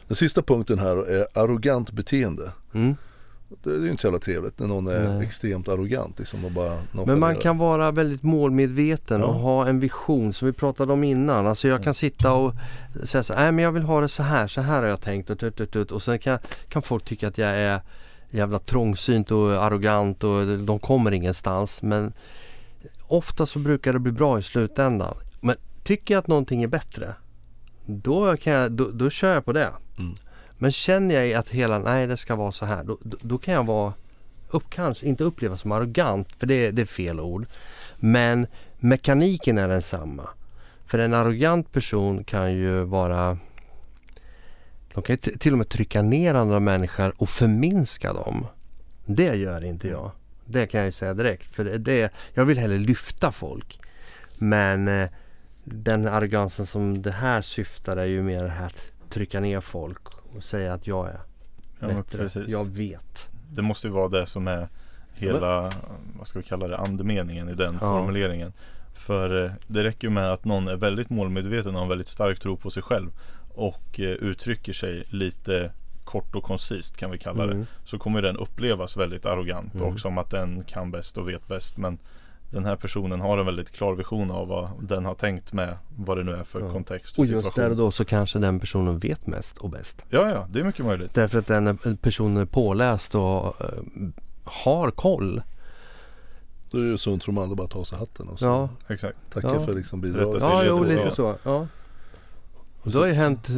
Den 0.09 0.17
sista 0.17 0.43
punkten 0.43 0.79
här 0.79 0.97
är 1.11 1.27
arrogant 1.35 1.91
beteende. 1.91 2.53
Mm. 2.75 2.97
Det 3.63 3.71
är 3.71 3.79
ju 3.81 3.91
inte 3.91 4.01
så 4.01 4.07
jävla 4.07 4.19
trevligt 4.19 4.59
när 4.59 4.67
någon 4.67 4.87
är 4.87 5.13
Nej. 5.13 5.27
extremt 5.27 5.69
arrogant 5.69 6.19
liksom 6.19 6.45
och 6.45 6.51
bara 6.53 6.79
Men 7.07 7.21
man 7.21 7.37
kan 7.37 7.59
vara 7.59 7.91
väldigt 7.91 8.23
målmedveten 8.23 9.23
och 9.23 9.35
Ja. 9.35 9.39
ha 9.39 9.67
en 9.69 9.81
vision 9.81 10.33
som 10.33 10.47
vi 10.47 10.53
pratade 10.53 10.93
om 10.93 11.05
innan. 11.05 11.47
Alltså 11.47 11.69
jag 11.69 11.83
kan 11.83 11.95
sitta 11.95 12.33
och 12.33 12.55
säga 13.05 13.23
så 13.23 13.35
här, 13.35 13.53
men 13.53 13.65
jag 13.65 13.73
vill 13.73 13.83
ha 13.83 14.01
det 14.01 14.09
så 14.09 14.23
här, 14.23 14.49
så 14.49 14.61
här 14.61 14.83
har 14.83 14.89
jag 14.89 15.01
tänkt 15.01 15.31
och, 15.31 15.39
tut, 15.39 15.57
tut, 15.57 15.71
tut. 15.71 15.93
och 15.93 16.03
sen 16.03 16.19
kan, 16.19 16.39
kan 16.69 16.83
folk 16.83 17.05
tycka 17.05 17.29
att 17.29 17.39
jag 17.39 17.51
är 17.51 17.81
jävla 18.31 18.59
trångsynt 18.59 19.31
och 19.31 19.65
arrogant 19.65 20.25
och 20.25 20.59
de 20.59 20.79
kommer 20.79 21.11
ingenstans. 21.13 21.83
Men 21.83 22.13
ofta 23.07 23.47
så 23.47 23.59
brukar 23.59 23.93
det 23.93 23.99
bli 23.99 24.13
bra 24.13 24.39
i 24.39 24.43
slutändan. 24.43 25.15
Men 25.41 25.57
tycker 25.83 26.15
jag 26.15 26.19
att 26.19 26.27
någonting 26.27 26.63
är 26.63 26.69
bättre, 26.69 27.15
då, 27.91 28.37
kan 28.37 28.53
jag, 28.53 28.73
då, 28.73 28.91
då 28.91 29.11
kör 29.11 29.35
jag 29.35 29.45
på 29.45 29.53
det. 29.53 29.73
Mm. 29.99 30.15
Men 30.59 30.73
känner 30.73 31.15
jag 31.15 31.33
att 31.33 31.49
hela, 31.49 31.79
nej 31.79 32.07
det 32.07 32.17
ska 32.17 32.37
vara 32.37 32.53
så 32.53 32.67
här, 32.67 32.85
då, 32.85 32.99
då, 33.03 33.17
då 33.21 33.39
kan 33.39 33.55
jag 33.55 33.67
vara 33.67 33.93
upp, 34.51 34.71
kanske 34.71 35.07
inte 35.07 35.25
uppleva 35.25 35.57
som 35.57 35.73
arrogant, 35.73 36.33
för 36.39 36.47
det, 36.47 36.71
det 36.71 36.83
är 36.83 36.87
fel 36.87 37.21
ord. 37.21 37.47
Men 37.97 38.47
mekaniken 38.79 39.59
är 39.59 39.69
densamma. 39.69 40.29
För 40.87 40.99
en 40.99 41.15
arrogant 41.15 41.73
person 41.73 42.25
kan 42.25 42.53
ju 42.53 42.83
vara 42.83 43.39
de 44.95 45.03
kan 45.03 45.17
ju 45.25 45.33
till 45.39 45.53
och 45.53 45.59
med 45.59 45.69
trycka 45.69 46.03
ner 46.03 46.35
andra 46.35 46.61
människor 46.61 47.13
och 47.17 47.29
förminska 47.29 48.13
dem. 48.13 48.47
Det 49.07 49.35
gör 49.35 49.65
inte 49.65 49.89
jag. 49.89 50.11
Det 50.47 50.67
kan 50.67 50.79
jag 50.81 50.87
ju 50.87 50.93
säga 50.93 51.15
direkt. 51.15 51.55
För 51.57 51.65
det- 51.65 51.79
det, 51.79 52.13
jag 52.35 52.45
vill 52.45 52.59
hellre 52.59 52.79
lyfta 52.79 53.33
folk. 53.33 53.81
Men 54.39 54.89
eh, 54.89 55.09
den 55.73 56.07
arrogansen 56.09 56.67
som 56.67 57.03
det 57.03 57.11
här 57.11 57.43
syftar 57.43 57.97
är 57.97 58.05
ju 58.05 58.23
mer 58.23 58.43
det 58.43 58.49
här 58.51 58.67
att 58.67 58.83
trycka 59.11 59.41
ner 59.41 59.61
folk 59.61 59.99
och 60.37 60.45
säga 60.45 60.73
att 60.75 60.87
jag 60.87 61.09
är 61.09 61.21
Ja, 61.81 61.89
bättre. 61.89 62.45
Jag 62.49 62.65
vet. 62.65 63.29
Det 63.53 63.63
måste 63.63 63.87
ju 63.87 63.93
vara 63.93 64.09
det 64.09 64.27
som 64.27 64.49
är 64.49 64.69
hela, 65.15 65.73
vad 66.19 66.29
ska 66.29 66.39
vi 66.39 66.45
kalla 66.45 66.69
det, 66.69 66.77
andemeningen 66.79 67.49
i 67.49 67.55
den 67.55 67.73
Ja. 67.75 67.79
formuleringen. 67.81 68.53
För 68.95 69.45
eh, 69.45 69.51
det 69.67 69.85
räcker 69.85 70.09
ju 70.09 70.15
med 70.15 70.33
att 70.33 70.45
någon 70.45 70.69
är 70.69 70.77
väldigt 70.77 71.11
målmedveten 71.11 71.71
och 71.71 71.77
har 71.77 71.83
en 71.83 71.89
väldigt 71.89 72.09
stark 72.09 72.41
tro 72.41 72.57
på 72.57 72.71
sig 72.71 72.83
själv 72.83 73.11
och 73.55 74.01
eh, 74.01 74.05
uttrycker 74.07 74.73
sig 74.73 75.05
lite 75.11 75.73
kort 76.05 76.35
och 76.35 76.43
koncist 76.45 76.97
kan 76.97 77.11
vi 77.11 77.19
kalla 77.19 77.47
det. 77.47 77.53
Mm. 77.53 77.67
Så 77.85 77.99
kommer 77.99 78.23
den 78.23 78.37
upplevas 78.37 78.97
väldigt 78.97 79.27
arrogant 79.27 79.75
Mm. 79.75 79.87
och 79.87 80.01
som 80.01 80.19
att 80.19 80.31
den 80.31 80.63
kan 80.65 80.91
bäst 80.91 81.17
och 81.17 81.29
vet 81.29 81.49
bäst. 81.49 81.77
Men 81.77 81.99
den 82.51 82.65
här 82.65 82.77
personen 82.77 83.21
har 83.21 83.39
en 83.39 83.47
väldigt 83.47 83.71
klar 83.73 83.95
vision 83.95 84.31
av 84.31 84.49
vad 84.49 84.69
den 84.81 85.05
har 85.05 85.15
tänkt 85.15 85.53
med 85.53 85.77
vad 85.97 86.17
det 86.17 86.25
nu 86.25 86.33
är 86.35 86.45
för 86.45 86.61
Ja. 86.61 86.71
kontext 86.73 87.19
och 87.19 87.19
Och 87.19 87.27
just 87.27 87.45
där 87.45 87.51
situation. 87.51 87.71
och 87.71 87.77
då 87.77 87.91
så 87.91 88.05
kanske 88.05 88.39
den 88.39 88.61
personen 88.61 88.99
vet 88.99 89.27
mest 89.27 89.59
och 89.59 89.71
bäst. 89.71 90.03
Ja, 90.09 90.29
ja, 90.31 90.47
det 90.51 90.61
är 90.61 90.65
mycket 90.65 90.85
möjligt. 90.85 91.15
Därför 91.15 91.39
att 91.39 91.47
den 91.47 91.79
personen 92.03 92.37
är 92.37 92.45
påläst 92.45 93.15
och 93.15 93.61
eh, 93.61 93.69
har 94.45 94.91
koll. 94.91 95.43
Då 96.71 96.79
är 96.79 96.83
det 96.83 96.89
ju 96.89 96.99
sunt 96.99 97.25
för 97.25 97.33
de 97.33 97.39
andra 97.43 97.57
bara 97.57 97.65
att 97.65 97.71
ta 97.71 97.79
av 97.79 97.85
sig 97.85 97.99
hatten 97.99 98.29
och 98.29 98.39
så 98.39 98.47
Ja. 98.47 98.69
Exakt. 98.89 99.17
tacka 99.33 99.49
Ja. 99.49 99.61
för 99.61 99.75
liksom 99.75 100.01
bidraget. 100.01 100.43
Ja, 100.43 100.65
jo, 100.67 100.85
lite 100.85 101.11
så. 101.11 101.35
Ja. 101.43 101.67
Och 102.81 102.91
det 102.93 102.99
har 102.99 103.07
ju 103.07 103.13
hänt 103.13 103.49
eh, 103.49 103.57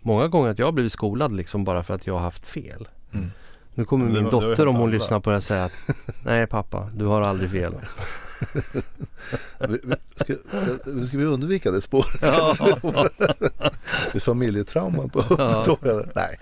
många 0.00 0.28
gånger 0.28 0.50
att 0.50 0.58
jag 0.58 0.66
har 0.66 0.72
blivit 0.72 0.92
skolad 0.92 1.32
liksom 1.32 1.64
bara 1.64 1.82
för 1.82 1.94
att 1.94 2.06
jag 2.06 2.14
har 2.14 2.20
haft 2.20 2.46
fel. 2.46 2.88
Mm. 3.12 3.30
Nu 3.74 3.84
kommer 3.84 4.06
min 4.06 4.24
dotter 4.24 4.66
om 4.68 4.74
hon 4.74 4.82
alla. 4.82 4.92
lyssnar 4.92 5.20
på 5.20 5.30
det 5.30 5.40
säga 5.40 5.64
att 5.64 5.72
Nej 6.24 6.46
pappa, 6.46 6.90
du 6.94 7.04
har 7.04 7.22
aldrig 7.22 7.50
fel. 7.50 7.74
Ska, 10.16 10.34
ska 11.06 11.18
vi 11.18 11.24
undvika 11.24 11.70
det 11.70 11.80
spåret? 11.80 12.22
Ja. 12.22 12.54
Det 14.12 14.18
är 14.18 14.20
familjetrauman 14.20 15.10
på 15.10 15.24
Ja. 15.38 15.76
Nej. 16.14 16.38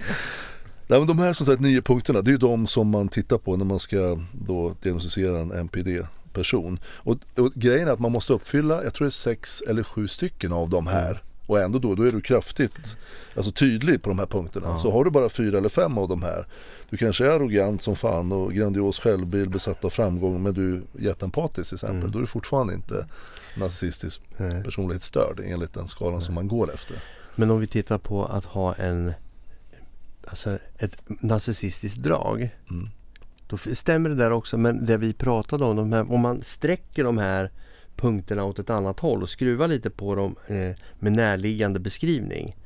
Nej 0.87 0.99
men 0.99 1.07
de 1.07 1.19
här 1.19 1.33
som 1.33 1.47
sagt 1.47 1.61
nio 1.61 1.83
punkterna 1.83 2.23
det 2.23 2.31
är 2.31 2.33
ju 2.33 2.39
de 2.39 2.67
som 2.67 2.89
man 2.89 3.09
tittar 3.09 3.39
på 3.39 3.57
när 3.57 3.65
man 3.65 3.79
ska 3.81 4.19
då 4.33 4.75
diagnostisera 4.83 5.39
en 5.39 5.53
NPD-person. 5.53 6.81
Och, 6.85 7.17
och 7.37 7.53
grejen 7.55 7.89
är 7.89 7.93
att 7.93 8.01
man 8.01 8.13
måste 8.13 8.33
uppfylla, 8.33 8.85
jag 8.85 8.95
tror 8.95 9.05
det 9.05 9.09
är 9.09 9.11
sex 9.11 9.63
eller 9.69 9.83
sju 9.83 10.09
stycken 10.09 10.53
av 10.53 10.71
de 10.71 10.87
här. 10.87 11.23
Och 11.51 11.61
ändå 11.61 11.79
då, 11.79 11.95
då 11.95 12.03
är 12.03 12.11
du 12.11 12.21
kraftigt 12.21 12.97
alltså 13.37 13.53
tydlig 13.53 14.03
på 14.03 14.09
de 14.09 14.19
här 14.19 14.27
punkterna. 14.27 14.69
Ja. 14.69 14.79
Så 14.79 14.93
har 14.93 15.05
du 15.05 15.11
bara 15.11 15.29
fyra 15.29 15.59
eller 15.59 15.69
fem 15.69 15.99
av 15.99 16.09
de 16.09 16.23
här. 16.23 16.47
Du 16.91 16.97
kanske 16.97 17.27
är 17.27 17.31
arrogant 17.31 17.83
som 17.83 17.97
fan 17.97 18.33
och 18.33 18.53
grandios 18.53 18.99
självbild, 18.99 19.51
besatt 19.51 19.85
av 19.85 19.91
framgång 19.91 20.43
men 20.43 20.55
du 20.55 20.75
är 20.75 20.83
jätteempatisk 20.99 21.69
till 21.69 21.77
exempel. 21.77 21.99
Mm. 21.99 22.11
Då 22.11 22.19
är 22.19 22.21
du 22.21 22.27
fortfarande 22.27 22.75
inte 22.75 23.07
narcissistisk 23.57 24.21
Nej. 24.37 24.65
personlighetsstörd 24.65 25.41
enligt 25.45 25.75
den 25.75 25.89
skalan 25.89 26.21
som 26.21 26.35
man 26.35 26.49
går 26.49 26.75
efter. 26.75 26.97
Men 27.37 27.51
om 27.51 27.61
vi 27.61 27.67
tittar 27.67 27.99
på 27.99 28.25
att 28.25 28.45
ha 28.45 28.75
en 28.75 29.13
Alltså 30.27 30.59
ett 30.79 30.97
narcissistiskt 31.07 31.99
drag. 31.99 32.51
Mm. 32.71 32.89
Då 33.47 33.59
stämmer 33.75 34.09
det 34.11 34.17
där 34.17 34.31
också. 34.31 34.57
Men 34.57 34.87
det 34.87 34.97
vi 34.97 35.13
pratade 35.13 35.65
om, 35.65 35.77
de 35.77 35.93
här, 35.93 36.13
om 36.13 36.21
man 36.21 36.43
sträcker 36.45 37.05
de 37.05 37.19
här 37.19 37.51
punkterna 38.01 38.45
åt 38.45 38.59
ett 38.59 38.71
annat 38.71 39.01
håll 39.01 39.23
och 39.23 39.29
skruvar 39.29 39.69
lite 39.69 39.91
på 39.91 40.15
dem 40.15 40.37
eh, 40.47 40.77
med 40.99 41.13
närliggande 41.13 41.81
beskrivning. 41.81 42.57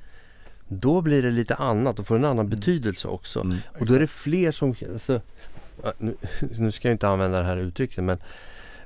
Då 0.68 1.00
blir 1.00 1.22
det 1.22 1.30
lite 1.30 1.54
annat 1.54 1.98
och 1.98 2.06
får 2.06 2.16
en 2.16 2.24
annan 2.24 2.48
betydelse 2.48 3.08
också. 3.08 3.40
Mm. 3.40 3.56
Och 3.78 3.86
då 3.86 3.94
är 3.94 4.00
det 4.00 4.06
fler 4.06 4.52
som... 4.52 4.74
Alltså, 4.92 5.20
nu, 5.98 6.14
nu 6.58 6.70
ska 6.70 6.88
jag 6.88 6.94
inte 6.94 7.08
använda 7.08 7.38
det 7.38 7.44
här 7.44 7.56
uttrycket 7.56 8.04
men 8.04 8.18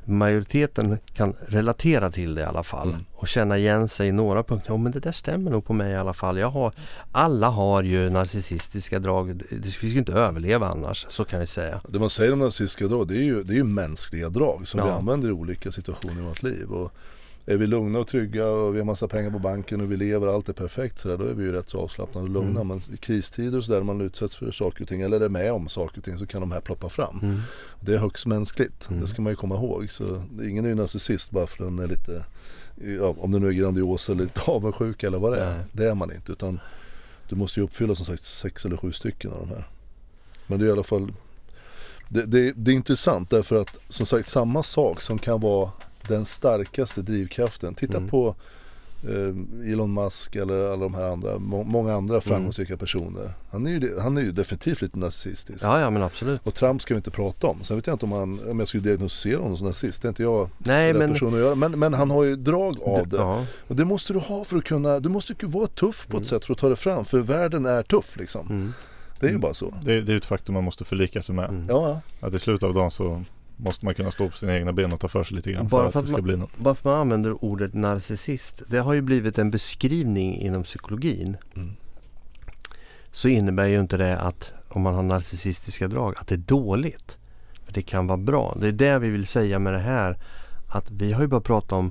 majoriteten 0.08 0.98
kan 1.12 1.34
relatera 1.46 2.10
till 2.10 2.34
det 2.34 2.40
i 2.40 2.44
alla 2.44 2.62
fall 2.62 2.88
Mm. 2.88 3.04
och 3.14 3.28
känna 3.28 3.58
igen 3.58 3.88
sig 3.88 4.08
i 4.08 4.12
några 4.12 4.42
punkter. 4.42 4.70
Ja 4.72 4.76
men 4.76 4.92
det 4.92 5.00
där 5.00 5.12
stämmer 5.12 5.50
nog 5.50 5.64
på 5.64 5.72
mig 5.72 5.92
i 5.92 5.96
alla 5.96 6.14
fall. 6.14 6.38
Jag 6.38 6.50
har, 6.50 6.72
alla 7.12 7.48
har 7.48 7.82
ju 7.82 8.10
narcissistiska 8.10 8.98
drag. 8.98 9.36
Det- 9.36 9.44
Vi 9.50 9.70
skulle 9.70 9.98
inte 9.98 10.12
överleva 10.12 10.68
annars, 10.68 11.06
så 11.08 11.24
kan 11.24 11.40
vi 11.40 11.46
säga. 11.46 11.80
Det 11.88 11.98
man 11.98 12.10
säger 12.10 12.32
om 12.32 12.38
narcissistiska 12.38 12.86
drag 12.86 13.08
det 13.08 13.14
är 13.16 13.22
ju, 13.22 13.42
det 13.42 13.52
är 13.52 13.56
ju 13.56 13.64
mänskliga 13.64 14.28
drag 14.28 14.68
som 14.68 14.80
vi 14.82 14.88
Ja. 14.88 14.94
använder 14.94 15.28
i 15.28 15.32
olika 15.32 15.72
situationer 15.72 16.22
i 16.22 16.24
vårt 16.24 16.42
liv. 16.42 16.70
Och 16.70 16.92
är 17.48 17.56
vi 17.56 17.66
lugna 17.66 17.98
och 17.98 18.06
trygga 18.06 18.46
och 18.46 18.74
vi 18.74 18.78
har 18.78 18.84
massa 18.84 19.08
pengar 19.08 19.30
på 19.30 19.38
banken 19.38 19.80
och 19.80 19.92
vi 19.92 19.96
lever 19.96 20.26
och 20.26 20.34
allt 20.34 20.48
är 20.48 20.52
perfekt 20.52 20.98
så 20.98 21.08
där, 21.08 21.16
då 21.16 21.24
är 21.24 21.34
vi 21.34 21.42
ju 21.44 21.52
rätt 21.52 21.68
så 21.68 21.78
avslappnade 21.78 22.26
och 22.26 22.32
lugna. 22.32 22.60
Mm. 22.60 22.68
Men 22.68 22.80
i 22.94 22.96
kristider 22.96 23.58
och 23.58 23.64
sådär 23.64 23.82
man 23.82 24.00
utsätts 24.00 24.36
för 24.36 24.50
saker 24.50 24.82
och 24.82 24.88
ting 24.88 25.00
eller 25.02 25.20
är 25.20 25.28
med 25.28 25.52
om 25.52 25.68
saker 25.68 25.98
och 25.98 26.04
ting 26.04 26.18
så 26.18 26.26
kan 26.26 26.40
de 26.40 26.52
här 26.52 26.60
ploppa 26.60 26.88
fram. 26.88 27.20
Mm. 27.22 27.40
Det 27.80 27.94
är 27.94 27.98
högst 27.98 28.26
mänskligt, 28.26 28.88
Mm. 28.90 29.00
det 29.00 29.06
ska 29.06 29.22
man 29.22 29.32
ju 29.32 29.36
komma 29.36 29.54
ihåg. 29.54 29.90
Så 29.90 30.22
ingen 30.42 30.64
är 30.64 30.68
ju 30.68 30.74
narcissist 30.74 31.30
bara 31.30 31.46
för 31.46 31.64
att 31.64 31.70
den 31.70 31.78
är 31.78 31.88
lite, 31.88 32.24
ja, 32.98 33.14
om 33.18 33.30
det 33.32 33.38
nu 33.38 33.48
är 33.48 33.52
grandios 33.52 34.08
eller 34.08 34.22
lite 34.22 34.40
avundsjuk 34.46 35.02
eller 35.02 35.18
vad 35.18 35.32
det 35.32 35.40
är. 35.40 35.56
Nej. 35.56 35.64
Det 35.72 35.90
är 35.90 35.94
man 35.94 36.12
inte 36.12 36.32
utan 36.32 36.60
du 37.28 37.36
måste 37.36 37.60
ju 37.60 37.64
uppfylla 37.64 37.94
som 37.94 38.06
sagt 38.06 38.24
sex 38.24 38.64
eller 38.66 38.76
sju 38.76 38.92
stycken 38.92 39.32
av 39.32 39.38
de 39.40 39.48
här. 39.48 39.68
Men 40.46 40.58
det 40.58 40.64
är 40.64 40.68
i 40.68 40.72
alla 40.72 40.82
fall 40.82 41.12
det, 42.08 42.24
det, 42.26 42.52
det 42.56 42.70
är 42.70 42.74
intressant 42.74 43.30
därför 43.30 43.56
att 43.56 43.78
som 43.88 44.06
sagt 44.06 44.28
samma 44.28 44.62
sak 44.62 45.00
som 45.00 45.18
kan 45.18 45.40
vara 45.40 45.70
den 46.08 46.24
starkaste 46.24 47.02
drivkraften. 47.02 47.74
Titta 47.74 47.96
Mm. 47.96 48.08
på 48.08 48.34
eh, 49.08 49.72
Elon 49.72 49.94
Musk 49.94 50.36
eller 50.36 50.72
alla 50.72 50.82
de 50.82 50.94
här 50.94 51.08
andra, 51.08 51.38
må, 51.38 51.62
många 51.64 51.94
andra 51.94 52.20
framgångsrika 52.20 52.76
personer. 52.76 53.32
Han 53.50 53.66
är, 53.66 53.70
ju, 53.70 53.98
han 53.98 54.16
är 54.16 54.20
ju 54.22 54.32
definitivt 54.32 54.82
lite 54.82 54.98
narcissistisk. 54.98 55.64
Ja, 55.64 55.80
ja 55.80 55.90
men 55.90 56.02
absolut. 56.02 56.40
Och 56.46 56.54
Trump 56.54 56.82
ska 56.82 56.94
vi 56.94 56.98
inte 56.98 57.10
prata 57.10 57.46
om. 57.46 57.62
Sen 57.62 57.76
vet 57.76 57.86
jag 57.86 57.94
inte 57.94 58.06
om, 58.06 58.12
han, 58.12 58.50
om 58.50 58.58
jag 58.58 58.68
skulle 58.68 58.82
diagnostisera 58.82 59.40
honom 59.40 59.56
som 59.56 59.66
nazist. 59.66 60.02
Det 60.02 60.06
är 60.06 60.08
inte 60.10 60.22
jag 60.22 60.48
Nej 60.58 60.92
rätt 60.92 60.98
men... 60.98 61.12
person 61.12 61.34
att 61.34 61.40
göra. 61.40 61.54
Men, 61.54 61.78
men 61.78 61.94
han 61.94 62.10
har 62.10 62.24
ju 62.24 62.36
drag 62.36 62.82
av 62.82 63.08
det. 63.08 63.16
Ja, 63.16 63.44
Och 63.68 63.76
det 63.76 63.84
måste 63.84 64.12
du 64.12 64.18
ha 64.18 64.44
för 64.44 64.56
att 64.58 64.64
kunna, 64.64 65.00
du 65.00 65.08
måste 65.08 65.34
ju 65.40 65.48
vara 65.48 65.66
tuff 65.66 66.06
på 66.06 66.10
ett 66.10 66.14
Mm. 66.14 66.24
sätt 66.24 66.44
för 66.44 66.52
att 66.52 66.58
ta 66.58 66.68
det 66.68 66.76
fram. 66.76 67.04
För 67.04 67.18
världen 67.18 67.66
är 67.66 67.82
tuff 67.82 68.16
liksom. 68.16 68.46
mm, 68.46 68.72
Det 69.20 69.26
är 69.26 69.30
ju 69.30 69.34
Mm. 69.34 69.40
bara 69.40 69.54
så. 69.54 69.74
Det, 69.84 70.00
det 70.00 70.12
är 70.12 70.16
ett 70.16 70.24
faktum 70.24 70.54
man 70.54 70.64
måste 70.64 70.84
förlika 70.84 71.22
sig 71.22 71.34
med. 71.34 71.48
mm. 71.48 71.66
Ja, 71.68 72.00
Att 72.20 72.34
i 72.34 72.38
slutet 72.38 72.62
av 72.68 72.74
dagen 72.74 72.90
så 72.90 73.22
måste 73.60 73.84
man 73.84 73.94
kunna 73.94 74.10
stå 74.10 74.28
på 74.30 74.36
sina 74.36 74.56
egna 74.56 74.72
ben 74.72 74.92
och 74.92 75.00
ta 75.00 75.08
för 75.08 75.24
sig 75.24 75.34
lite 75.36 75.52
grann 75.52 75.68
Bara 75.68 75.80
för 75.80 75.86
att, 75.88 75.92
för 75.92 75.98
att 76.00 76.04
det 76.04 76.08
ska 76.08 76.16
man- 76.16 76.24
bli 76.24 76.36
något. 76.36 76.50
Varför 76.56 76.90
man 76.90 76.98
använder 77.00 77.44
ordet 77.44 77.74
narcissist, 77.74 78.62
det 78.68 78.78
har 78.78 78.92
ju 78.92 79.00
blivit 79.00 79.38
en 79.38 79.50
beskrivning 79.50 80.40
inom 80.40 80.62
psykologin. 80.62 81.36
Mm. 81.56 81.76
Så 83.12 83.28
innebär 83.28 83.66
ju 83.66 83.80
inte 83.80 83.96
det 83.96 84.18
att 84.18 84.50
om 84.68 84.82
man 84.82 84.94
har 84.94 85.02
narcissistiska 85.02 85.88
drag, 85.88 86.14
att 86.18 86.28
det 86.28 86.34
är 86.34 86.36
dåligt. 86.36 87.18
För 87.64 87.72
det 87.72 87.82
kan 87.82 88.06
vara 88.06 88.18
bra. 88.18 88.56
Det 88.60 88.68
är 88.68 88.72
det 88.72 88.98
vi 88.98 89.08
vill 89.10 89.26
säga 89.26 89.58
med 89.58 89.72
det 89.72 89.78
här. 89.78 90.18
Att 90.68 90.90
vi 90.90 91.12
har 91.12 91.20
ju 91.22 91.26
bara 91.28 91.40
pratat 91.40 91.72
om 91.72 91.90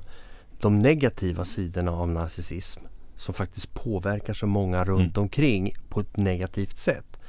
de 0.62 0.80
negativa 0.80 1.46
sidorna 1.46 1.92
av 1.92 2.08
narcissism. 2.10 2.80
Som 3.16 3.34
faktiskt 3.34 3.74
påverkar 3.74 4.34
så 4.34 4.48
många 4.48 4.86
runt 4.86 5.18
Mm. 5.18 5.22
omkring 5.24 5.74
på 5.90 6.00
ett 6.00 6.18
negativt 6.18 6.78
sätt. 6.78 7.20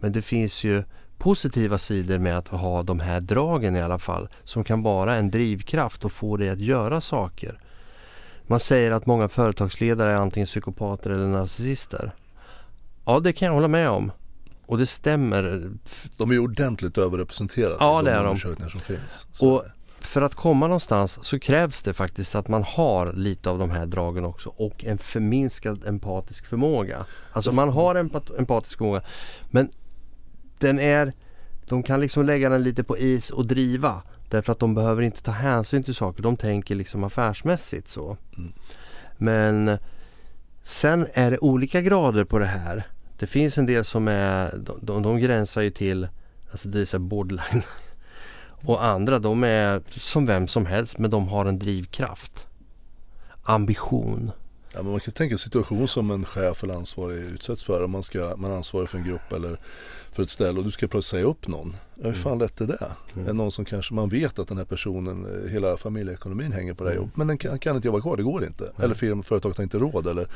Men 0.00 0.12
det 0.12 0.22
finns 0.22 0.64
ju 0.64 0.84
positiva 1.18 1.78
sidor 1.78 2.18
med 2.18 2.38
att 2.38 2.48
ha 2.48 2.82
de 2.82 3.00
här 3.00 3.20
dragen 3.20 3.76
i 3.76 3.82
alla 3.82 3.98
fall. 3.98 4.28
Som 4.44 4.64
kan 4.64 4.82
vara 4.82 5.14
en 5.16 5.30
drivkraft 5.30 6.04
och 6.04 6.12
få 6.12 6.36
dig 6.36 6.48
att 6.50 6.60
göra 6.60 7.00
saker. 7.00 7.60
Man 8.46 8.60
säger 8.60 8.90
att 8.90 9.06
många 9.06 9.28
företagsledare 9.28 10.10
är 10.12 10.16
antingen 10.16 10.46
psykopater 10.46 11.10
eller 11.10 11.26
narcissister. 11.26 12.12
Ja, 13.04 13.20
det 13.20 13.32
kan 13.32 13.46
jag 13.46 13.52
hålla 13.54 13.68
med 13.68 13.90
om. 13.90 14.12
Och 14.66 14.78
det 14.78 14.86
stämmer. 14.86 15.70
De 16.18 16.30
är 16.30 16.38
ordentligt 16.38 16.98
överrepresenterade 16.98 17.76
Ja, 17.80 18.00
i 18.00 18.04
de 18.04 18.10
de. 18.10 18.18
undersökningar 18.18 18.68
som 18.68 18.80
finns. 18.80 19.26
Så 19.32 19.54
Och 19.54 19.64
för 20.00 20.22
att 20.22 20.34
komma 20.34 20.66
någonstans 20.66 21.18
så 21.22 21.38
krävs 21.38 21.82
det 21.82 21.94
faktiskt 21.94 22.34
att 22.34 22.48
man 22.48 22.62
har 22.62 23.12
lite 23.12 23.50
av 23.50 23.58
de 23.58 23.70
här 23.70 23.86
dragen 23.86 24.24
också 24.24 24.48
och 24.56 24.84
en 24.84 24.98
förminskad 24.98 25.84
empatisk 25.86 26.46
förmåga. 26.46 27.04
Alltså 27.32 27.52
man 27.52 27.68
har 27.68 27.94
empat- 27.94 28.38
empatisk 28.38 28.78
förmåga 28.78 29.02
men 29.50 29.68
den 30.58 30.78
är, 30.78 31.12
de 31.68 31.82
kan 31.82 32.00
liksom 32.00 32.26
lägga 32.26 32.48
den 32.48 32.62
lite 32.62 32.84
på 32.84 32.98
is 32.98 33.30
och 33.30 33.46
driva 33.46 34.02
därför 34.28 34.52
att 34.52 34.58
de 34.58 34.74
behöver 34.74 35.02
inte 35.02 35.22
ta 35.22 35.30
hänsyn 35.30 35.82
till 35.82 35.94
saker. 35.94 36.22
De 36.22 36.36
tänker 36.36 36.74
liksom 36.74 37.04
affärsmässigt 37.04 37.88
så. 37.88 38.16
Mm. 38.36 38.52
Men 39.16 39.78
sen 40.62 41.06
är 41.14 41.30
det 41.30 41.38
olika 41.38 41.80
grader 41.80 42.24
på 42.24 42.38
det 42.38 42.46
här. 42.46 42.86
Det 43.18 43.26
finns 43.26 43.58
en 43.58 43.66
del 43.66 43.84
som 43.84 44.08
är, 44.08 44.58
de, 44.58 44.78
de, 44.82 45.02
de 45.02 45.18
gränsar 45.18 45.62
ju 45.62 45.70
till, 45.70 46.08
alltså 46.50 46.68
det 46.68 46.80
är 46.80 46.84
så 46.84 46.98
borderline 46.98 47.62
och 48.64 48.84
andra 48.84 49.18
de 49.18 49.44
är 49.44 49.82
som 49.88 50.26
vem 50.26 50.48
som 50.48 50.66
helst 50.66 50.98
men 50.98 51.10
de 51.10 51.28
har 51.28 51.46
en 51.46 51.58
drivkraft. 51.58 52.46
Ambition. 53.42 54.30
Ja, 54.72 54.82
men 54.82 54.92
man 54.92 55.00
kan 55.00 55.14
tänka 55.14 55.38
situation 55.38 55.88
som 55.88 56.10
en 56.10 56.24
chef 56.24 56.64
eller 56.64 56.74
ansvarig 56.74 57.18
utsätts 57.18 57.64
för. 57.64 57.84
Om 57.84 57.90
man, 57.90 58.02
ska, 58.02 58.34
man 58.36 58.50
är 58.50 58.56
ansvarig 58.56 58.88
för 58.88 58.98
en 58.98 59.04
grupp 59.04 59.32
eller 59.32 59.60
för 60.12 60.22
ett 60.22 60.30
ställe 60.30 60.58
och 60.58 60.64
du 60.64 60.70
ska 60.70 60.86
plötsligt 60.86 61.10
säga 61.20 61.24
upp 61.24 61.48
någon. 61.48 61.76
Ja, 61.94 62.06
hur 62.08 62.12
fan 62.14 62.38
lätt 62.38 62.60
är 62.60 62.66
det? 62.66 62.86
Mm. 63.14 63.28
Är 63.28 63.32
någon 63.32 63.50
som 63.52 63.64
kanske 63.64 63.94
man 63.94 64.08
vet 64.08 64.38
att 64.38 64.48
den 64.48 64.56
här 64.58 64.64
personen, 64.64 65.44
eh, 65.44 65.50
hela 65.50 65.76
familjeekonomin 65.76 66.52
hänger 66.52 66.74
på 66.74 66.84
det 66.84 66.90
här 66.90 66.96
Mm. 66.96 67.02
jobbet. 67.04 67.16
Men 67.16 67.26
den 67.26 67.38
kan, 67.38 67.58
kan 67.58 67.76
inte 67.76 67.88
jobba 67.88 68.00
kvar, 68.00 68.16
det 68.16 68.22
går 68.22 68.44
inte. 68.44 68.72
Eller 68.78 68.94
firman, 68.94 69.22
företaget 69.22 69.56
har 69.56 69.62
inte 69.64 69.78
råd 69.78 70.06
eller 70.06 70.26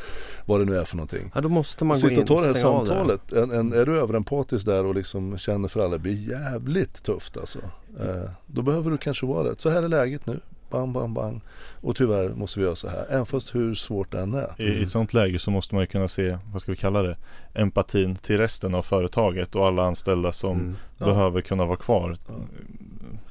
vad 0.47 0.61
det 0.61 0.65
nu 0.65 0.77
är 0.77 0.85
för 0.85 0.97
någonting. 0.97 1.31
Ja 1.35 1.41
då 1.41 1.49
måste 1.49 1.85
man 1.85 1.95
gå 1.95 2.01
Sitta 2.01 2.13
in 2.13 2.21
och 2.21 2.27
ta 2.27 2.41
det 2.41 2.47
här 2.47 2.55
samtalet. 2.55 3.33
En, 3.33 3.51
en, 3.51 3.73
är 3.73 3.87
du 3.87 4.01
överempatisk 4.01 4.67
där 4.67 4.85
och 4.85 4.95
liksom 4.95 5.39
känner 5.39 5.69
för 5.69 5.81
alla, 5.81 5.93
det 5.93 5.99
blir 5.99 6.29
jävligt 6.31 7.03
tufft 7.03 7.37
alltså. 7.37 7.59
Eh, 8.01 8.31
då 8.47 8.63
behöver 8.63 8.91
du 8.91 8.99
kanske 8.99 9.27
vara 9.27 9.43
det. 9.51 9.61
Så 9.61 9.71
här 9.71 9.83
är 9.83 9.89
läget 9.89 10.27
nu. 10.27 10.41
Bang, 10.73 10.93
bang, 10.93 11.13
bang. 11.15 11.41
Och 11.81 11.97
tyvärr 11.97 12.29
måste 12.29 12.61
vi 12.61 12.65
göra 12.67 12.77
så 12.77 12.89
här. 12.89 13.05
Även 13.11 13.27
fast 13.27 13.55
hur 13.55 13.75
svårt 13.75 14.13
det 14.13 14.21
än 14.21 14.35
är. 14.35 14.51
I, 14.59 14.65
I 14.65 14.83
ett 14.83 14.91
sånt 14.91 15.15
läge 15.15 15.39
så 15.39 15.51
måste 15.51 15.75
man 15.75 15.83
ju 15.83 15.87
kunna 15.87 16.09
se, 16.09 16.39
vad 16.53 16.63
ska 16.63 16.71
vi 16.73 16.77
kalla 16.77 17.03
det, 17.03 17.17
empatin 17.55 18.17
till 18.17 18.39
resten 18.39 18.75
av 18.75 18.83
företaget 18.83 19.55
och 19.55 19.67
alla 19.67 19.83
anställda 19.85 20.33
som 20.33 20.53
Mm. 20.59 20.77
Ja. 20.99 21.07
behöver 21.07 21.41
kunna 21.41 21.65
vara 21.67 21.77
kvar 21.77 22.17
Ja. 22.29 22.35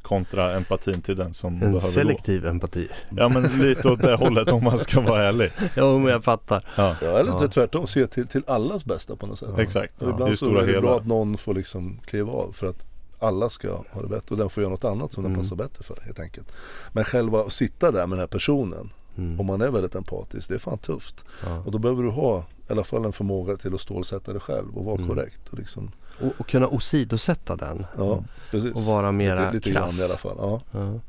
kontra 0.02 0.56
empatin 0.56 1.02
till 1.02 1.16
den 1.16 1.34
som 1.34 1.54
En 1.54 1.60
behöver 1.60 1.80
selektiv 1.80 2.46
empati. 2.46 2.88
gå. 3.10 3.18
Ja 3.22 3.30
men 3.30 3.44
lite 3.44 3.90
åt 3.90 4.02
det 4.02 4.16
hållet 4.16 4.52
om 4.52 4.64
man 4.64 4.80
ska 4.80 5.02
vara 5.02 5.24
ärlig. 5.24 5.52
Ja 5.76 5.98
men 5.98 6.12
jag 6.12 6.24
fattar. 6.24 6.66
Ja, 6.78 6.96
Ja, 7.02 7.08
eller 7.08 7.32
Ja. 7.32 7.48
tvärtom. 7.48 7.88
Se 7.88 8.08
till, 8.08 8.28
till 8.28 8.44
allas 8.48 8.86
bästa 8.86 9.16
på 9.16 9.28
något 9.28 9.40
sätt. 9.40 9.50
exakt. 9.60 10.02
Ibland 10.02 10.32
Det 10.32 10.36
så 10.38 10.46
stora 10.46 10.62
är 10.64 10.68
det 10.68 10.82
bra 10.82 10.96
att 10.96 11.06
någon 11.08 11.38
får 11.38 11.54
liksom 11.54 12.00
kliva 12.06 12.32
av 12.32 12.52
för 12.52 12.68
att 12.68 12.86
alla 13.22 13.50
ska 13.50 13.72
ha 13.92 14.02
det 14.02 14.08
bättre 14.08 14.34
och 14.36 14.38
den 14.38 14.50
får 14.50 14.64
göra 14.64 14.72
något 14.72 14.84
annat 14.86 15.14
som 15.14 15.24
den 15.24 15.32
Mm. 15.32 15.44
passar 15.44 15.56
bättre 15.56 15.84
för 15.84 15.98
helt 16.06 16.20
enkelt. 16.20 16.52
Men 16.92 17.04
själva 17.04 17.40
att 17.42 17.54
sitta 17.54 17.92
där 17.92 18.08
med 18.08 18.18
den 18.18 18.20
här 18.20 18.28
personen 18.28 18.90
Mm. 19.18 19.40
om 19.40 19.46
man 19.46 19.62
är 19.62 19.72
väldigt 19.72 19.96
empatisk, 19.96 20.50
det 20.50 20.56
är 20.56 20.60
fan 20.60 20.78
tufft. 20.78 21.26
Ja. 21.46 21.58
Och 21.66 21.72
då 21.72 21.78
behöver 21.78 22.04
du 22.04 22.10
ha 22.10 22.40
i 22.40 22.72
alla 22.72 22.84
fall 22.84 23.06
en 23.06 23.14
förmåga 23.14 23.58
till 23.58 23.74
att 23.74 23.82
stålsätta 23.82 24.32
dig 24.32 24.42
själv 24.42 24.78
och 24.78 24.86
vara 24.86 24.96
Mm. 24.96 25.08
korrekt. 25.10 25.50
Och 25.50 25.58
liksom, 25.60 25.92
Och, 26.22 26.32
och 26.38 26.48
kunna 26.50 26.68
åsidosätta 26.68 27.56
den. 27.56 27.86
ja, 27.98 28.24
precis. 28.52 28.72
Och 28.72 28.82
vara 28.82 29.12
mera 29.12 29.40
lite, 29.40 29.52
lite 29.54 29.70
grann 29.72 29.84
krass. 29.84 30.00
i 30.00 30.04
alla 30.04 30.18
fall. 30.18 30.36
Ja, 30.38 30.62
Ja. 30.72 31.00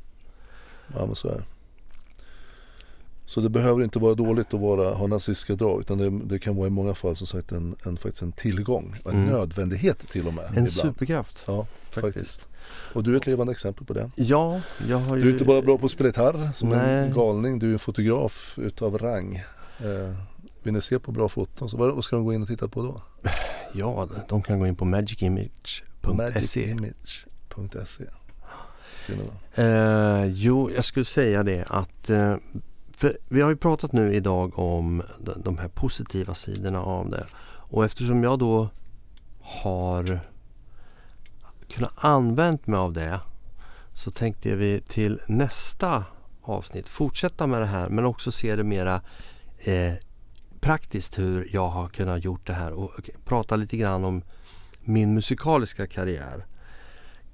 ja 0.94 1.06
men 1.06 1.14
så 1.16 1.28
är 1.28 1.34
det. 1.34 1.44
Så 3.26 3.40
det 3.40 3.48
behöver 3.48 3.82
inte 3.82 3.98
vara 3.98 4.14
dåligt 4.14 4.54
att 4.54 4.60
vara, 4.60 4.94
ha 4.94 5.06
nazistiska 5.06 5.54
drag 5.54 5.80
utan 5.80 5.98
det, 5.98 6.10
det 6.10 6.38
kan 6.38 6.56
vara 6.56 6.66
i 6.66 6.70
många 6.70 6.94
fall 6.94 7.16
som 7.16 7.26
sagt 7.26 7.52
en, 7.52 7.76
en, 7.86 7.96
faktiskt 7.96 8.22
en 8.22 8.32
tillgång. 8.32 8.94
En 9.04 9.10
Mm. 9.12 9.24
nödvändighet 9.26 9.98
till 9.98 10.26
och 10.26 10.34
med. 10.34 10.44
En 10.44 10.50
ibland. 10.50 10.70
superkraft. 10.70 11.42
Ja, 11.46 11.66
faktiskt. 11.90 12.48
Och 12.94 13.02
du 13.02 13.12
är 13.12 13.16
ett 13.16 13.26
levande 13.26 13.50
exempel 13.52 13.86
på 13.86 13.92
det. 13.92 14.10
Ja, 14.16 14.60
jag 14.88 14.98
har 14.98 15.16
ju... 15.16 15.22
Du 15.22 15.28
är 15.28 15.32
inte 15.32 15.44
bara 15.44 15.62
bra 15.62 15.78
på 15.78 15.84
att 15.86 15.90
spela 15.92 16.08
gitarr 16.08 16.50
som 16.54 16.68
Nej. 16.68 16.96
en 17.06 17.14
galning, 17.14 17.58
du 17.58 17.68
är 17.68 17.72
en 17.72 17.78
fotograf 17.78 18.58
utav 18.58 18.98
rang. 18.98 19.36
Eh, 19.78 20.14
vill 20.62 20.72
ni 20.72 20.80
se 20.80 20.98
på 20.98 21.12
bra 21.12 21.28
foton 21.28 21.68
så 21.70 21.76
vad, 21.76 22.04
ska 22.04 22.16
de 22.16 22.24
gå 22.24 22.32
in 22.34 22.42
och 22.42 22.48
titta 22.48 22.68
på 22.68 22.82
då? 22.82 23.02
Ja, 23.72 24.08
de 24.28 24.42
kan 24.42 24.58
gå 24.58 24.66
in 24.66 24.76
på 24.76 24.84
magicimage.se. 24.84 26.12
Magicimage.se? 26.12 28.04
Eh, 29.54 30.24
jo, 30.26 30.70
jag 30.70 30.84
skulle 30.84 31.04
säga 31.04 31.42
det 31.42 31.64
att 31.68 32.10
eh, 32.10 32.36
för 33.02 33.18
vi 33.28 33.40
har 33.40 33.50
ju 33.50 33.56
pratat 33.56 33.92
nu 33.92 34.14
idag 34.14 34.58
om 34.58 35.02
de, 35.36 35.58
här 35.58 35.68
positiva 35.68 36.34
sidorna 36.34 36.82
av 36.82 37.10
det. 37.10 37.26
Och 37.44 37.84
eftersom 37.84 38.22
jag 38.22 38.38
då 38.38 38.68
har 39.40 40.20
kunnat 41.68 41.92
använt 41.96 42.66
mig 42.66 42.78
av 42.78 42.92
det 42.92 43.20
så 43.94 44.10
tänkte 44.10 44.56
vi 44.56 44.80
till 44.80 45.20
nästa 45.26 46.04
avsnitt 46.42 46.88
fortsätta 46.88 47.46
med 47.46 47.60
det 47.60 47.66
här 47.66 47.88
men 47.88 48.04
också 48.04 48.32
se 48.32 48.56
det 48.56 48.64
mera 48.64 49.00
eh, 49.58 49.94
praktiskt 50.60 51.18
hur 51.18 51.48
jag 51.52 51.68
har 51.68 51.88
kunnat 51.88 52.24
gjort 52.24 52.46
det 52.46 52.54
här 52.54 52.72
och 52.72 53.10
prata 53.24 53.56
lite 53.56 53.76
grann 53.76 54.04
om 54.04 54.22
min 54.80 55.14
musikaliska 55.14 55.86
karriär 55.86 56.46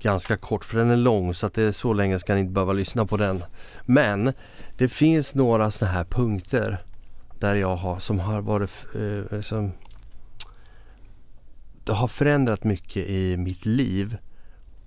ganska 0.01 0.36
kort 0.36 0.64
för 0.64 0.78
den 0.78 0.90
är 0.90 0.96
lång 0.96 1.34
så 1.34 1.46
att 1.46 1.55
det 1.55 1.62
är 1.62 1.72
så 1.72 1.92
länge 1.92 2.18
ska 2.18 2.34
ni 2.34 2.40
inte 2.40 2.53
behöva 2.53 2.72
lyssna 2.72 3.07
på 3.07 3.16
den. 3.16 3.44
Men 3.84 4.32
det 4.76 4.88
finns 4.88 5.34
några 5.34 5.70
sådana 5.70 5.94
här 5.94 6.05
punkter 6.05 6.78
där 7.38 7.55
jag 7.55 7.76
har 7.76 7.99
som 7.99 8.20
har 8.20 8.40
varit 8.40 8.70
eh, 8.94 9.36
liksom, 9.36 9.72
det 11.84 11.92
har 11.92 12.09
förändrat 12.09 12.64
mycket 12.64 13.09
i 13.09 13.36
mitt 13.36 13.66
liv 13.66 14.16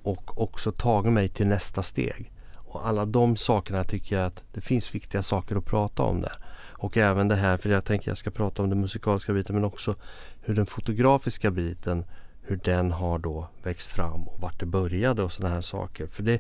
och 0.04 0.42
också 0.42 0.72
tagit 0.72 1.14
mig 1.14 1.30
till 1.30 1.48
nästa 1.48 1.84
steg. 1.84 2.32
Och 2.56 2.88
alla 2.88 3.06
de 3.06 3.36
sakerna 3.36 3.84
tycker 3.84 4.16
jag 4.16 4.26
att 4.26 4.44
det 4.54 4.62
finns 4.62 4.96
viktiga 4.96 5.24
saker 5.24 5.56
att 5.56 5.66
prata 5.66 6.04
om 6.04 6.22
där. 6.22 6.36
Och 6.82 6.98
även 6.98 7.28
det 7.28 7.36
här, 7.36 7.58
för 7.58 7.70
jag 7.70 7.86
tänker 7.86 8.12
jag 8.12 8.18
ska 8.18 8.32
prata 8.32 8.64
om 8.64 8.70
den 8.70 8.82
musikaliska 8.82 9.34
biten 9.34 9.56
men 9.56 9.66
också 9.66 9.96
hur 10.42 10.56
den 10.56 10.66
fotografiska 10.66 11.52
biten 11.52 12.06
hur 12.52 12.60
den 12.64 12.92
har 12.92 13.20
då 13.20 13.48
växt 13.64 13.90
fram 13.92 14.28
och 14.28 14.42
vart 14.42 14.60
det 14.60 14.66
började 14.66 15.24
och 15.24 15.32
sådana 15.32 15.54
här 15.56 15.62
saker. 15.62 16.08
För 16.08 16.24
det, 16.24 16.40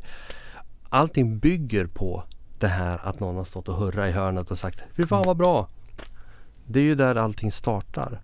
allting 0.89 1.39
bygger 1.39 1.87
på 1.87 2.23
det 2.59 2.67
här 2.67 2.99
att 3.03 3.19
någon 3.19 3.35
har 3.35 3.43
stått 3.45 3.67
och 3.67 3.75
hurrat 3.75 4.09
i 4.09 4.11
hörnet 4.11 4.51
och 4.51 4.57
sagt 4.57 4.83
Fy 4.95 5.07
fan 5.07 5.23
vad 5.25 5.37
bra! 5.37 5.67
Det 6.65 6.79
är 6.79 6.83
ju 6.83 6.95
där 6.95 7.15
allting 7.15 7.51
startar. 7.51 8.21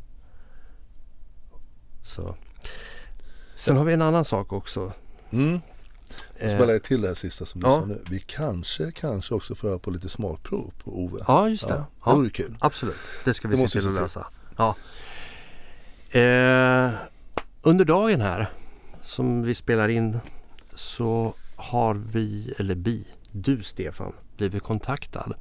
Så. 2.06 2.36
Sen 3.56 3.78
har 3.78 3.86
vi 3.86 3.94
en 3.94 4.02
annan 4.02 4.26
sak 4.26 4.54
också. 4.54 4.92
Mm. 5.32 5.60
Eh, 6.38 6.50
Spela 6.50 6.72
jag 6.72 6.84
till 6.84 7.02
det 7.02 7.08
här 7.08 7.16
sista 7.16 7.46
som 7.46 7.62
du 7.62 7.68
ja. 7.68 7.72
sa 7.80 7.86
nu. 7.86 8.02
Vi 8.10 8.20
kanske, 8.20 8.92
kanske 8.92 9.34
också 9.36 9.56
får 9.56 9.68
höra 9.68 9.80
på 9.80 9.92
lite 9.92 10.10
smakprov 10.10 10.74
på 10.84 11.00
Ove. 11.04 11.24
ja, 11.28 11.50
just 11.50 11.68
det. 11.68 11.74
Ja, 11.74 11.80
det 11.80 11.86
Ja, 12.06 12.16
vore 12.16 12.30
kul. 12.30 12.58
absolut. 12.60 12.96
Det 13.26 13.34
ska 13.34 13.48
vi 13.48 13.56
Det 13.56 13.68
se 13.68 13.80
till 13.80 13.90
att 13.90 13.96
lösa. 13.96 14.28
Ja. 14.58 14.76
Eh, 16.20 16.92
under 17.68 17.86
dagen 17.86 18.22
här 18.22 18.50
som 19.02 19.44
vi 19.44 19.56
spelar 19.56 19.90
in 19.90 20.20
så 20.76 21.34
har 21.56 21.96
vi, 21.96 22.54
eller 22.60 22.76
vi, 22.76 23.08
du 23.32 23.64
Stefan, 23.64 24.14
blivit 24.38 24.64
kontaktad 24.64 25.34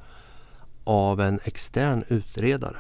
av 0.84 1.20
en 1.20 1.40
extern 1.44 2.04
utredare 2.08 2.76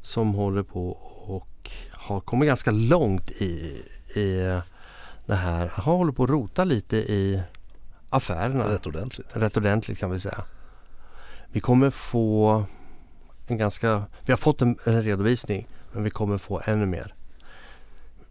som 0.00 0.34
håller 0.34 0.62
på 0.62 0.90
och 1.26 1.70
har 1.90 2.20
kommit 2.20 2.46
ganska 2.46 2.70
långt 2.70 3.30
i, 3.30 3.82
i 4.14 4.60
det 5.26 5.34
här. 5.34 5.66
Han 5.74 5.96
håller 5.96 6.12
på 6.12 6.24
att 6.24 6.30
rota 6.30 6.64
lite 6.64 6.96
i 6.96 7.42
affärerna 8.10 8.68
Rätt 8.68 8.86
ordentligt. 8.86 9.36
rätt 9.36 9.56
ordentligt 9.56 9.98
kan 9.98 10.10
vi 10.10 10.20
säga. 10.20 10.44
Vi 11.48 11.60
kommer 11.60 11.90
få 11.90 12.64
en 13.46 13.56
ganska, 13.56 14.04
vi 14.24 14.32
har 14.32 14.38
fått 14.38 14.62
en, 14.62 14.78
en 14.84 15.02
redovisning 15.02 15.68
men 15.92 16.04
vi 16.04 16.10
kommer 16.10 16.38
få 16.38 16.62
ännu 16.64 16.86
mer. 16.86 17.15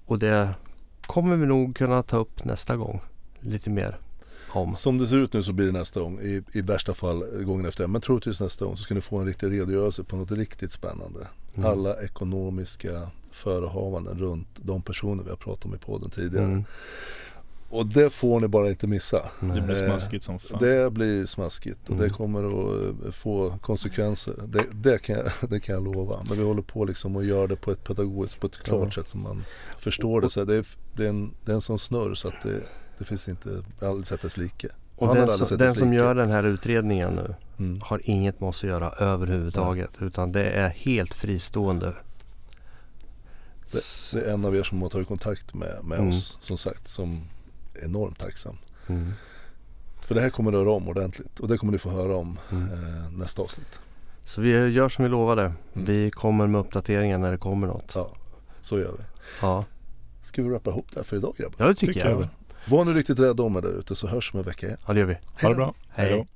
Och 0.06 0.20
det 0.20 0.54
kommer 1.02 1.36
vi 1.36 1.46
nog 1.46 1.76
kunna 1.76 2.04
ta 2.04 2.18
upp 2.18 2.46
nästa 2.46 2.78
gång. 2.78 3.02
Lite 3.40 3.70
mer 3.70 3.98
om. 4.56 4.76
Som 4.76 4.98
det 4.98 5.08
ser 5.08 5.18
ut 5.18 5.34
nu 5.34 5.44
så 5.44 5.54
blir 5.54 5.66
det 5.66 5.72
nästa 5.72 6.00
gång. 6.00 6.20
I, 6.20 6.44
i 6.52 6.62
värsta 6.62 6.94
fall 6.94 7.44
gången 7.44 7.66
efter. 7.66 7.88
Men 7.88 8.02
troligtvis 8.02 8.42
nästa 8.42 8.66
gång 8.66 8.78
så 8.78 8.84
ska 8.84 8.94
ni 8.94 9.02
få 9.02 9.18
en 9.18 9.26
riktig 9.26 9.52
redogörelse 9.52 10.04
på 10.04 10.16
något 10.16 10.32
riktigt 10.32 10.72
spännande. 10.72 11.28
Mm. 11.56 11.70
Alla 11.70 12.02
ekonomiska 12.04 13.10
förehavanden 13.32 14.20
runt 14.20 14.48
de 14.56 14.82
personer 14.82 15.24
vi 15.24 15.30
har 15.30 15.38
pratat 15.38 15.66
om 15.66 15.76
i 15.76 15.78
podden 15.78 16.10
tidigare. 16.10 16.46
Mm. 16.46 16.64
Och 17.78 17.86
det 17.86 18.10
får 18.10 18.40
ni 18.40 18.48
bara 18.48 18.70
inte 18.70 18.88
missa. 18.88 19.22
Det 19.40 19.62
blir 19.62 19.84
Eh, 19.84 19.88
smaskigt 19.90 20.24
som 20.24 20.40
fan. 20.40 20.58
Det 20.62 20.92
blir 20.94 21.26
smaskigt 21.26 21.90
och 21.90 21.96
det 21.96 22.04
Mm. 22.04 22.16
kommer 22.16 22.44
att 22.48 23.06
eh, 23.06 23.12
få 23.12 23.58
konsekvenser. 23.62 24.34
Det, 24.48 24.64
det, 24.74 24.98
kan 25.02 25.16
jag, 25.16 25.32
det 25.50 25.60
kan 25.60 25.76
jag 25.76 25.84
lova. 25.96 26.20
Men 26.30 26.38
vi 26.38 26.44
håller 26.44 26.62
på 26.62 26.86
liksom 26.86 27.16
och 27.16 27.26
gör 27.26 27.48
det 27.48 27.56
på 27.56 27.72
ett 27.72 27.84
pedagogiskt, 27.84 28.40
på 28.40 28.48
ett 28.48 28.58
klart 28.58 28.94
sätt 28.94 29.08
som 29.08 29.24
man 29.24 29.44
förstår 29.78 30.22
det. 30.22 30.30
Så 30.30 30.44
det, 30.46 30.56
är, 30.56 30.66
det, 30.96 31.06
är 31.06 31.10
en, 31.10 31.32
det 31.46 31.52
är 31.52 31.56
en 31.56 31.62
sån 31.62 31.80
snurr 31.80 32.14
så 32.14 32.28
att 32.28 32.42
det, 32.44 32.62
det 32.98 33.06
finns 33.06 33.30
inte, 33.30 33.64
aldrig 33.82 34.08
sett 34.08 34.22
dess 34.22 34.38
like. 34.38 34.70
Och 34.96 35.08
Han 35.08 35.18
den, 35.18 35.30
som, 35.46 35.58
den 35.58 35.74
som 35.74 35.94
gör 35.94 36.16
den 36.16 36.32
här 36.32 36.44
utredningen 36.44 37.14
nu 37.14 37.36
Mm. 37.60 37.82
har 37.84 38.02
inget 38.04 38.40
med 38.40 38.50
oss 38.50 38.64
att 38.64 38.70
göra 38.70 38.90
överhuvudtaget. 38.90 39.90
Utan 40.02 40.32
det 40.32 40.50
är 40.50 40.70
helt 40.70 41.14
fristående. 41.14 41.94
Det, 43.72 43.82
det 44.14 44.26
är 44.30 44.34
en 44.34 44.46
av 44.46 44.56
er 44.56 44.64
som 44.64 44.82
har 44.82 44.90
tagit 44.90 45.08
kontakt 45.08 45.54
med, 45.54 45.76
med 45.84 45.98
Mm. 45.98 46.10
oss 46.10 46.38
som 46.42 46.58
sagt 46.58 46.88
som 46.88 47.22
enormt 47.84 48.20
tacksam. 48.20 48.58
Mm. 48.88 49.12
För 50.02 50.16
det 50.16 50.22
här 50.22 50.30
kommer 50.30 50.52
röra 50.52 50.72
om 50.72 50.88
ordentligt 50.90 51.40
och 51.40 51.48
det 51.48 51.58
kommer 51.58 51.72
ni 51.74 51.78
få 51.80 51.90
höra 51.90 52.16
om 52.16 52.40
Mm. 52.52 52.64
eh, 52.72 53.12
nästa 53.12 53.42
avsnitt. 53.42 53.80
Så 54.24 54.42
vi 54.42 54.50
gör 54.68 54.90
som 54.90 55.04
vi 55.04 55.10
lovade. 55.10 55.42
Mm. 55.42 55.56
Vi 55.86 56.12
kommer 56.12 56.48
med 56.48 56.62
uppdateringar 56.62 57.18
när 57.18 57.32
det 57.32 57.38
kommer 57.38 57.68
något. 57.68 57.92
Ja, 57.96 58.10
så 58.62 58.80
gör 58.80 58.92
vi. 58.92 59.04
Ja, 59.42 59.66
Ska 60.24 60.44
vi 60.44 60.50
rappa 60.50 60.70
ihop 60.70 60.88
det 60.94 61.00
här 61.00 61.04
för 61.04 61.18
idag 61.18 61.36
grabbar? 61.38 61.56
ja 61.58 61.68
det 61.68 61.76
tycker, 61.76 61.94
Tycker 61.94 62.10
jag. 62.10 62.22
jag. 62.22 62.28
Var 62.70 62.86
nu 62.86 62.94
riktigt 62.94 63.20
rädda 63.20 63.44
om 63.44 63.56
er 63.56 63.62
där 63.62 63.80
ute 63.80 63.96
så 63.96 64.08
hörs 64.08 64.34
vi 64.34 64.38
om 64.38 64.40
en 64.40 64.46
vecka 64.46 64.66
igen. 64.68 64.80
Ja 64.88 64.94
det 64.94 65.00
gör 65.00 65.08
vi. 65.08 65.18
Ha 65.42 65.50
det 65.50 65.56
bra. 65.56 65.74
Hej. 65.90 66.10
Hej 66.10 66.18
då. 66.18 66.28